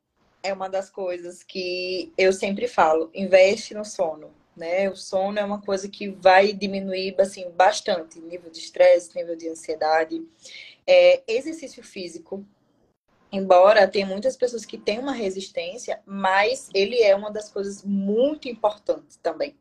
é 0.44 0.54
uma 0.54 0.70
das 0.70 0.90
coisas 0.90 1.44
que 1.44 2.14
eu 2.18 2.32
sempre 2.32 2.68
falo. 2.68 3.10
Investe 3.14 3.74
no 3.74 3.84
sono. 3.84 4.32
Né? 4.56 4.90
O 4.90 4.96
sono 4.96 5.40
é 5.40 5.44
uma 5.44 5.62
coisa 5.62 5.90
que 5.90 6.10
vai 6.10 6.54
diminuir 6.54 7.16
assim, 7.20 7.50
bastante 7.52 8.20
nível 8.20 8.52
de 8.52 8.60
estresse, 8.60 9.16
nível 9.16 9.36
de 9.36 9.50
ansiedade. 9.50 10.22
É, 10.86 11.24
exercício 11.28 11.84
físico 11.84 12.46
Embora 13.32 13.88
tenha 13.88 14.06
muitas 14.06 14.36
pessoas 14.36 14.66
que 14.66 14.78
têm 14.78 15.00
uma 15.00 15.14
resistência, 15.14 16.02
mas 16.06 16.70
ele 16.74 17.02
é 17.02 17.16
uma 17.16 17.32
das 17.32 17.50
coisas 17.50 17.84
muito 17.84 18.50
importantes 18.50 19.18
também. 19.18 19.56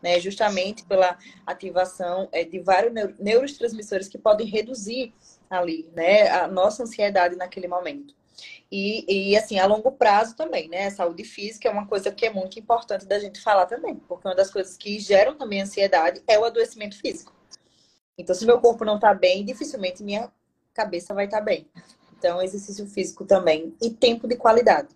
Né? 0.00 0.20
Justamente 0.20 0.84
pela 0.84 1.18
ativação 1.44 2.28
é, 2.30 2.44
de 2.44 2.60
vários 2.60 2.92
neurotransmissores 3.18 4.06
que 4.06 4.16
podem 4.16 4.46
reduzir 4.46 5.12
ali 5.50 5.90
né? 5.96 6.28
a 6.28 6.46
nossa 6.46 6.84
ansiedade 6.84 7.34
naquele 7.34 7.66
momento. 7.66 8.14
E, 8.70 9.30
e, 9.32 9.36
assim, 9.36 9.58
a 9.58 9.66
longo 9.66 9.90
prazo 9.92 10.36
também, 10.36 10.68
né? 10.68 10.90
Saúde 10.90 11.24
física 11.24 11.68
é 11.68 11.72
uma 11.72 11.86
coisa 11.86 12.12
que 12.12 12.26
é 12.26 12.30
muito 12.30 12.58
importante 12.58 13.06
da 13.06 13.18
gente 13.18 13.40
falar 13.40 13.66
também, 13.66 13.96
porque 13.96 14.28
uma 14.28 14.34
das 14.34 14.50
coisas 14.50 14.76
que 14.76 15.00
geram 15.00 15.36
também 15.36 15.62
ansiedade 15.62 16.22
é 16.26 16.38
o 16.38 16.44
adoecimento 16.44 16.96
físico. 16.96 17.34
Então, 18.16 18.34
se 18.34 18.44
meu 18.44 18.60
corpo 18.60 18.84
não 18.84 18.96
está 18.96 19.14
bem, 19.14 19.44
dificilmente 19.44 20.02
minha 20.02 20.30
cabeça 20.74 21.14
vai 21.14 21.24
estar 21.24 21.38
tá 21.38 21.44
bem. 21.44 21.66
Então, 22.18 22.42
exercício 22.42 22.86
físico 22.86 23.24
também. 23.24 23.74
E 23.80 23.90
tempo 23.90 24.26
de 24.26 24.36
qualidade. 24.36 24.88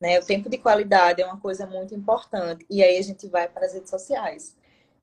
Né? 0.00 0.18
O 0.20 0.24
tempo 0.24 0.48
de 0.48 0.56
qualidade 0.56 1.20
é 1.20 1.26
uma 1.26 1.40
coisa 1.40 1.66
muito 1.66 1.94
importante. 1.94 2.64
E 2.70 2.82
aí 2.82 2.96
a 2.96 3.02
gente 3.02 3.26
vai 3.26 3.48
para 3.48 3.66
as 3.66 3.74
redes 3.74 3.90
sociais. 3.90 4.56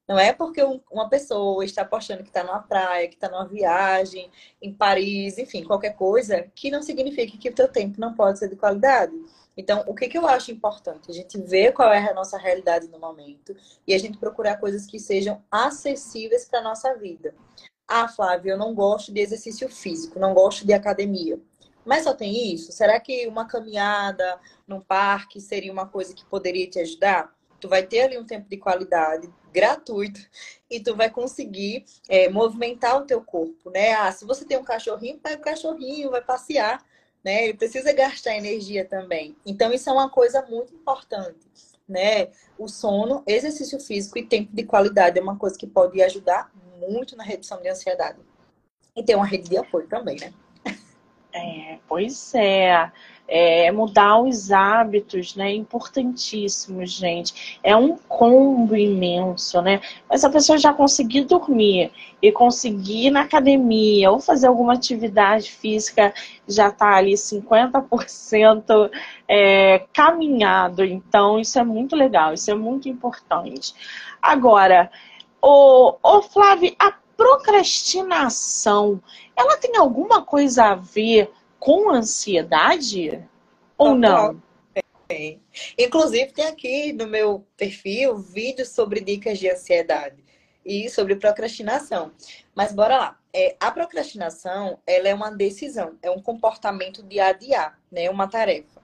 Não 0.08 0.20
é 0.20 0.32
porque 0.32 0.62
uma 0.91 1.10
pessoa 1.10 1.66
está 1.66 1.84
postando 1.84 2.22
que 2.22 2.30
está 2.30 2.43
numa 2.43 2.62
praia, 2.62 3.08
que 3.08 3.16
está 3.16 3.28
numa 3.28 3.47
viagem, 3.47 4.32
em 4.62 4.72
Paris, 4.72 5.38
enfim, 5.38 5.64
qualquer 5.64 5.95
coisa, 5.95 6.43
que 6.53 6.70
não 6.70 6.84
significa 6.84 7.38
que 7.38 7.49
o 7.49 7.53
teu 7.53 7.68
tempo 7.68 7.99
não 7.99 8.14
pode 8.14 8.38
ser 8.38 8.47
de 8.47 8.56
qualidade. 8.56 9.14
Então, 9.58 9.84
o 9.88 9.95
que, 9.95 10.08
que 10.08 10.18
eu 10.18 10.28
acho 10.28 10.51
importante? 10.51 11.10
A 11.10 11.14
gente 11.14 11.39
ver 11.39 11.74
qual 11.74 11.91
é 11.91 12.10
a 12.10 12.14
nossa 12.14 12.38
realidade 12.38 12.88
no 12.88 12.99
momento 12.99 13.56
e 13.88 13.93
a 13.93 13.97
gente 13.97 14.18
procurar 14.18 14.58
coisas 14.58 14.86
que 14.86 14.99
sejam 14.99 15.43
acessíveis 15.49 16.45
para 16.45 16.60
a 16.60 16.64
nossa 16.64 16.93
vida. 16.93 17.34
Ah, 17.88 18.07
Flávia, 18.07 18.51
eu 18.51 18.57
não 18.57 18.73
gosto 18.73 19.13
de 19.13 19.21
exercício 19.21 19.69
físico, 19.69 20.19
não 20.19 20.33
gosto 20.33 20.65
de 20.65 20.73
academia. 20.73 21.39
Mas 21.86 22.03
só 22.03 22.15
tem 22.15 22.51
isso? 22.53 22.71
Será 22.71 22.99
que 22.99 23.27
uma 23.27 23.45
caminhada 23.45 24.39
num 24.67 24.81
parque 24.81 25.39
seria 25.39 25.71
uma 25.71 25.88
coisa 25.88 26.13
que 26.13 26.25
poderia 26.25 26.67
te 26.67 26.79
ajudar? 26.79 27.31
Tu 27.59 27.69
vai 27.69 27.83
ter 27.83 28.01
ali 28.01 28.17
um 28.17 28.25
tempo 28.25 28.49
de 28.49 28.57
qualidade 28.57 29.29
gratuito 29.53 30.19
e 30.69 30.79
tu 30.79 30.95
vai 30.95 31.11
conseguir 31.11 31.86
é, 32.09 32.27
movimentar 32.27 32.97
o 32.97 33.05
teu 33.05 33.21
corpo, 33.21 33.69
né? 33.69 33.93
Ah, 33.93 34.11
se 34.11 34.25
você 34.25 34.43
tem 34.45 34.57
um 34.57 34.63
cachorrinho, 34.63 35.19
pega 35.19 35.38
o 35.38 35.45
cachorrinho, 35.45 36.09
vai 36.09 36.23
passear, 36.23 36.83
né? 37.23 37.43
Ele 37.43 37.53
precisa 37.53 37.93
gastar 37.93 38.36
energia 38.36 38.83
também. 38.83 39.36
Então 39.45 39.71
isso 39.71 39.88
é 39.88 39.93
uma 39.93 40.09
coisa 40.09 40.41
muito 40.49 40.73
importante, 40.73 41.47
né? 41.88 42.29
O 42.57 42.67
sono, 42.67 43.23
exercício 43.27 43.79
físico 43.79 44.17
e 44.17 44.25
tempo 44.25 44.49
de 44.51 44.63
qualidade 44.63 45.19
é 45.19 45.21
uma 45.21 45.38
coisa 45.38 45.55
que 45.55 45.67
pode 45.67 46.01
ajudar 46.01 46.51
muito 46.76 47.15
na 47.15 47.23
redução 47.23 47.61
de 47.61 47.69
ansiedade. 47.69 48.19
E 48.95 49.03
ter 49.03 49.15
uma 49.15 49.26
rede 49.26 49.49
de 49.49 49.57
apoio 49.57 49.88
também, 49.88 50.17
né? 50.19 50.34
É, 51.36 51.80
pois 51.86 52.34
é. 52.34 52.89
é. 53.28 53.69
Mudar 53.69 54.21
os 54.21 54.53
hábitos, 54.53 55.36
né? 55.36 55.51
É 55.51 55.55
importantíssimo, 55.55 56.86
gente. 56.86 57.59
É 57.61 57.76
um 57.76 57.97
combo 57.97 58.73
imenso, 58.73 59.61
né? 59.61 59.82
Mas 60.09 60.23
a 60.23 60.30
pessoa 60.30 60.57
já 60.57 60.71
conseguir 60.71 61.26
dormir 61.26 61.91
e 62.21 62.32
conseguir 62.32 63.07
ir 63.07 63.11
na 63.11 63.21
academia 63.23 64.11
ou 64.11 64.19
fazer 64.21 64.47
alguma 64.47 64.73
atividade 64.73 65.51
física, 65.51 66.13
já 66.47 66.71
tá 66.71 66.95
ali 66.95 67.15
50% 67.15 68.89
é, 69.28 69.80
caminhado. 69.91 70.86
Então, 70.86 71.38
isso 71.38 71.59
é 71.59 71.65
muito 71.65 71.97
legal, 71.97 72.34
isso 72.34 72.49
é 72.49 72.55
muito 72.55 72.88
importante. 72.88 73.73
Agora, 74.21 74.89
Ô, 75.47 75.99
ô 76.01 76.23
Flávio, 76.23 76.75
a 76.79 76.91
procrastinação, 77.15 78.99
ela 79.35 79.55
tem 79.57 79.77
alguma 79.77 80.25
coisa 80.25 80.71
a 80.71 80.75
ver 80.75 81.31
com 81.59 81.91
ansiedade? 81.91 83.23
Ou 83.77 83.93
não? 83.93 84.41
Tem. 85.07 85.39
Inclusive, 85.77 86.31
tem 86.31 86.47
aqui 86.47 86.91
no 86.93 87.05
meu 87.05 87.45
perfil 87.55 88.17
vídeos 88.17 88.69
sobre 88.69 89.01
dicas 89.01 89.37
de 89.37 89.47
ansiedade 89.47 90.25
e 90.65 90.89
sobre 90.89 91.15
procrastinação. 91.15 92.11
Mas 92.55 92.71
bora 92.73 92.97
lá. 92.97 93.19
É, 93.31 93.55
a 93.59 93.69
procrastinação, 93.69 94.79
ela 94.87 95.09
é 95.09 95.13
uma 95.13 95.29
decisão, 95.29 95.95
é 96.01 96.09
um 96.09 96.23
comportamento 96.23 97.03
de 97.03 97.19
adiar, 97.19 97.79
né, 97.91 98.09
uma 98.09 98.27
tarefa. 98.27 98.74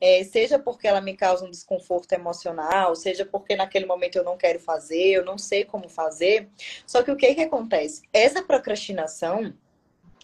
É, 0.00 0.22
seja 0.24 0.58
porque 0.58 0.86
ela 0.86 1.00
me 1.00 1.16
causa 1.16 1.44
um 1.44 1.50
desconforto 1.50 2.12
emocional, 2.12 2.94
seja 2.94 3.24
porque 3.24 3.56
naquele 3.56 3.86
momento 3.86 4.16
eu 4.16 4.24
não 4.24 4.36
quero 4.36 4.60
fazer, 4.60 5.12
eu 5.12 5.24
não 5.24 5.38
sei 5.38 5.64
como 5.64 5.88
fazer. 5.88 6.48
Só 6.86 7.02
que 7.02 7.10
o 7.10 7.16
que, 7.16 7.34
que 7.34 7.42
acontece? 7.42 8.02
Essa 8.12 8.42
procrastinação, 8.42 9.54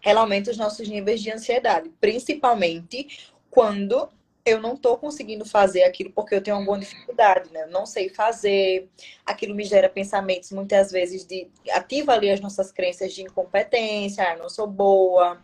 ela 0.02 0.20
aumenta 0.20 0.50
os 0.50 0.56
nossos 0.56 0.88
níveis 0.88 1.22
de 1.22 1.30
ansiedade, 1.30 1.90
principalmente 2.00 3.30
quando 3.50 4.08
eu 4.44 4.60
não 4.60 4.74
estou 4.74 4.96
conseguindo 4.96 5.44
fazer 5.44 5.84
aquilo 5.84 6.10
porque 6.12 6.34
eu 6.34 6.42
tenho 6.42 6.56
alguma 6.56 6.78
dificuldade, 6.78 7.52
né? 7.52 7.64
Eu 7.64 7.70
não 7.70 7.86
sei 7.86 8.08
fazer, 8.08 8.88
aquilo 9.24 9.54
me 9.54 9.64
gera 9.64 9.88
pensamentos 9.88 10.50
muitas 10.52 10.90
vezes 10.90 11.26
de 11.26 11.48
ativa 11.72 12.12
ali 12.12 12.30
as 12.30 12.40
nossas 12.40 12.72
crenças 12.72 13.12
de 13.12 13.22
incompetência, 13.22 14.24
ah, 14.26 14.32
eu 14.34 14.38
não 14.38 14.48
sou 14.48 14.66
boa 14.66 15.40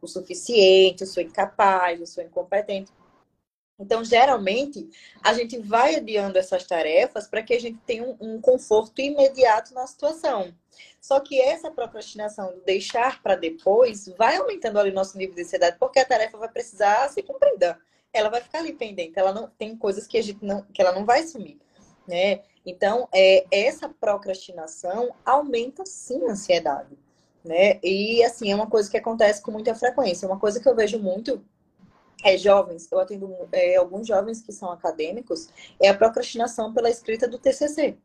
o 0.00 0.06
suficiente, 0.06 1.02
eu 1.02 1.06
sou 1.06 1.22
incapaz, 1.22 2.00
eu 2.00 2.06
sou 2.06 2.22
incompetente. 2.22 2.92
Então, 3.78 4.02
geralmente, 4.02 4.88
a 5.22 5.34
gente 5.34 5.58
vai 5.58 5.96
adiando 5.96 6.38
essas 6.38 6.64
tarefas 6.64 7.26
para 7.26 7.42
que 7.42 7.52
a 7.52 7.60
gente 7.60 7.78
tenha 7.86 8.02
um, 8.02 8.16
um, 8.20 8.40
conforto 8.40 9.00
imediato 9.02 9.74
na 9.74 9.86
situação. 9.86 10.54
Só 11.00 11.20
que 11.20 11.40
essa 11.40 11.70
procrastinação 11.70 12.52
do 12.52 12.60
deixar 12.62 13.22
para 13.22 13.36
depois 13.36 14.08
vai 14.16 14.36
aumentando 14.36 14.78
ali 14.78 14.90
nosso 14.90 15.18
nível 15.18 15.34
de 15.34 15.42
ansiedade, 15.42 15.76
porque 15.78 15.98
a 15.98 16.04
tarefa 16.04 16.38
vai 16.38 16.48
precisar 16.48 17.08
ser 17.10 17.22
cumprida. 17.22 17.78
Ela 18.12 18.30
vai 18.30 18.40
ficar 18.40 18.60
ali 18.60 18.72
pendente. 18.72 19.18
Ela 19.18 19.32
não 19.32 19.48
tem 19.48 19.76
coisas 19.76 20.06
que 20.06 20.16
a 20.16 20.22
gente 20.22 20.42
não, 20.42 20.62
que 20.62 20.80
ela 20.80 20.92
não 20.92 21.04
vai 21.04 21.22
sumir, 21.24 21.58
né? 22.08 22.40
Então, 22.64 23.08
é, 23.12 23.46
essa 23.50 23.88
procrastinação 23.88 25.14
aumenta 25.24 25.84
sim 25.84 26.26
a 26.26 26.32
ansiedade, 26.32 26.96
né? 27.44 27.78
E 27.82 28.24
assim, 28.24 28.50
é 28.50 28.54
uma 28.54 28.68
coisa 28.68 28.90
que 28.90 28.96
acontece 28.96 29.42
com 29.42 29.50
muita 29.50 29.74
frequência. 29.74 30.26
Uma 30.26 30.40
coisa 30.40 30.60
que 30.60 30.68
eu 30.68 30.74
vejo 30.74 30.98
muito 30.98 31.44
é, 32.24 32.36
jovens, 32.36 32.90
eu 32.90 32.98
atendo 32.98 33.48
é, 33.52 33.76
alguns 33.76 34.06
jovens 34.06 34.42
que 34.42 34.52
são 34.52 34.70
acadêmicos, 34.70 35.48
é 35.80 35.88
a 35.88 35.96
procrastinação 35.96 36.72
pela 36.72 36.90
escrita 36.90 37.28
do 37.28 37.38
TCC. 37.38 37.96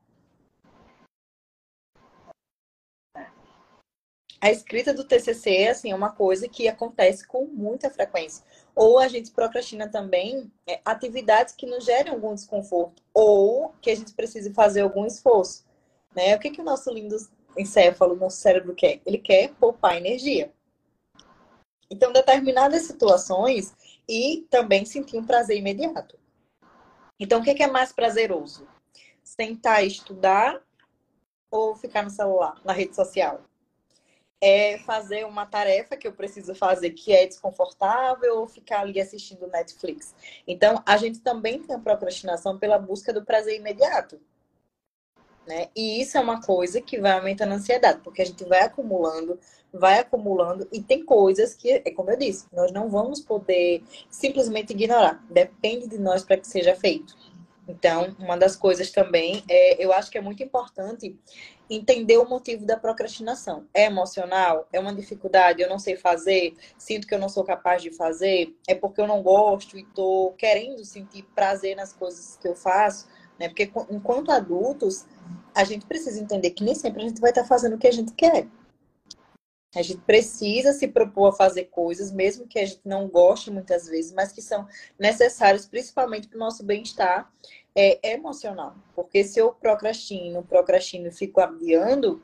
a 4.42 4.50
escrita 4.50 4.92
do 4.92 5.04
TCC 5.04 5.68
assim, 5.68 5.92
é 5.92 5.96
uma 5.96 6.12
coisa 6.12 6.50
que 6.50 6.68
acontece 6.68 7.26
com 7.28 7.46
muita 7.46 7.92
frequência. 7.92 8.44
Ou 8.76 8.98
a 8.98 9.08
gente 9.08 9.30
procrastina 9.30 9.88
também 9.88 10.52
é, 10.66 10.82
atividades 10.84 11.54
que 11.54 11.68
nos 11.68 11.86
gerem 11.86 12.12
algum 12.12 12.34
desconforto, 12.34 13.04
ou 13.14 13.72
que 13.80 13.92
a 13.92 13.96
gente 13.96 14.14
precise 14.14 14.52
fazer 14.52 14.82
algum 14.82 15.06
esforço. 15.06 15.64
Né? 16.16 16.36
O 16.36 16.40
que, 16.40 16.50
que 16.50 16.60
o 16.60 16.64
nosso 16.64 16.92
lindo 16.92 17.16
encéfalo, 17.56 18.16
nosso 18.16 18.38
cérebro 18.38 18.74
quer? 18.74 19.00
Ele 19.06 19.20
quer 19.20 19.54
poupar 19.60 19.96
energia. 19.96 20.52
Então, 21.88 22.12
determinadas 22.12 22.84
situações 22.84 23.76
e 24.12 24.46
também 24.50 24.84
sentir 24.84 25.18
um 25.18 25.26
prazer 25.26 25.58
imediato. 25.58 26.20
Então, 27.18 27.40
o 27.40 27.44
que, 27.44 27.54
que 27.54 27.64
é 27.64 27.68
mais 27.68 27.94
prazeroso? 27.94 28.68
Sentar 29.24 29.84
e 29.84 29.88
estudar 29.88 30.62
ou 31.50 31.76
ficar 31.76 32.04
no 32.04 32.10
celular, 32.10 32.60
na 32.66 32.74
rede 32.74 32.96
social? 32.96 33.42
é 34.44 34.80
fazer 34.80 35.24
uma 35.24 35.46
tarefa 35.46 35.96
que 35.96 36.08
eu 36.08 36.14
preciso 36.14 36.56
fazer 36.56 36.90
que 36.90 37.14
é 37.14 37.28
desconfortável 37.28 38.40
ou 38.40 38.48
ficar 38.48 38.80
ali 38.80 39.00
assistindo 39.00 39.46
Netflix. 39.46 40.16
Então, 40.48 40.82
a 40.84 40.98
gente 40.98 41.20
também 41.20 41.62
tem 41.62 41.76
a 41.76 41.80
procrastinação 41.80 42.58
pela 42.58 42.80
busca 42.80 43.14
do 43.14 43.24
prazer 43.24 43.56
imediato. 43.56 44.20
Né? 45.46 45.70
E 45.76 46.02
isso 46.02 46.18
é 46.18 46.22
uma 46.22 46.42
coisa 46.42 46.82
que 46.82 47.00
vai 47.00 47.12
aumentando 47.12 47.52
a 47.52 47.56
ansiedade, 47.56 48.02
porque 48.04 48.24
a 48.24 48.26
gente 48.26 48.44
vai 48.46 48.62
acumulando, 48.62 49.40
vai 49.74 50.00
acumulando, 50.00 50.68
e 50.72 50.82
tem 50.82 51.04
coisas 51.04 51.54
que, 51.54 51.72
é 51.72 51.92
como 51.92 52.12
eu 52.12 52.18
disse, 52.18 52.46
nós 52.54 52.72
não 52.72 52.90
vamos 52.90 53.22
poder 53.22 53.84
simplesmente 54.10 54.74
ignorar. 54.74 55.24
Depende 55.30 55.88
de 55.88 55.98
nós 55.98 56.24
para 56.24 56.38
que 56.38 56.48
seja 56.48 56.76
feito. 56.76 57.16
Então, 57.68 58.16
uma 58.20 58.36
das 58.36 58.56
coisas 58.56 58.92
também, 58.92 59.44
é, 59.48 59.84
eu 59.84 59.94
acho 59.94 60.12
que 60.12 60.18
é 60.18 60.22
muito 60.22 60.44
importante 60.44 61.18
entender 61.70 62.18
o 62.18 62.28
motivo 62.28 62.66
da 62.66 62.76
procrastinação. 62.76 63.66
É 63.74 63.86
emocional? 63.86 64.68
É 64.74 64.80
uma 64.80 64.94
dificuldade? 64.94 65.62
Eu 65.62 65.70
não 65.70 65.80
sei 65.80 65.96
fazer? 65.96 66.56
Sinto 66.78 67.08
que 67.08 67.14
eu 67.16 67.20
não 67.20 67.30
sou 67.30 67.46
capaz 67.46 67.82
de 67.82 67.92
fazer? 67.92 68.54
É 68.68 68.76
porque 68.76 69.00
eu 69.00 69.08
não 69.08 69.22
gosto 69.24 69.78
e 69.78 69.82
estou 69.82 70.34
querendo 70.34 70.84
sentir 70.84 71.24
prazer 71.34 71.76
nas 71.76 71.94
coisas 71.94 72.38
que 72.42 72.48
eu 72.48 72.56
faço? 72.56 73.08
Né? 73.40 73.48
Porque 73.48 73.72
enquanto 73.90 74.32
adultos, 74.32 75.06
a 75.56 75.64
gente 75.64 75.86
precisa 75.86 76.20
entender 76.20 76.52
que 76.52 76.64
nem 76.64 76.76
sempre 76.76 77.04
a 77.04 77.08
gente 77.08 77.22
vai 77.22 77.32
estar 77.32 77.46
fazendo 77.46 77.76
o 77.76 77.80
que 77.80 77.88
a 77.88 77.94
gente 77.94 78.12
quer. 78.14 78.48
A 79.74 79.82
gente 79.82 80.02
precisa 80.02 80.74
se 80.74 80.88
propor 80.88 81.28
a 81.28 81.32
fazer 81.32 81.66
coisas, 81.66 82.12
mesmo 82.12 82.46
que 82.46 82.60
a 82.60 82.66
gente 82.66 82.82
não 82.84 83.08
goste 83.08 83.50
muitas 83.50 83.88
vezes, 83.88 84.12
mas 84.12 84.32
que 84.32 84.42
são 84.42 84.68
necessárias 85.00 85.66
principalmente 85.66 86.28
para 86.28 86.36
o 86.36 86.40
nosso 86.40 86.64
bem-estar 86.64 87.32
é, 87.74 88.14
emocional. 88.14 88.76
Porque 88.94 89.24
se 89.24 89.40
eu 89.40 89.54
procrastino, 89.54 90.44
procrastino 90.44 91.08
e 91.08 91.12
fico 91.12 91.40
adiando, 91.40 92.22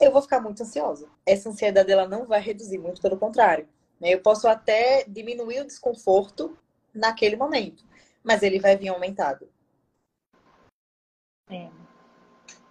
eu 0.00 0.12
vou 0.12 0.22
ficar 0.22 0.40
muito 0.40 0.62
ansiosa. 0.62 1.08
Essa 1.24 1.48
ansiedade 1.48 1.90
ela 1.90 2.06
não 2.06 2.24
vai 2.24 2.40
reduzir, 2.40 2.78
muito 2.78 3.02
pelo 3.02 3.18
contrário. 3.18 3.68
Né? 4.00 4.14
Eu 4.14 4.20
posso 4.20 4.46
até 4.46 5.04
diminuir 5.08 5.60
o 5.60 5.66
desconforto 5.66 6.56
naquele 6.94 7.34
momento, 7.34 7.84
mas 8.22 8.42
ele 8.42 8.60
vai 8.60 8.76
vir 8.76 8.88
aumentado. 8.88 9.48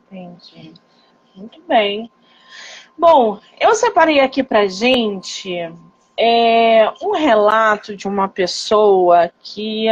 Entendi. 0.09 0.73
Muito 1.35 1.61
bem. 1.63 2.09
Bom, 2.97 3.39
eu 3.59 3.75
separei 3.75 4.21
aqui 4.21 4.41
pra 4.41 4.67
gente 4.67 5.53
é, 6.17 6.89
um 7.01 7.11
relato 7.11 7.93
de 7.93 8.07
uma 8.07 8.29
pessoa 8.29 9.29
que 9.43 9.87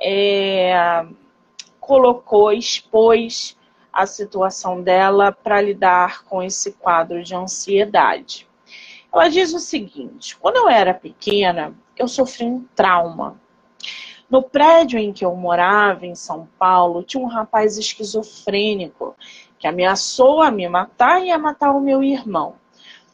é, 0.00 1.04
colocou, 1.78 2.50
expôs 2.50 3.58
a 3.92 4.06
situação 4.06 4.80
dela 4.80 5.32
para 5.32 5.60
lidar 5.60 6.24
com 6.24 6.42
esse 6.42 6.72
quadro 6.72 7.22
de 7.22 7.34
ansiedade. 7.34 8.48
Ela 9.12 9.28
diz 9.28 9.52
o 9.52 9.58
seguinte: 9.58 10.34
quando 10.38 10.56
eu 10.56 10.68
era 10.68 10.94
pequena, 10.94 11.74
eu 11.94 12.08
sofri 12.08 12.46
um 12.46 12.64
trauma. 12.74 13.38
No 14.30 14.42
prédio 14.42 14.98
em 14.98 15.12
que 15.12 15.24
eu 15.24 15.34
morava, 15.34 16.06
em 16.06 16.14
São 16.14 16.48
Paulo, 16.58 17.02
tinha 17.02 17.22
um 17.22 17.26
rapaz 17.26 17.76
esquizofrênico 17.76 19.14
que 19.60 19.68
ameaçou 19.68 20.42
a 20.42 20.50
me 20.50 20.66
matar 20.68 21.22
e 21.22 21.30
a 21.30 21.38
matar 21.38 21.70
o 21.70 21.80
meu 21.80 22.02
irmão. 22.02 22.54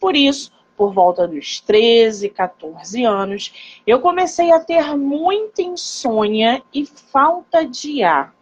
Por 0.01 0.15
isso, 0.15 0.53
por 0.77 0.95
volta 0.95 1.27
dos 1.27 1.61
13, 1.61 2.29
14 2.29 3.05
anos, 3.05 3.81
eu 3.85 4.01
comecei 4.01 4.53
a 4.53 4.61
ter 4.61 4.97
muita 4.97 5.61
insônia 5.61 6.63
e 6.73 6.87
falta 6.87 7.67
de 7.67 8.05
ar. 8.05 8.35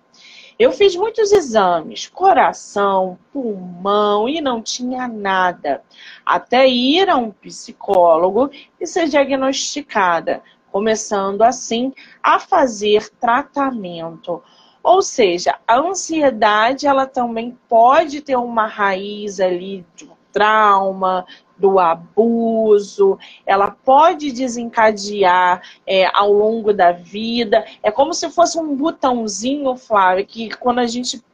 Eu 0.57 0.70
fiz 0.70 0.94
muitos 0.94 1.32
exames, 1.32 2.07
coração, 2.07 3.18
pulmão 3.32 4.28
e 4.28 4.40
não 4.40 4.62
tinha 4.62 5.09
nada. 5.09 5.82
Até 6.24 6.68
ir 6.68 7.09
a 7.09 7.16
um 7.16 7.30
psicólogo 7.30 8.50
e 8.78 8.86
ser 8.86 9.09
diagnosticada, 9.09 10.42
começando 10.70 11.42
assim 11.42 11.92
a 12.22 12.38
fazer 12.38 13.09
tratamento. 13.18 14.42
Ou 14.85 15.01
seja, 15.01 15.59
a 15.66 15.78
ansiedade 15.78 16.87
ela 16.87 17.07
também 17.07 17.59
pode 17.68 18.20
ter 18.20 18.37
uma 18.37 18.66
raiz 18.66 19.41
ali 19.41 19.85
de 19.97 20.05
um 20.05 20.12
trauma, 20.30 21.24
do 21.57 21.78
abuso, 21.78 23.18
ela 23.47 23.70
pode 23.70 24.32
desencadear 24.32 25.62
é, 25.87 26.11
ao 26.12 26.32
longo 26.32 26.72
da 26.72 26.93
vida. 26.93 27.64
É 27.82 27.91
como 27.91 28.12
se 28.12 28.28
fosse 28.28 28.59
um 28.59 28.76
botãozinho, 28.76 29.76
Flávio, 29.76 30.26
que 30.26 30.51
quando 30.57 30.80
a 30.80 30.87
gente 30.87 31.24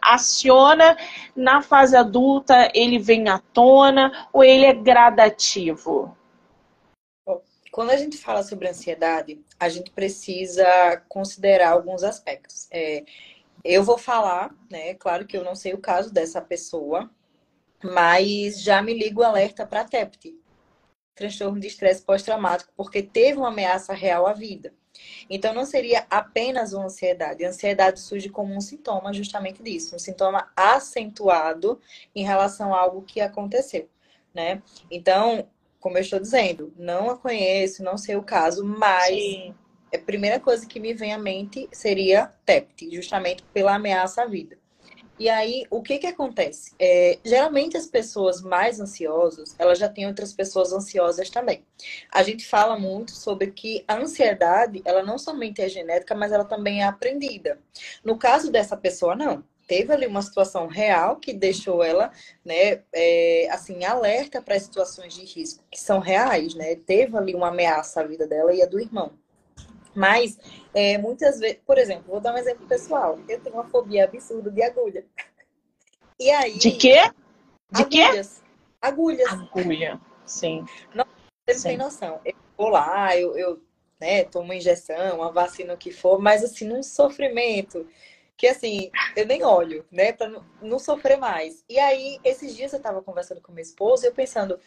aciona 0.00 0.96
na 1.36 1.60
fase 1.60 1.96
adulta, 1.96 2.70
ele 2.72 2.98
vem 2.98 3.28
à 3.28 3.38
tona 3.52 4.28
ou 4.32 4.42
ele 4.42 4.64
é 4.64 4.72
gradativo? 4.72 6.16
Quando 7.78 7.90
a 7.90 7.96
gente 7.96 8.18
fala 8.18 8.42
sobre 8.42 8.68
ansiedade, 8.68 9.40
a 9.56 9.68
gente 9.68 9.92
precisa 9.92 11.00
considerar 11.08 11.70
alguns 11.70 12.02
aspectos. 12.02 12.66
É, 12.72 13.04
eu 13.62 13.84
vou 13.84 13.96
falar, 13.96 14.52
né? 14.68 14.94
Claro 14.94 15.24
que 15.24 15.36
eu 15.36 15.44
não 15.44 15.54
sei 15.54 15.74
o 15.74 15.78
caso 15.78 16.12
dessa 16.12 16.40
pessoa, 16.40 17.08
mas 17.80 18.60
já 18.60 18.82
me 18.82 18.92
ligo 18.92 19.22
alerta 19.22 19.64
para 19.64 19.84
TEPT, 19.84 20.34
transtorno 21.14 21.60
de 21.60 21.68
estresse 21.68 22.02
pós-traumático, 22.02 22.72
porque 22.76 23.00
teve 23.00 23.38
uma 23.38 23.46
ameaça 23.46 23.94
real 23.94 24.26
à 24.26 24.32
vida. 24.32 24.74
Então, 25.30 25.54
não 25.54 25.64
seria 25.64 26.04
apenas 26.10 26.72
uma 26.72 26.86
ansiedade. 26.86 27.44
A 27.44 27.50
ansiedade 27.50 28.00
surge 28.00 28.28
como 28.28 28.52
um 28.56 28.60
sintoma 28.60 29.12
justamente 29.12 29.62
disso, 29.62 29.94
um 29.94 30.00
sintoma 30.00 30.50
acentuado 30.56 31.80
em 32.12 32.24
relação 32.24 32.74
a 32.74 32.80
algo 32.80 33.02
que 33.02 33.20
aconteceu, 33.20 33.88
né? 34.34 34.64
Então, 34.90 35.48
como 35.80 35.96
eu 35.96 36.02
estou 36.02 36.20
dizendo, 36.20 36.72
não 36.76 37.10
a 37.10 37.16
conheço, 37.16 37.82
não 37.82 37.96
sei 37.96 38.16
o 38.16 38.22
caso, 38.22 38.64
mas 38.64 39.08
Sim. 39.08 39.54
a 39.94 39.98
primeira 39.98 40.40
coisa 40.40 40.66
que 40.66 40.80
me 40.80 40.92
vem 40.92 41.12
à 41.12 41.18
mente 41.18 41.68
seria 41.72 42.32
TEPT, 42.44 42.94
justamente 42.94 43.44
pela 43.52 43.74
ameaça 43.74 44.22
à 44.22 44.26
vida. 44.26 44.58
E 45.18 45.28
aí, 45.28 45.64
o 45.68 45.82
que 45.82 45.98
que 45.98 46.06
acontece? 46.06 46.72
É, 46.78 47.18
geralmente 47.24 47.76
as 47.76 47.86
pessoas 47.86 48.40
mais 48.40 48.78
ansiosas, 48.78 49.52
elas 49.58 49.76
já 49.76 49.88
têm 49.88 50.06
outras 50.06 50.32
pessoas 50.32 50.72
ansiosas 50.72 51.28
também. 51.28 51.64
A 52.12 52.22
gente 52.22 52.46
fala 52.46 52.78
muito 52.78 53.10
sobre 53.10 53.48
que 53.50 53.84
a 53.88 53.96
ansiedade, 53.96 54.80
ela 54.84 55.02
não 55.02 55.18
somente 55.18 55.60
é 55.60 55.68
genética, 55.68 56.14
mas 56.14 56.30
ela 56.30 56.44
também 56.44 56.82
é 56.82 56.84
aprendida. 56.84 57.58
No 58.04 58.16
caso 58.16 58.52
dessa 58.52 58.76
pessoa, 58.76 59.16
não. 59.16 59.42
Teve 59.68 59.92
ali 59.92 60.06
uma 60.06 60.22
situação 60.22 60.66
real 60.66 61.16
que 61.16 61.34
deixou 61.34 61.84
ela, 61.84 62.10
né, 62.42 62.82
é, 62.90 63.48
assim, 63.50 63.84
alerta 63.84 64.40
para 64.40 64.56
as 64.56 64.62
situações 64.62 65.12
de 65.12 65.26
risco, 65.26 65.62
que 65.70 65.78
são 65.78 65.98
reais, 65.98 66.54
né? 66.54 66.74
Teve 66.74 67.18
ali 67.18 67.34
uma 67.34 67.48
ameaça 67.48 68.00
à 68.00 68.04
vida 68.04 68.26
dela 68.26 68.54
e 68.54 68.62
a 68.62 68.66
do 68.66 68.80
irmão. 68.80 69.12
Mas, 69.94 70.38
é, 70.72 70.96
muitas 70.96 71.38
vezes, 71.38 71.58
por 71.66 71.76
exemplo, 71.76 72.04
vou 72.08 72.18
dar 72.20 72.34
um 72.34 72.38
exemplo 72.38 72.66
pessoal. 72.66 73.18
Eu 73.28 73.40
tenho 73.40 73.56
uma 73.56 73.68
fobia 73.68 74.04
absurda 74.04 74.50
de 74.50 74.62
agulha. 74.62 75.04
E 76.18 76.30
aí. 76.30 76.56
De 76.56 76.70
quê? 76.70 77.10
De 77.70 77.82
agulhas. 77.82 78.38
quê? 78.38 78.48
Agulhas. 78.80 79.32
Agulha, 79.32 80.00
sim. 80.24 80.64
Não, 80.94 81.04
você 81.46 81.54
não 81.56 81.62
tem 81.62 81.76
noção. 81.76 82.20
Eu 82.24 82.34
vou 82.56 82.70
lá, 82.70 83.14
eu, 83.14 83.36
eu 83.36 83.60
né, 84.00 84.24
tomo 84.24 84.54
injeção, 84.54 85.16
uma 85.16 85.30
vacina, 85.30 85.74
o 85.74 85.78
que 85.78 85.92
for, 85.92 86.18
mas 86.18 86.42
assim, 86.42 86.66
num 86.66 86.82
sofrimento 86.82 87.86
que 88.38 88.46
assim, 88.46 88.90
eu 89.16 89.26
nem 89.26 89.42
olho, 89.42 89.84
né, 89.90 90.12
pra 90.12 90.30
não, 90.62 90.78
sofrer 90.78 91.18
mais. 91.18 91.64
E 91.68 91.76
aí, 91.76 92.20
esses 92.22 92.54
dias 92.54 92.72
eu 92.72 92.80
tava 92.80 93.02
conversando 93.02 93.40
com 93.40 93.50
minha 93.50 93.62
esposa 93.62 94.06
e 94.06 94.08
eu 94.08 94.14
pensando, 94.14 94.60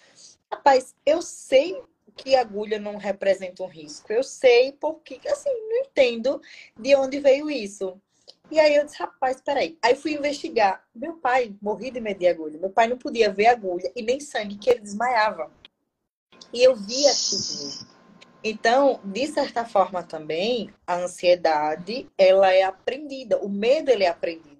rapaz, 0.52 0.94
eu 1.06 1.22
sei 1.22 1.82
que 2.18 2.36
agulha 2.36 2.78
não 2.78 2.98
representa 2.98 3.64
um 3.64 3.68
risco. 3.68 4.12
Eu 4.12 4.24
sei 4.24 4.74
porque, 4.74 5.22
assim, 5.30 5.50
não 5.50 5.78
entendo 5.78 6.42
de 6.78 6.94
onde 6.96 7.22
veio 7.22 7.50
isso. 7.50 8.00
E 8.52 8.60
aí 8.60 8.76
eu 8.76 8.84
disse, 8.84 9.00
rapaz, 9.00 9.42
peraí. 9.42 9.78
Aí 9.82 9.96
fui 9.96 10.16
investigar. 10.16 10.86
Meu 10.94 11.14
pai 11.14 11.56
morria 11.62 11.94
de 11.94 12.02
medo 12.02 12.20
de 12.20 12.28
agulha. 12.28 12.60
Meu 12.60 12.70
pai 12.70 12.88
não 12.88 12.98
podia 12.98 13.32
ver 13.32 13.48
agulha 13.48 13.90
e 13.96 14.02
nem 14.02 14.20
sangue, 14.20 14.58
que 14.58 14.70
ele 14.70 14.82
desmaiava. 14.82 15.50
E 16.52 16.62
eu 16.62 16.76
via 16.76 17.10
aquilo. 17.10 17.91
Então, 18.44 19.00
de 19.04 19.28
certa 19.28 19.66
forma 19.66 20.02
também, 20.02 20.74
a 20.86 20.96
ansiedade, 20.96 22.10
ela 22.18 22.52
é 22.52 22.64
aprendida. 22.64 23.38
O 23.38 23.48
medo, 23.48 23.92
ele 23.92 24.04
é 24.04 24.08
aprendido. 24.08 24.52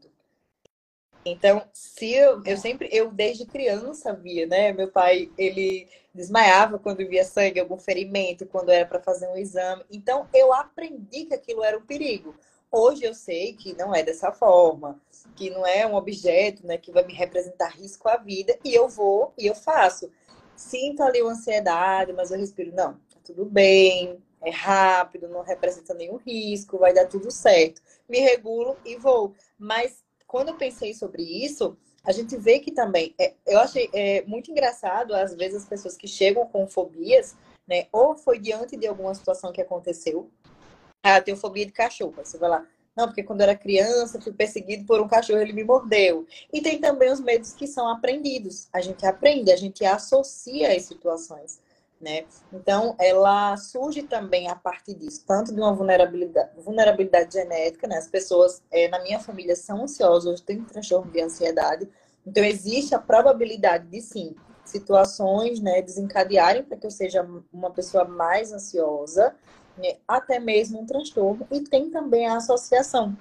Então, 1.26 1.64
se 1.74 2.12
eu, 2.14 2.44
eu 2.46 2.58
sempre, 2.58 2.90
eu 2.92 3.12
desde 3.12 3.46
criança 3.46 4.14
via, 4.14 4.46
né? 4.48 4.72
Meu 4.74 4.88
pai, 4.92 5.32
ele 5.38 5.88
desmaiava 6.14 6.80
quando 6.80 7.08
via 7.08 7.24
sangue, 7.24 7.60
algum 7.60 7.78
ferimento, 7.78 8.46
quando 8.46 8.70
era 8.70 8.86
para 8.86 9.02
fazer 9.02 9.28
um 9.28 9.38
exame. 9.38 9.84
Então, 9.92 10.28
eu 10.34 10.54
aprendi 10.54 11.26
que 11.26 11.34
aquilo 11.34 11.64
era 11.64 11.78
um 11.78 11.86
perigo. 11.86 12.36
Hoje 12.72 13.04
eu 13.04 13.14
sei 13.14 13.54
que 13.54 13.76
não 13.78 13.94
é 13.94 14.02
dessa 14.02 14.32
forma, 14.32 15.00
que 15.36 15.50
não 15.50 15.66
é 15.66 15.86
um 15.86 15.96
objeto, 15.96 16.66
né, 16.66 16.78
que 16.78 16.92
vai 16.92 17.06
me 17.06 17.14
representar 17.14 17.68
risco 17.68 18.08
à 18.08 18.16
vida, 18.16 18.58
e 18.64 18.74
eu 18.74 18.88
vou 18.88 19.34
e 19.38 19.46
eu 19.46 19.54
faço. 19.54 20.10
Sinto 20.56 21.04
ali 21.04 21.22
uma 21.22 21.32
ansiedade, 21.32 22.14
mas 22.14 22.32
eu 22.32 22.40
respiro, 22.40 22.74
não, 22.74 22.98
tudo 23.24 23.46
bem, 23.46 24.22
é 24.42 24.50
rápido, 24.50 25.28
não 25.28 25.42
representa 25.42 25.94
nenhum 25.94 26.18
risco, 26.18 26.78
vai 26.78 26.94
dar 26.94 27.08
tudo 27.08 27.30
certo. 27.32 27.82
Me 28.10 28.20
regulo 28.20 28.76
e 28.86 28.96
vou. 28.96 29.34
Mas 29.58 30.04
quando 30.28 30.50
eu 30.50 30.56
pensei 30.56 30.94
sobre 30.94 31.24
isso, 31.24 31.78
a 32.04 32.12
gente 32.12 32.36
vê 32.36 32.60
que 32.60 32.72
também, 32.72 33.14
é, 33.20 33.34
eu 33.46 33.60
achei 33.60 33.90
é, 33.94 34.24
muito 34.24 34.50
engraçado, 34.50 35.14
às 35.14 35.36
vezes, 35.36 35.64
as 35.64 35.70
pessoas 35.70 35.96
que 35.96 36.08
chegam 36.08 36.48
com 36.48 36.68
fobias, 36.68 37.36
né? 37.68 37.88
Ou 37.92 38.16
foi 38.16 38.40
diante 38.40 38.76
de 38.76 38.88
alguma 38.88 39.14
situação 39.14 39.52
que 39.52 39.62
aconteceu. 39.62 40.30
Ah, 41.04 41.18
eu 41.18 41.24
tenho 41.24 41.38
fobia 41.38 41.66
de 41.66 41.72
cachorro. 41.72 42.14
Você 42.24 42.38
vai 42.38 42.50
lá, 42.50 42.68
não, 42.96 43.08
porque 43.08 43.24
quando 43.24 43.42
eu 43.42 43.44
era 43.44 43.56
criança, 43.56 44.20
fui 44.20 44.34
perseguido 44.34 44.86
por 44.86 45.00
um 45.00 45.08
cachorro, 45.08 45.40
ele 45.40 45.54
me 45.54 45.64
mordeu. 45.64 46.26
E 46.52 46.62
tem 46.62 46.80
também 46.80 47.12
os 47.12 47.22
medos 47.22 47.54
que 47.54 47.68
são 47.68 47.88
aprendidos. 47.88 48.68
A 48.74 48.82
gente 48.82 49.06
aprende, 49.06 49.52
a 49.52 49.56
gente 49.56 49.86
associa 49.86 50.76
as 50.76 50.84
situações 50.84 51.61
né? 52.02 52.26
Então, 52.52 52.96
ela 53.00 53.56
surge 53.58 54.04
também 54.04 54.50
a 54.50 54.56
partir 54.56 54.96
disso, 54.96 55.24
tanto 55.26 55.54
de 55.54 55.60
uma 55.60 55.74
vulnerabilidade, 55.74 56.50
vulnerabilidade 56.58 57.34
genética, 57.34 57.88
né? 57.88 57.98
As 57.98 58.08
pessoas 58.08 58.64
é, 58.72 58.88
na 58.88 59.02
minha 59.02 59.20
família 59.20 59.56
são 59.56 59.84
ansiosas, 59.84 60.42
têm 60.42 60.64
transtorno 60.64 61.12
de 61.12 61.22
ansiedade, 61.22 61.88
então 62.26 62.44
existe 62.44 62.96
a 62.96 63.00
probabilidade 63.00 63.88
de 63.88 64.02
sim 64.02 64.36
situações, 64.64 65.60
né, 65.60 65.82
desencadearem 65.82 66.64
para 66.64 66.78
que 66.78 66.86
eu 66.86 66.92
seja 66.92 67.28
uma 67.52 67.72
pessoa 67.72 68.06
mais 68.06 68.54
ansiosa, 68.54 69.36
né? 69.78 69.98
até 70.08 70.40
mesmo 70.40 70.80
um 70.80 70.86
transtorno, 70.86 71.46
e 71.52 71.62
tem 71.62 71.90
também 71.90 72.28
a 72.28 72.38
associação, 72.38 73.18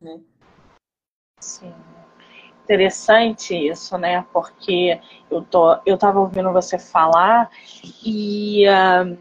né? 0.00 0.20
Sim 1.40 1.72
interessante 2.66 3.54
isso, 3.54 3.96
né? 3.96 4.24
Porque 4.32 4.98
eu 5.30 5.40
tô, 5.42 5.78
eu 5.86 5.94
estava 5.94 6.18
ouvindo 6.18 6.52
você 6.52 6.78
falar 6.78 7.48
e 8.04 8.64
uh, 8.66 9.16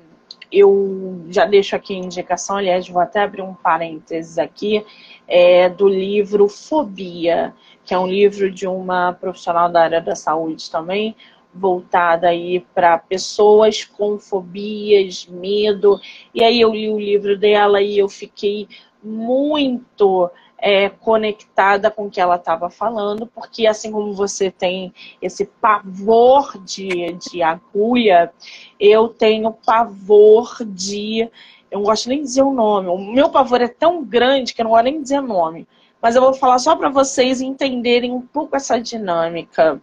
eu 0.52 1.24
já 1.30 1.46
deixo 1.46 1.76
aqui 1.76 1.94
a 1.94 1.98
indicação, 1.98 2.58
aliás, 2.58 2.90
vou 2.90 3.02
até 3.02 3.22
abrir 3.22 3.44
um 3.44 3.54
parênteses 3.54 4.40
aqui, 4.40 4.84
é, 5.28 5.70
do 5.70 5.88
livro 5.88 6.50
Fobia, 6.50 7.54
que 7.84 7.94
é 7.94 8.00
um 8.00 8.08
livro 8.08 8.52
de 8.52 8.68
uma 8.68 9.14
profissional 9.14 9.70
da 9.70 9.84
área 9.84 10.02
da 10.02 10.16
saúde 10.16 10.70
também, 10.72 11.16
voltada 11.54 12.28
aí 12.28 12.66
para 12.74 12.98
pessoas 12.98 13.86
com 13.86 14.18
fobias, 14.18 15.28
medo. 15.28 16.02
E 16.34 16.44
aí 16.44 16.60
eu 16.60 16.74
li 16.74 16.90
o 16.90 17.00
livro 17.00 17.38
dela 17.38 17.82
e 17.82 17.98
eu 17.98 18.10
fiquei 18.10 18.68
muito 19.02 20.30
é, 20.58 20.90
conectada 20.90 21.92
com 21.92 22.06
o 22.06 22.10
que 22.10 22.20
ela 22.20 22.36
estava 22.36 22.70
falando, 22.70 23.28
porque 23.28 23.68
assim 23.68 23.92
como 23.92 24.14
você 24.14 24.50
tem 24.50 24.94
esse 25.22 25.46
pavor 25.46 26.58
de, 26.64 27.14
de 27.14 27.44
agulha, 27.44 28.32
eu 28.80 29.08
tenho 29.08 29.52
pavor 29.52 30.58
de. 30.66 31.30
Eu 31.70 31.80
não 31.80 31.84
gosto 31.84 32.08
nem 32.08 32.20
de 32.20 32.26
dizer 32.26 32.44
o 32.44 32.54
nome. 32.54 32.88
O 32.88 32.98
meu 32.98 33.30
pavor 33.30 33.62
é 33.62 33.68
tão 33.68 34.04
grande 34.04 34.54
que 34.54 34.62
eu 34.62 34.66
não 34.66 34.72
gosto 34.72 34.84
nem 34.84 34.98
de 34.98 35.04
dizer 35.04 35.22
nome. 35.22 35.68
Mas 36.02 36.16
eu 36.16 36.22
vou 36.22 36.34
falar 36.34 36.60
só 36.60 36.76
para 36.76 36.90
vocês 36.90 37.42
entenderem 37.42 38.12
um 38.12 38.22
pouco 38.22 38.56
essa 38.56 38.80
dinâmica. 38.80 39.82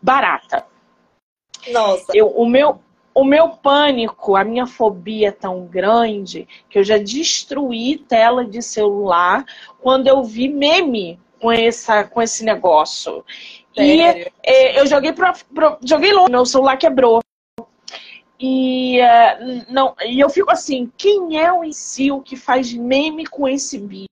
Barata. 0.00 0.66
Nossa. 1.70 2.10
Eu, 2.14 2.28
o 2.28 2.46
meu, 2.46 2.80
o 3.14 3.24
meu 3.24 3.50
pânico, 3.50 4.36
a 4.36 4.44
minha 4.44 4.66
fobia 4.66 5.28
é 5.28 5.32
tão 5.32 5.66
grande 5.66 6.48
que 6.68 6.78
eu 6.78 6.84
já 6.84 6.98
destruí 6.98 7.98
tela 7.98 8.44
de 8.44 8.62
celular 8.62 9.44
quando 9.80 10.06
eu 10.06 10.22
vi 10.24 10.48
meme 10.48 11.20
com, 11.40 11.52
essa, 11.52 12.04
com 12.04 12.22
esse 12.22 12.44
negócio. 12.44 13.24
Sério? 13.74 13.90
E 13.90 14.32
é, 14.42 14.80
eu 14.80 14.86
joguei 14.86 15.12
pra, 15.12 15.34
pra, 15.54 15.78
joguei 15.84 16.12
longe, 16.12 16.30
meu 16.30 16.46
celular 16.46 16.76
quebrou. 16.76 17.20
E, 18.38 18.98
uh, 19.00 19.64
não, 19.72 19.94
e 20.04 20.18
eu 20.18 20.28
fico 20.28 20.50
assim, 20.50 20.90
quem 20.96 21.38
é 21.38 21.52
o 21.52 21.62
imbecil 21.62 22.20
que 22.20 22.36
faz 22.36 22.72
meme 22.72 23.24
com 23.24 23.46
esse 23.46 23.78
bicho? 23.78 24.06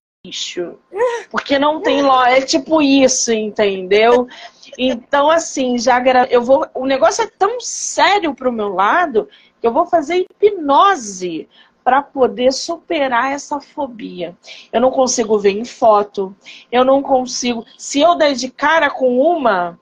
Porque 1.30 1.58
não 1.58 1.80
tem 1.80 2.02
loja, 2.02 2.36
é 2.36 2.42
tipo 2.42 2.82
isso, 2.82 3.32
entendeu? 3.32 4.28
Então, 4.76 5.30
assim, 5.30 5.78
já 5.78 5.98
eu 6.28 6.42
vou. 6.42 6.66
O 6.74 6.84
negócio 6.84 7.24
é 7.24 7.30
tão 7.38 7.58
sério 7.58 8.34
pro 8.34 8.52
meu 8.52 8.68
lado 8.68 9.30
que 9.60 9.66
eu 9.66 9.72
vou 9.72 9.86
fazer 9.86 10.26
hipnose 10.40 11.48
para 11.82 12.02
poder 12.02 12.52
superar 12.52 13.32
essa 13.32 13.60
fobia. 13.60 14.36
Eu 14.70 14.82
não 14.82 14.90
consigo 14.90 15.38
ver 15.38 15.52
em 15.52 15.64
foto, 15.64 16.36
eu 16.70 16.84
não 16.84 17.02
consigo. 17.02 17.64
Se 17.78 18.00
eu 18.00 18.14
der 18.14 18.34
de 18.34 18.50
cara 18.50 18.90
com 18.90 19.18
uma, 19.18 19.80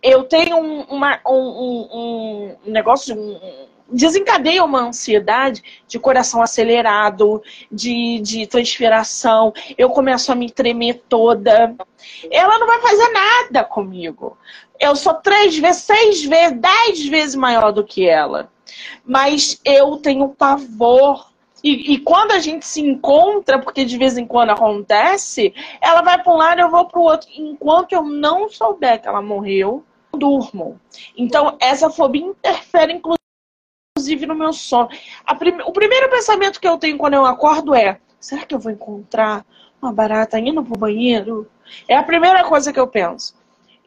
eu 0.00 0.22
tenho 0.22 0.58
um, 0.58 0.82
uma, 0.82 1.18
um, 1.26 1.32
um, 1.34 2.56
um 2.66 2.70
negócio, 2.70 3.16
um, 3.16 3.66
desencadeia 3.90 4.64
uma 4.64 4.80
ansiedade 4.80 5.62
de 5.86 5.98
coração 5.98 6.42
acelerado, 6.42 7.42
de, 7.70 8.20
de 8.20 8.46
transpiração, 8.46 9.52
eu 9.76 9.90
começo 9.90 10.32
a 10.32 10.34
me 10.34 10.50
tremer 10.50 11.02
toda. 11.08 11.74
Ela 12.30 12.58
não 12.58 12.66
vai 12.66 12.80
fazer 12.80 13.08
nada 13.08 13.64
comigo. 13.64 14.36
Eu 14.78 14.94
sou 14.94 15.14
três 15.14 15.56
vezes, 15.58 15.82
seis 15.82 16.24
vezes, 16.24 16.58
dez 16.58 17.06
vezes 17.06 17.34
maior 17.34 17.72
do 17.72 17.84
que 17.84 18.08
ela. 18.08 18.50
Mas 19.04 19.60
eu 19.64 19.96
tenho 19.96 20.28
pavor. 20.28 21.30
E, 21.64 21.94
e 21.94 21.98
quando 21.98 22.32
a 22.32 22.38
gente 22.38 22.66
se 22.66 22.80
encontra, 22.80 23.58
porque 23.58 23.84
de 23.84 23.96
vez 23.96 24.16
em 24.18 24.26
quando 24.26 24.50
acontece, 24.50 25.54
ela 25.80 26.02
vai 26.02 26.22
para 26.22 26.32
um 26.32 26.36
lado, 26.36 26.60
eu 26.60 26.70
vou 26.70 26.86
para 26.86 27.00
o 27.00 27.04
outro. 27.04 27.28
Enquanto 27.34 27.92
eu 27.92 28.02
não 28.02 28.48
souber 28.48 29.00
que 29.00 29.08
ela 29.08 29.22
morreu, 29.22 29.82
eu 30.12 30.18
durmo. 30.18 30.78
Então, 31.16 31.56
essa 31.58 31.90
fobia 31.90 32.22
interfere, 32.22 32.92
inclusive 32.92 33.25
inclusive 34.06 34.26
no 34.26 34.34
meu 34.34 34.52
sono. 34.52 34.88
Prim... 35.38 35.58
O 35.64 35.72
primeiro 35.72 36.08
pensamento 36.08 36.60
que 36.60 36.68
eu 36.68 36.78
tenho 36.78 36.96
quando 36.96 37.14
eu 37.14 37.26
acordo 37.26 37.74
é: 37.74 37.98
será 38.20 38.44
que 38.44 38.54
eu 38.54 38.58
vou 38.58 38.72
encontrar 38.72 39.44
uma 39.80 39.92
barata 39.92 40.38
indo 40.38 40.64
pro 40.64 40.78
banheiro? 40.78 41.48
É 41.88 41.96
a 41.96 42.02
primeira 42.02 42.44
coisa 42.44 42.72
que 42.72 42.80
eu 42.80 42.86
penso. 42.86 43.34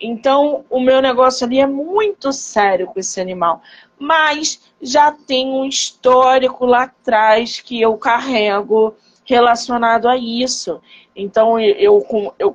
Então, 0.01 0.65
o 0.69 0.79
meu 0.79 1.01
negócio 1.01 1.45
ali 1.45 1.59
é 1.59 1.67
muito 1.67 2.31
sério 2.31 2.87
com 2.87 2.99
esse 2.99 3.19
animal. 3.19 3.61
Mas 3.97 4.61
já 4.81 5.11
tem 5.11 5.47
um 5.47 5.65
histórico 5.65 6.65
lá 6.65 6.83
atrás 6.83 7.59
que 7.59 7.81
eu 7.81 7.97
carrego 7.97 8.95
relacionado 9.25 10.07
a 10.07 10.15
isso. 10.15 10.81
Então, 11.13 11.59
eu, 11.59 12.05
eu 12.39 12.53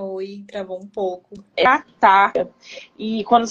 Oi, 0.00 0.44
travou 0.48 0.80
um 0.80 0.86
pouco. 0.86 1.34
É 1.56 1.64
tá. 2.00 2.32
E 2.98 3.22
quando 3.24 3.50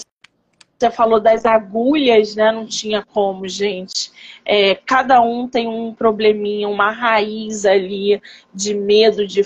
você 0.80 0.90
falou 0.90 1.20
das 1.20 1.44
agulhas, 1.44 2.34
né? 2.34 2.50
Não 2.50 2.66
tinha 2.66 3.04
como, 3.04 3.46
gente. 3.46 4.10
É, 4.44 4.74
cada 4.74 5.20
um 5.20 5.46
tem 5.46 5.68
um 5.68 5.94
probleminha, 5.94 6.68
uma 6.68 6.90
raiz 6.90 7.64
ali 7.64 8.20
de 8.52 8.74
medo, 8.74 9.26
de 9.26 9.44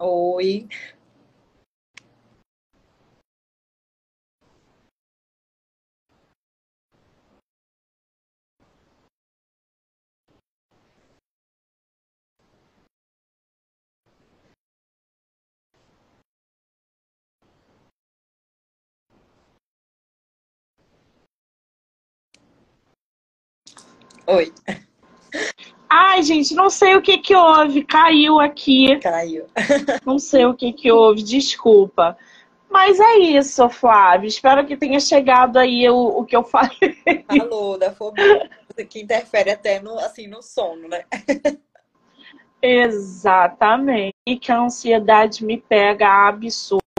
Oi. 0.00 0.68
Oi. 24.26 24.52
Ai, 25.92 26.22
gente, 26.22 26.54
não 26.54 26.70
sei 26.70 26.94
o 26.94 27.02
que 27.02 27.18
que 27.18 27.34
houve, 27.34 27.82
caiu 27.84 28.38
aqui. 28.38 28.96
Caiu. 29.00 29.46
não 30.06 30.20
sei 30.20 30.46
o 30.46 30.54
que 30.54 30.72
que 30.72 30.92
houve, 30.92 31.20
desculpa. 31.24 32.16
Mas 32.70 33.00
é 33.00 33.18
isso, 33.18 33.68
Flávio. 33.68 34.28
Espero 34.28 34.64
que 34.64 34.76
tenha 34.76 35.00
chegado 35.00 35.56
aí 35.56 35.90
o, 35.90 36.20
o 36.20 36.24
que 36.24 36.36
eu 36.36 36.44
falei. 36.44 36.96
Alô, 37.26 37.76
da 37.76 37.90
fobia, 37.90 38.48
que 38.88 39.00
interfere 39.00 39.50
até 39.50 39.80
no, 39.80 39.98
assim, 39.98 40.28
no 40.28 40.40
sono, 40.40 40.86
né? 40.86 41.04
Exatamente. 42.62 44.14
E 44.24 44.38
que 44.38 44.52
a 44.52 44.60
ansiedade 44.60 45.44
me 45.44 45.58
pega 45.58 46.08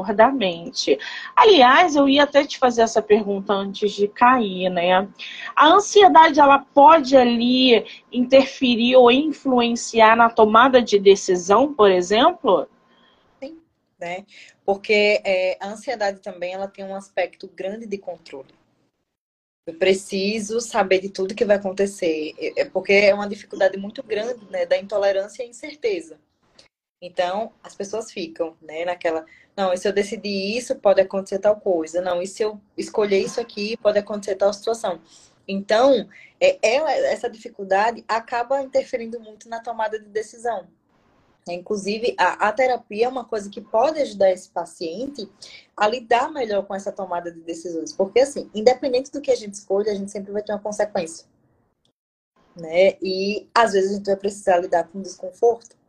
absurdamente. 0.02 0.98
Aliás, 1.36 1.96
eu 1.96 2.08
ia 2.08 2.24
até 2.24 2.46
te 2.46 2.58
fazer 2.58 2.82
essa 2.82 3.02
pergunta 3.02 3.54
antes 3.54 3.92
de 3.92 4.08
cair, 4.08 4.70
né? 4.70 5.08
A 5.56 5.68
ansiedade, 5.68 6.40
ela 6.40 6.60
pode 6.60 7.16
ali 7.16 7.86
interferir 8.12 8.96
ou 8.96 9.12
influenciar 9.12 10.16
na 10.16 10.30
tomada 10.30 10.82
de 10.82 11.00
decisão, 11.00 11.74
por 11.74 11.92
exemplo? 11.92 12.68
Sim, 13.42 13.60
né? 14.00 14.26
Porque 14.66 15.22
é, 15.26 15.58
a 15.60 15.68
ansiedade 15.68 16.20
também, 16.22 16.54
ela 16.54 16.68
tem 16.68 16.86
um 16.86 16.96
aspecto 16.96 17.48
grande 17.48 17.86
de 17.86 17.98
controle. 17.98 18.54
Eu 19.68 19.76
preciso 19.76 20.60
saber 20.60 21.00
de 21.00 21.10
tudo 21.10 21.36
que 21.36 21.46
vai 21.46 21.58
acontecer. 21.58 22.34
É, 22.38 22.62
é 22.62 22.66
porque 22.66 22.94
é 22.94 23.14
uma 23.14 23.30
dificuldade 23.30 23.78
muito 23.78 24.02
grande, 24.02 24.44
né, 24.50 24.66
da 24.66 24.78
intolerância 24.78 25.44
e 25.44 25.50
incerteza. 25.50 26.20
Então, 27.02 27.52
as 27.64 27.74
pessoas 27.74 28.12
ficam, 28.12 28.56
né, 28.62 28.86
naquela, 28.86 29.26
não, 29.56 29.74
e 29.74 29.78
se 29.78 29.88
eu 29.88 29.94
decidir 29.94 30.58
isso, 30.58 30.76
pode 30.76 31.02
acontecer 31.02 31.40
tal 31.40 31.60
coisa. 31.60 32.02
Não, 32.02 32.22
e 32.22 32.28
se 32.28 32.44
eu 32.44 32.60
escolher 32.78 33.20
isso 33.20 33.40
aqui, 33.40 33.78
pode 33.78 34.00
acontecer 34.00 34.36
tal 34.36 34.54
situação. 34.54 35.02
Então, 35.48 36.08
é, 36.40 36.58
ela, 36.62 36.92
essa 36.92 37.30
dificuldade 37.30 38.04
acaba 38.08 38.62
interferindo 38.62 39.20
muito 39.20 39.50
na 39.50 39.60
tomada 39.60 40.00
de 40.00 40.08
decisão. 40.08 40.68
Inclusive, 41.50 42.16
a, 42.18 42.48
a, 42.48 42.52
terapia 42.52 43.06
é 43.06 43.10
uma 43.10 43.26
coisa 43.26 43.50
que 43.50 43.60
pode 43.60 44.00
ajudar 44.00 44.32
esse 44.32 44.50
paciente 44.50 45.28
a 45.76 45.88
lidar 45.88 46.32
melhor 46.32 46.66
com 46.66 46.76
essa 46.76 46.92
tomada 46.92 47.32
de 47.32 47.40
decisões. 47.42 47.92
Porque, 47.92 48.20
assim, 48.20 48.50
independente 48.54 49.12
do 49.12 49.20
que 49.20 49.32
a 49.32 49.36
gente 49.36 49.56
escolha, 49.56 49.92
a 49.92 49.96
gente 49.96 50.12
sempre 50.12 50.32
vai 50.32 50.44
ter 50.44 50.54
uma 50.54 50.60
consequência. 50.60 51.26
Né? 52.56 52.96
E, 53.02 53.50
às 53.56 53.74
vezes, 53.74 53.92
a 53.92 53.96
gente 53.96 54.06
vai 54.06 54.16
precisar 54.16 54.58
lidar 54.60 54.88
com 54.88 55.02
desconforto 55.02 55.81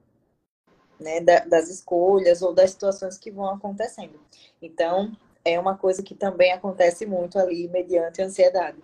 né? 1.03 1.21
Da, 1.21 1.41
das 1.41 1.69
escolhas 1.69 2.43
ou 2.43 2.55
das 2.55 2.71
situações 2.71 3.19
que 3.19 3.31
vão 3.31 3.49
acontecendo. 3.51 4.19
Então, 4.61 5.13
é 5.45 5.59
uma 5.59 5.77
coisa 5.77 6.03
que 6.03 6.15
também 6.15 6.53
acontece 6.53 7.05
muito 7.05 7.39
ali 7.39 7.69
mediante 7.69 8.23
a 8.23 8.27
ansiedade. 8.27 8.79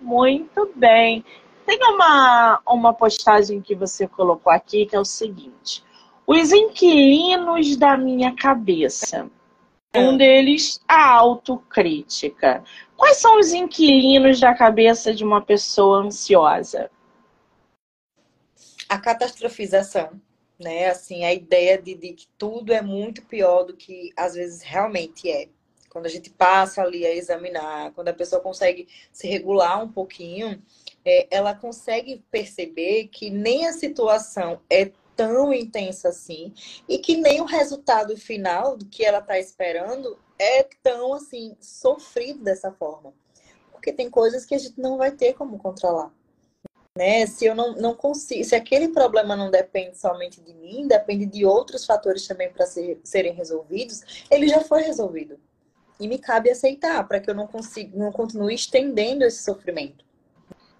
Muito 0.00 0.72
bem. 0.76 1.24
Tem 1.64 1.78
uma, 1.82 2.60
uma 2.66 2.94
postagem 2.94 3.60
que 3.60 3.74
você 3.74 4.06
colocou 4.06 4.52
aqui 4.52 4.86
que 4.86 4.94
é 4.94 5.00
o 5.00 5.04
seguinte: 5.04 5.82
os 6.26 6.52
inquilinos 6.52 7.76
da 7.76 7.96
minha 7.96 8.34
cabeça. 8.34 9.30
Um 9.94 10.12
é. 10.14 10.16
deles, 10.18 10.80
a 10.86 11.10
autocrítica. 11.12 12.62
Quais 12.96 13.16
são 13.16 13.38
os 13.38 13.52
inquilinos 13.52 14.38
da 14.38 14.54
cabeça 14.54 15.14
de 15.14 15.24
uma 15.24 15.40
pessoa 15.40 16.02
ansiosa? 16.02 16.90
A 18.88 18.98
catastrofização, 18.98 20.20
né? 20.58 20.88
Assim, 20.88 21.24
a 21.24 21.32
ideia 21.32 21.80
de, 21.80 21.94
de 21.94 22.12
que 22.12 22.26
tudo 22.38 22.72
é 22.72 22.80
muito 22.80 23.22
pior 23.22 23.64
do 23.64 23.76
que 23.76 24.12
às 24.16 24.34
vezes 24.34 24.62
realmente 24.62 25.30
é. 25.30 25.48
Quando 25.90 26.06
a 26.06 26.10
gente 26.10 26.28
passa 26.28 26.82
ali 26.82 27.06
a 27.06 27.14
examinar, 27.14 27.92
quando 27.92 28.08
a 28.08 28.14
pessoa 28.14 28.40
consegue 28.40 28.86
se 29.10 29.26
regular 29.26 29.82
um 29.82 29.90
pouquinho, 29.90 30.62
é, 31.04 31.26
ela 31.30 31.54
consegue 31.54 32.22
perceber 32.30 33.08
que 33.08 33.30
nem 33.30 33.66
a 33.66 33.72
situação 33.72 34.60
é 34.68 34.90
tão 35.16 35.52
intensa 35.54 36.10
assim 36.10 36.52
e 36.86 36.98
que 36.98 37.16
nem 37.16 37.40
o 37.40 37.46
resultado 37.46 38.14
final 38.16 38.76
do 38.76 38.84
que 38.84 39.04
ela 39.04 39.20
está 39.20 39.38
esperando 39.38 40.18
é 40.38 40.62
tão 40.82 41.14
assim 41.14 41.56
sofrido 41.60 42.44
dessa 42.44 42.70
forma. 42.70 43.14
Porque 43.72 43.90
tem 43.92 44.10
coisas 44.10 44.44
que 44.44 44.54
a 44.54 44.58
gente 44.58 44.78
não 44.78 44.98
vai 44.98 45.10
ter 45.10 45.32
como 45.32 45.58
controlar. 45.58 46.12
Né? 46.96 47.26
Se 47.26 47.44
eu 47.44 47.54
não, 47.54 47.74
não 47.74 47.94
consigo, 47.94 48.42
se 48.42 48.54
aquele 48.54 48.88
problema 48.88 49.36
não 49.36 49.50
depende 49.50 49.98
somente 49.98 50.40
de 50.40 50.54
mim, 50.54 50.88
depende 50.88 51.26
de 51.26 51.44
outros 51.44 51.84
fatores 51.84 52.26
também 52.26 52.50
para 52.50 52.64
ser, 52.64 52.98
serem 53.04 53.34
resolvidos, 53.34 54.24
ele 54.30 54.48
já 54.48 54.62
foi 54.62 54.80
resolvido. 54.80 55.38
E 56.00 56.08
me 56.08 56.18
cabe 56.18 56.50
aceitar 56.50 57.06
para 57.06 57.20
que 57.20 57.28
eu 57.28 57.34
não 57.34 57.46
consiga, 57.46 57.96
não 57.96 58.10
continue 58.10 58.54
estendendo 58.54 59.24
esse 59.24 59.44
sofrimento. 59.44 60.06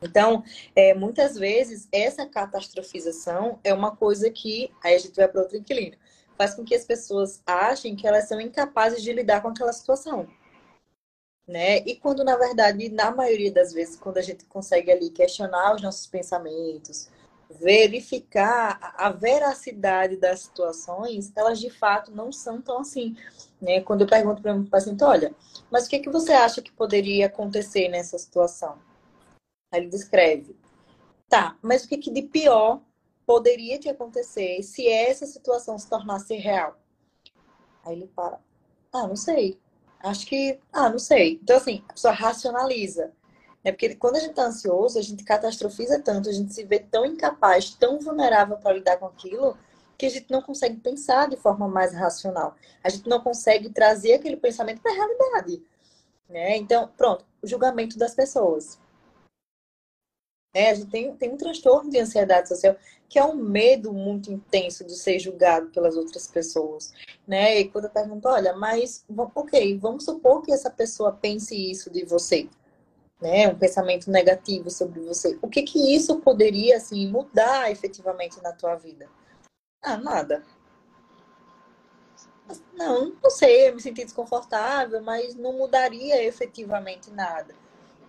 Então, 0.01 0.43
é, 0.75 0.95
muitas 0.95 1.37
vezes, 1.37 1.87
essa 1.93 2.25
catastrofização 2.25 3.59
é 3.63 3.75
uma 3.75 3.95
coisa 3.95 4.31
que, 4.31 4.71
aí 4.83 4.95
a 4.95 4.99
gente 4.99 5.17
vai 5.17 5.29
para 5.29 5.43
outro 5.43 5.59
inquilino, 5.59 5.97
faz 6.37 6.55
com 6.55 6.65
que 6.65 6.75
as 6.75 6.85
pessoas 6.85 7.43
achem 7.47 7.95
que 7.95 8.07
elas 8.07 8.27
são 8.27 8.41
incapazes 8.41 9.03
de 9.03 9.13
lidar 9.13 9.43
com 9.43 9.49
aquela 9.49 9.73
situação. 9.73 10.27
Né? 11.47 11.79
E 11.81 11.95
quando, 11.95 12.25
na 12.25 12.37
verdade, 12.37 12.89
na 12.89 13.11
maioria 13.11 13.53
das 13.53 13.73
vezes, 13.73 13.97
quando 13.97 14.19
a 14.19 14.23
gente 14.23 14.45
consegue 14.47 14.91
ali 14.91 15.11
questionar 15.11 15.77
os 15.77 15.83
nossos 15.83 16.07
pensamentos, 16.07 17.09
verificar 17.49 18.95
a 18.97 19.11
veracidade 19.11 20.17
das 20.17 20.41
situações, 20.41 21.33
elas 21.37 21.61
de 21.61 21.71
fato 21.71 22.11
não 22.11 22.33
são 22.33 22.61
tão 22.61 22.81
assim. 22.81 23.17
Né? 23.61 23.81
Quando 23.81 24.01
eu 24.01 24.09
pergunto 24.09 24.43
para 24.43 24.55
um 24.55 24.65
paciente, 24.65 25.05
olha, 25.05 25.33
mas 25.71 25.87
o 25.87 25.89
que, 25.89 26.01
que 26.01 26.11
você 26.11 26.33
acha 26.33 26.61
que 26.61 26.73
poderia 26.73 27.27
acontecer 27.27 27.89
nessa 27.89 28.19
situação? 28.19 28.79
Aí 29.73 29.81
ele 29.81 29.89
descreve. 29.89 30.57
Tá, 31.29 31.57
mas 31.63 31.85
o 31.85 31.89
que, 31.89 31.99
que 31.99 32.11
de 32.11 32.23
pior 32.23 32.81
poderia 33.25 33.79
te 33.79 33.89
acontecer 33.89 34.63
se 34.63 34.89
essa 34.89 35.27
situação 35.27 35.79
se 35.79 35.89
tornasse 35.89 36.35
real? 36.37 36.77
Aí 37.85 37.95
ele 37.95 38.07
para. 38.09 38.41
Ah, 38.93 39.07
não 39.07 39.17
sei. 39.17 39.61
Acho 40.07 40.25
que. 40.27 40.61
Ah, 40.73 40.89
não 40.89 40.99
sei. 41.01 41.41
Então, 41.43 41.57
assim, 41.57 41.83
a 41.89 41.93
pessoa 41.93 42.15
racionaliza. 42.15 43.13
Né? 43.65 43.73
Porque 43.73 43.97
quando 43.97 44.17
a 44.17 44.21
gente 44.21 44.31
está 44.31 44.47
ansioso, 44.47 44.99
a 44.99 45.03
gente 45.03 45.25
catastrofiza 45.25 46.01
tanto, 46.01 46.29
a 46.29 46.33
gente 46.33 46.55
se 46.55 46.65
vê 46.65 46.79
tão 46.79 47.05
incapaz, 47.05 47.71
tão 47.75 47.99
vulnerável 47.99 48.57
para 48.57 48.75
lidar 48.75 48.99
com 48.99 49.07
aquilo, 49.07 49.59
que 49.99 50.07
a 50.07 50.09
gente 50.09 50.31
não 50.31 50.41
consegue 50.41 50.77
pensar 50.77 51.29
de 51.29 51.37
forma 51.37 51.67
mais 51.67 51.93
racional. 51.93 52.55
A 52.85 52.89
gente 52.89 53.09
não 53.09 53.21
consegue 53.21 53.69
trazer 53.71 54.15
aquele 54.15 54.37
pensamento 54.37 54.81
para 54.81 54.93
a 54.93 54.95
realidade. 54.95 55.63
Né? 56.29 56.57
Então, 56.57 56.89
pronto, 56.97 57.25
o 57.43 57.47
julgamento 57.47 57.99
das 57.99 58.15
pessoas. 58.15 58.79
Né? 60.55 60.71
A 60.71 60.75
gente 60.75 60.91
tem, 60.91 61.17
tem 61.17 61.33
um 61.33 61.37
transtorno 61.37 61.91
de 61.91 61.99
ansiedade 61.99 62.49
social 62.49 62.77
que 63.09 63.19
é 63.19 63.25
um 63.25 63.35
medo 63.35 63.93
muito 63.93 64.33
intenso 64.33 64.85
de 64.85 64.97
ser 64.97 65.19
julgado 65.19 65.69
pelas 65.71 65.97
outras 65.97 66.27
pessoas. 66.27 66.93
Né? 67.27 67.61
E 67.61 67.69
quando 67.69 67.85
eu 67.85 67.91
pergunto, 67.91 68.29
olha, 68.29 68.55
mas 68.55 69.05
ok, 69.35 69.79
vamos 69.79 70.05
supor 70.05 70.43
que 70.43 70.53
essa 70.53 70.71
pessoa 70.71 71.13
pense 71.13 71.55
isso 71.55 71.91
de 71.91 72.05
você. 72.05 72.49
Né, 73.19 73.49
um 73.49 73.57
pensamento 73.57 74.11
negativo 74.11 74.71
sobre 74.71 75.01
você. 75.01 75.39
O 75.41 75.49
que 75.49 75.63
que 75.63 75.95
isso 75.97 76.21
poderia 76.21 76.77
assim 76.77 77.09
mudar 77.09 77.71
efetivamente 77.71 78.43
na 78.43 78.53
tua 78.53 78.75
vida? 78.75 79.09
Ah, 79.81 79.97
nada. 79.97 80.45
Não, 82.75 83.15
não 83.23 83.31
sei, 83.31 83.71
eu 83.71 83.75
me 83.75 83.81
senti 83.81 84.05
desconfortável, 84.05 85.03
mas 85.03 85.35
não 85.35 85.55
mudaria 85.55 86.23
efetivamente 86.25 87.11
nada. 87.11 87.55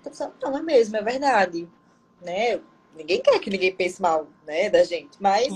Então, 0.05 0.33
não 0.41 0.57
é 0.57 0.61
mesmo, 0.61 0.97
é 0.97 1.01
verdade 1.01 1.69
né? 2.21 2.61
Ninguém 2.97 3.21
quer 3.21 3.39
que 3.39 3.49
ninguém 3.49 3.73
pense 3.73 4.01
mal, 4.01 4.27
né, 4.45 4.69
da 4.69 4.83
gente, 4.83 5.21
mas 5.21 5.47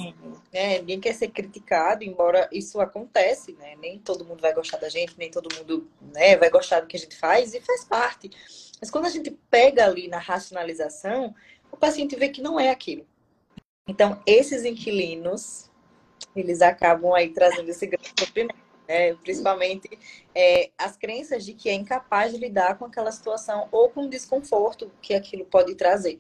né, 0.54 0.78
ninguém 0.80 1.00
quer 1.00 1.14
ser 1.14 1.30
criticado, 1.30 2.04
embora 2.04 2.48
isso 2.52 2.80
acontece, 2.80 3.54
né? 3.54 3.76
Nem 3.82 3.98
todo 3.98 4.24
mundo 4.24 4.42
vai 4.42 4.54
gostar 4.54 4.78
da 4.78 4.90
gente, 4.90 5.18
nem 5.18 5.32
todo 5.32 5.54
mundo, 5.58 5.90
né, 6.14 6.38
vai 6.38 6.50
gostar 6.50 6.82
do 6.82 6.88
que 6.88 6.96
a 6.96 7.00
gente 7.00 7.16
faz 7.16 7.54
e 7.54 7.62
faz 7.62 7.84
parte. 7.84 8.30
Mas 8.80 8.92
quando 8.92 9.06
a 9.06 9.10
gente 9.10 9.32
pega 9.50 9.86
ali 9.86 10.08
na 10.08 10.20
racionalização, 10.20 11.34
o 11.72 11.78
paciente 11.78 12.16
vê 12.16 12.30
que 12.30 12.42
não 12.42 12.60
é 12.60 12.70
aquilo. 12.70 13.06
Então, 13.88 14.22
esses 14.26 14.64
inquilinos, 14.64 15.70
eles 16.36 16.62
acabam 16.62 17.14
aí 17.14 17.30
trazendo 17.30 17.70
esse 17.70 17.88
grande 17.88 18.14
sofrimento. 18.18 18.62
Né? 18.88 19.14
Principalmente 19.16 19.90
é, 20.36 20.70
as 20.78 20.98
crenças 20.98 21.46
de 21.46 21.54
que 21.54 21.70
é 21.70 21.74
incapaz 21.74 22.34
de 22.34 22.38
lidar 22.38 22.78
com 22.78 22.86
aquela 22.86 23.12
situação 23.12 23.68
ou 23.72 23.90
com 23.90 24.06
o 24.06 24.10
desconforto 24.10 24.92
que 25.02 25.14
aquilo 25.14 25.46
pode 25.46 25.76
trazer. 25.76 26.20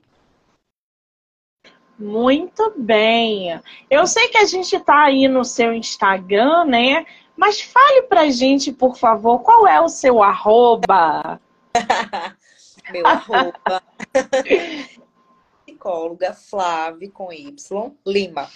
Muito 2.02 2.74
bem. 2.78 3.62
Eu 3.88 4.08
sei 4.08 4.28
que 4.30 4.38
a 4.40 4.46
gente 4.46 4.76
está 4.76 5.04
aí 5.04 5.28
no 5.28 5.46
seu 5.46 5.72
Instagram, 5.72 6.66
né? 6.66 7.06
Mas 7.38 7.62
fale 7.62 8.02
pra 8.04 8.28
gente, 8.32 8.72
por 8.72 8.98
favor, 8.98 9.40
qual 9.40 9.68
é 9.68 9.80
o 9.80 9.88
seu 9.88 10.24
arroba? 10.24 11.40
Meu 12.92 13.06
arroba. 13.06 13.84
Psicóloga 15.64 16.34
Flávia 16.34 17.12
com 17.12 17.32
Y 17.32 17.94
Lima. 18.06 18.50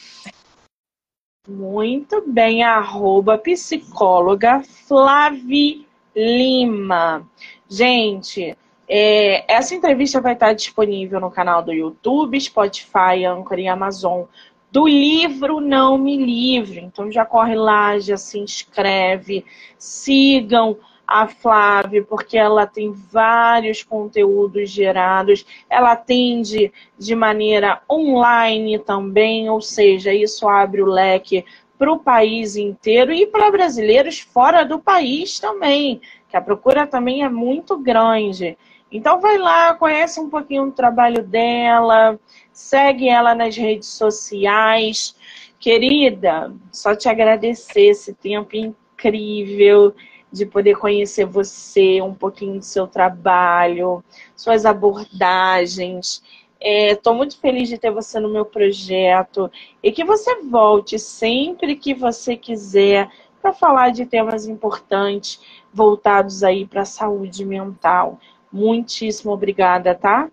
Muito 1.48 2.24
bem, 2.28 2.64
arroba 2.64 3.38
psicóloga 3.38 4.64
Flávia 4.64 5.86
Lima. 6.16 7.30
Gente, 7.70 8.58
É, 8.88 9.52
essa 9.52 9.74
entrevista 9.74 10.22
vai 10.22 10.34
estar 10.34 10.54
disponível 10.54 11.20
no 11.20 11.32
canal 11.32 11.64
do 11.64 11.74
YouTube, 11.74 12.40
Spotify, 12.40 13.26
Anchor 13.26 13.60
e 13.60 13.68
Amazon 13.68 14.24
do 14.72 14.88
livro 14.88 15.62
Não 15.62 15.98
Me 15.98 16.18
Livre. 16.18 16.82
Então 16.82 17.12
já 17.12 17.26
corre 17.26 17.56
lá, 17.56 17.98
já 17.98 18.18
se 18.18 18.38
inscreve, 18.38 19.46
sigam 19.78 20.78
a 21.08 21.28
Flávia, 21.28 22.04
porque 22.04 22.38
ela 22.38 22.66
tem 22.66 22.92
vários 22.92 23.84
conteúdos 23.84 24.70
gerados, 24.70 25.46
ela 25.70 25.92
atende 25.92 26.74
de 26.98 27.16
maneira 27.16 27.82
online 27.90 28.80
também, 28.80 29.50
ou 29.50 29.62
seja, 29.62 30.14
isso 30.14 30.48
abre 30.48 30.82
o 30.82 30.88
leque 30.88 31.46
para 31.78 31.92
o 31.92 32.00
país 32.00 32.56
inteiro 32.56 33.14
e 33.14 33.28
para 33.28 33.52
brasileiros 33.52 34.20
fora 34.20 34.64
do 34.64 34.80
país 34.80 35.40
também, 35.40 36.02
que 36.28 36.36
a 36.36 36.42
procura 36.42 36.88
também 36.88 37.24
é 37.24 37.30
muito 37.30 37.78
grande. 37.78 38.58
Então 38.92 39.20
vai 39.20 39.38
lá, 39.38 39.74
conhece 39.74 40.20
um 40.20 40.30
pouquinho 40.30 40.66
do 40.68 40.72
trabalho 40.72 41.24
dela, 41.24 42.20
segue 42.54 43.10
ela 43.10 43.34
nas 43.34 43.56
redes 43.56 43.90
sociais. 43.90 45.16
Querida, 45.60 46.54
só 46.72 46.96
te 46.96 47.10
agradecer 47.10 47.88
esse 47.88 48.14
tempo 48.14 48.56
incrível 48.56 49.94
de 50.32 50.46
poder 50.46 50.76
conhecer 50.78 51.26
você, 51.26 52.02
um 52.02 52.14
pouquinho 52.14 52.60
do 52.60 52.66
seu 52.66 52.88
trabalho, 52.88 54.04
suas 54.36 54.66
abordagens. 54.66 56.22
Estou 56.60 57.14
é, 57.14 57.16
muito 57.16 57.40
feliz 57.40 57.70
de 57.70 57.78
ter 57.78 57.92
você 57.92 58.20
no 58.20 58.30
meu 58.30 58.46
projeto 58.46 59.52
e 59.82 59.92
que 59.92 60.04
você 60.04 60.42
volte 60.42 61.00
sempre 61.00 61.76
que 61.76 61.94
você 61.94 62.36
quiser 62.36 63.10
para 63.42 63.54
falar 63.54 63.92
de 63.92 64.06
temas 64.06 64.48
importantes 64.48 65.40
voltados 65.72 66.44
aí 66.44 66.66
para 66.66 66.82
a 66.82 66.86
saúde 66.86 67.46
mental. 67.46 68.20
Muitíssimo 68.56 69.34
obrigada, 69.34 69.94
tá? 69.94 70.32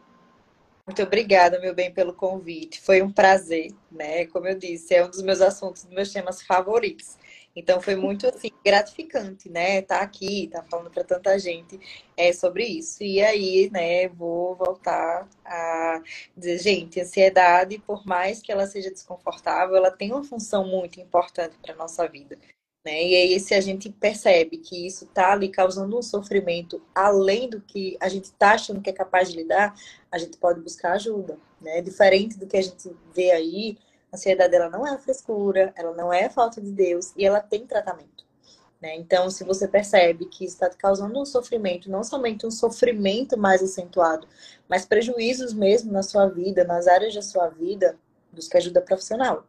Muito 0.86 1.02
obrigada, 1.02 1.58
meu 1.58 1.74
bem, 1.74 1.92
pelo 1.92 2.14
convite. 2.14 2.80
Foi 2.80 3.02
um 3.02 3.10
prazer, 3.10 3.74
né? 3.90 4.26
Como 4.26 4.46
eu 4.46 4.56
disse, 4.56 4.94
é 4.94 5.04
um 5.04 5.10
dos 5.10 5.20
meus 5.22 5.40
assuntos, 5.40 5.82
dos 5.82 5.92
meus 5.92 6.12
temas 6.12 6.40
favoritos. 6.40 7.18
Então 7.56 7.80
foi 7.80 7.96
muito 7.96 8.28
assim 8.28 8.52
gratificante, 8.64 9.48
né? 9.50 9.80
Estar 9.80 9.98
tá 9.98 10.04
aqui, 10.04 10.44
estar 10.44 10.62
tá 10.62 10.68
falando 10.70 10.88
para 10.88 11.02
tanta 11.02 11.36
gente 11.36 11.80
é 12.16 12.32
sobre 12.32 12.64
isso. 12.64 13.02
E 13.02 13.20
aí, 13.20 13.68
né? 13.72 14.06
Vou 14.06 14.54
voltar 14.54 15.28
a 15.44 16.00
dizer, 16.36 16.58
gente, 16.58 17.00
ansiedade, 17.00 17.78
por 17.78 18.06
mais 18.06 18.40
que 18.40 18.52
ela 18.52 18.68
seja 18.68 18.88
desconfortável, 18.88 19.74
ela 19.74 19.90
tem 19.90 20.12
uma 20.12 20.22
função 20.22 20.64
muito 20.64 21.00
importante 21.00 21.56
para 21.60 21.74
nossa 21.74 22.06
vida. 22.06 22.38
Né? 22.84 23.04
E 23.04 23.14
aí, 23.14 23.40
se 23.40 23.54
a 23.54 23.60
gente 23.60 23.88
percebe 23.90 24.58
que 24.58 24.86
isso 24.86 25.04
está 25.04 25.32
ali 25.32 25.48
causando 25.48 25.96
um 25.96 26.02
sofrimento 26.02 26.82
além 26.94 27.48
do 27.48 27.60
que 27.60 27.96
a 28.00 28.08
gente 28.08 28.24
está 28.24 28.52
achando 28.54 28.80
que 28.80 28.90
é 28.90 28.92
capaz 28.92 29.30
de 29.30 29.36
lidar, 29.36 29.74
a 30.10 30.18
gente 30.18 30.36
pode 30.36 30.60
buscar 30.60 30.92
ajuda. 30.92 31.38
Né? 31.60 31.80
Diferente 31.80 32.36
do 32.36 32.46
que 32.46 32.56
a 32.56 32.62
gente 32.62 32.90
vê 33.14 33.30
aí, 33.30 33.78
a 34.10 34.16
ansiedade 34.16 34.54
ela 34.54 34.68
não 34.68 34.86
é 34.86 34.98
frescura, 34.98 35.72
ela 35.76 35.94
não 35.94 36.12
é 36.12 36.28
falta 36.28 36.60
de 36.60 36.72
Deus 36.72 37.12
e 37.16 37.24
ela 37.24 37.40
tem 37.40 37.66
tratamento. 37.66 38.26
Né? 38.80 38.96
Então, 38.96 39.30
se 39.30 39.44
você 39.44 39.68
percebe 39.68 40.26
que 40.26 40.44
está 40.44 40.68
causando 40.68 41.20
um 41.20 41.24
sofrimento, 41.24 41.88
não 41.88 42.02
somente 42.02 42.44
um 42.44 42.50
sofrimento 42.50 43.38
mais 43.38 43.62
acentuado, 43.62 44.26
mas 44.68 44.84
prejuízos 44.84 45.52
mesmo 45.54 45.92
na 45.92 46.02
sua 46.02 46.26
vida, 46.26 46.64
nas 46.64 46.88
áreas 46.88 47.14
da 47.14 47.22
sua 47.22 47.48
vida, 47.48 47.96
busque 48.32 48.56
ajuda 48.56 48.80
profissional 48.80 49.46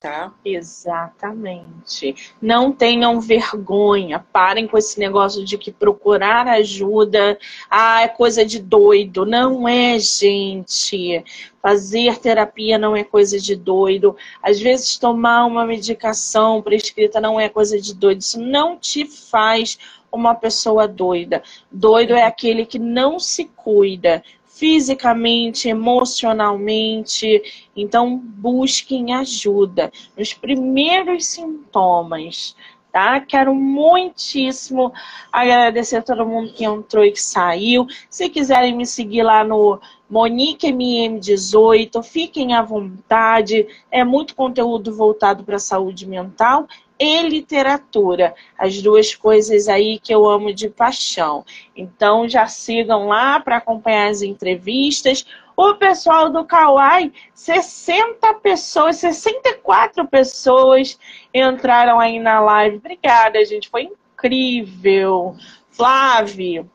tá? 0.00 0.32
Exatamente. 0.44 2.14
Não 2.40 2.70
tenham 2.70 3.20
vergonha, 3.20 4.24
parem 4.32 4.68
com 4.68 4.78
esse 4.78 4.98
negócio 5.00 5.44
de 5.44 5.58
que 5.58 5.72
procurar 5.72 6.46
ajuda 6.46 7.36
ah, 7.68 8.02
é 8.02 8.08
coisa 8.08 8.44
de 8.44 8.60
doido. 8.60 9.26
Não 9.26 9.66
é, 9.68 9.98
gente. 9.98 11.24
Fazer 11.60 12.18
terapia 12.18 12.78
não 12.78 12.94
é 12.94 13.02
coisa 13.02 13.38
de 13.40 13.56
doido. 13.56 14.16
Às 14.40 14.60
vezes 14.60 14.96
tomar 14.96 15.44
uma 15.46 15.66
medicação 15.66 16.62
prescrita 16.62 17.20
não 17.20 17.38
é 17.40 17.48
coisa 17.48 17.80
de 17.80 17.92
doido. 17.92 18.20
Isso 18.20 18.40
não 18.40 18.76
te 18.76 19.04
faz 19.04 19.78
uma 20.12 20.34
pessoa 20.34 20.86
doida. 20.86 21.42
Doido 21.70 22.14
é 22.14 22.22
aquele 22.22 22.64
que 22.64 22.78
não 22.78 23.18
se 23.18 23.44
cuida, 23.44 24.22
fisicamente, 24.58 25.68
emocionalmente. 25.68 27.40
Então, 27.76 28.18
busquem 28.18 29.14
ajuda 29.14 29.92
nos 30.16 30.34
primeiros 30.34 31.26
sintomas. 31.26 32.56
Tá? 32.90 33.20
Quero 33.20 33.54
muitíssimo 33.54 34.92
agradecer 35.30 35.98
a 35.98 36.02
todo 36.02 36.26
mundo 36.26 36.52
que 36.52 36.64
entrou 36.64 37.04
e 37.04 37.12
que 37.12 37.22
saiu. 37.22 37.86
Se 38.10 38.28
quiserem 38.28 38.74
me 38.74 38.84
seguir 38.84 39.22
lá 39.22 39.44
no 39.44 39.78
MoniqueMM18, 40.10 42.02
fiquem 42.02 42.54
à 42.54 42.62
vontade. 42.62 43.64
É 43.92 44.02
muito 44.02 44.34
conteúdo 44.34 44.92
voltado 44.92 45.44
para 45.44 45.56
a 45.56 45.60
saúde 45.60 46.04
mental 46.04 46.66
e 46.98 47.22
literatura. 47.22 48.34
As 48.58 48.82
duas 48.82 49.14
coisas 49.14 49.68
aí 49.68 49.98
que 49.98 50.12
eu 50.12 50.28
amo 50.28 50.52
de 50.52 50.68
paixão. 50.68 51.44
Então 51.76 52.28
já 52.28 52.46
sigam 52.46 53.06
lá 53.06 53.38
para 53.40 53.58
acompanhar 53.58 54.08
as 54.08 54.22
entrevistas. 54.22 55.24
O 55.56 55.74
pessoal 55.74 56.30
do 56.30 56.44
Kauai, 56.44 57.12
60 57.34 58.34
pessoas, 58.34 58.96
64 58.96 60.06
pessoas 60.06 60.98
entraram 61.34 61.98
aí 61.98 62.18
na 62.18 62.40
live. 62.40 62.76
Obrigada, 62.76 63.44
gente. 63.44 63.68
Foi 63.68 63.82
incrível. 63.82 65.34
Flávio, 65.70 66.70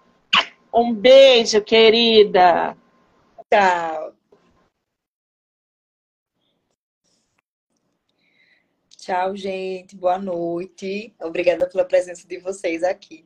um 0.74 0.94
beijo, 0.94 1.62
querida. 1.62 2.76
Tchau. 3.52 4.14
Tchau, 9.04 9.36
gente. 9.36 9.98
Boa 9.98 10.18
noite. 10.18 11.14
Obrigada 11.20 11.68
pela 11.68 11.84
presença 11.84 12.26
de 12.26 12.38
vocês 12.38 12.84
aqui. 12.84 13.26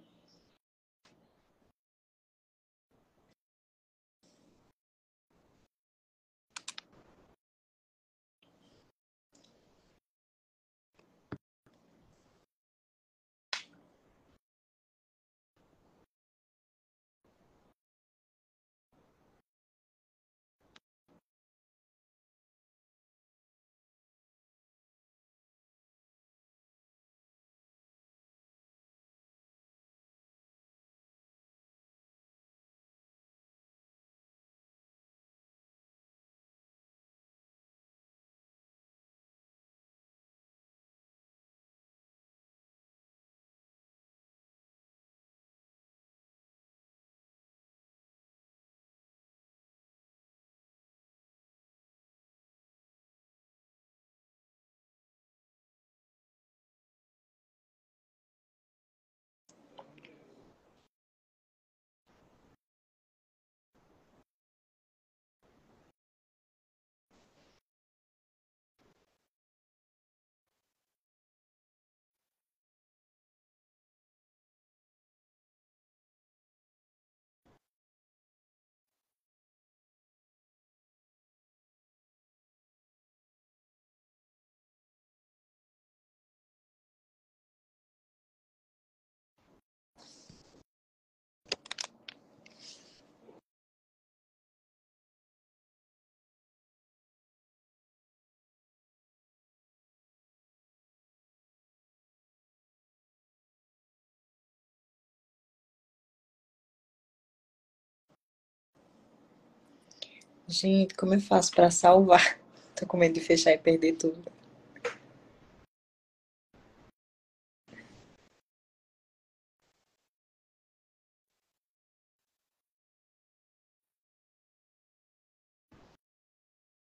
Gente, 110.47 110.95
como 110.95 111.13
eu 111.13 111.21
faço 111.21 111.51
para 111.51 111.69
salvar? 111.69 112.39
Tô 112.75 112.85
com 112.85 112.97
medo 112.97 113.13
de 113.13 113.21
fechar 113.21 113.51
e 113.53 113.57
perder 113.57 113.93
tudo. 113.93 114.17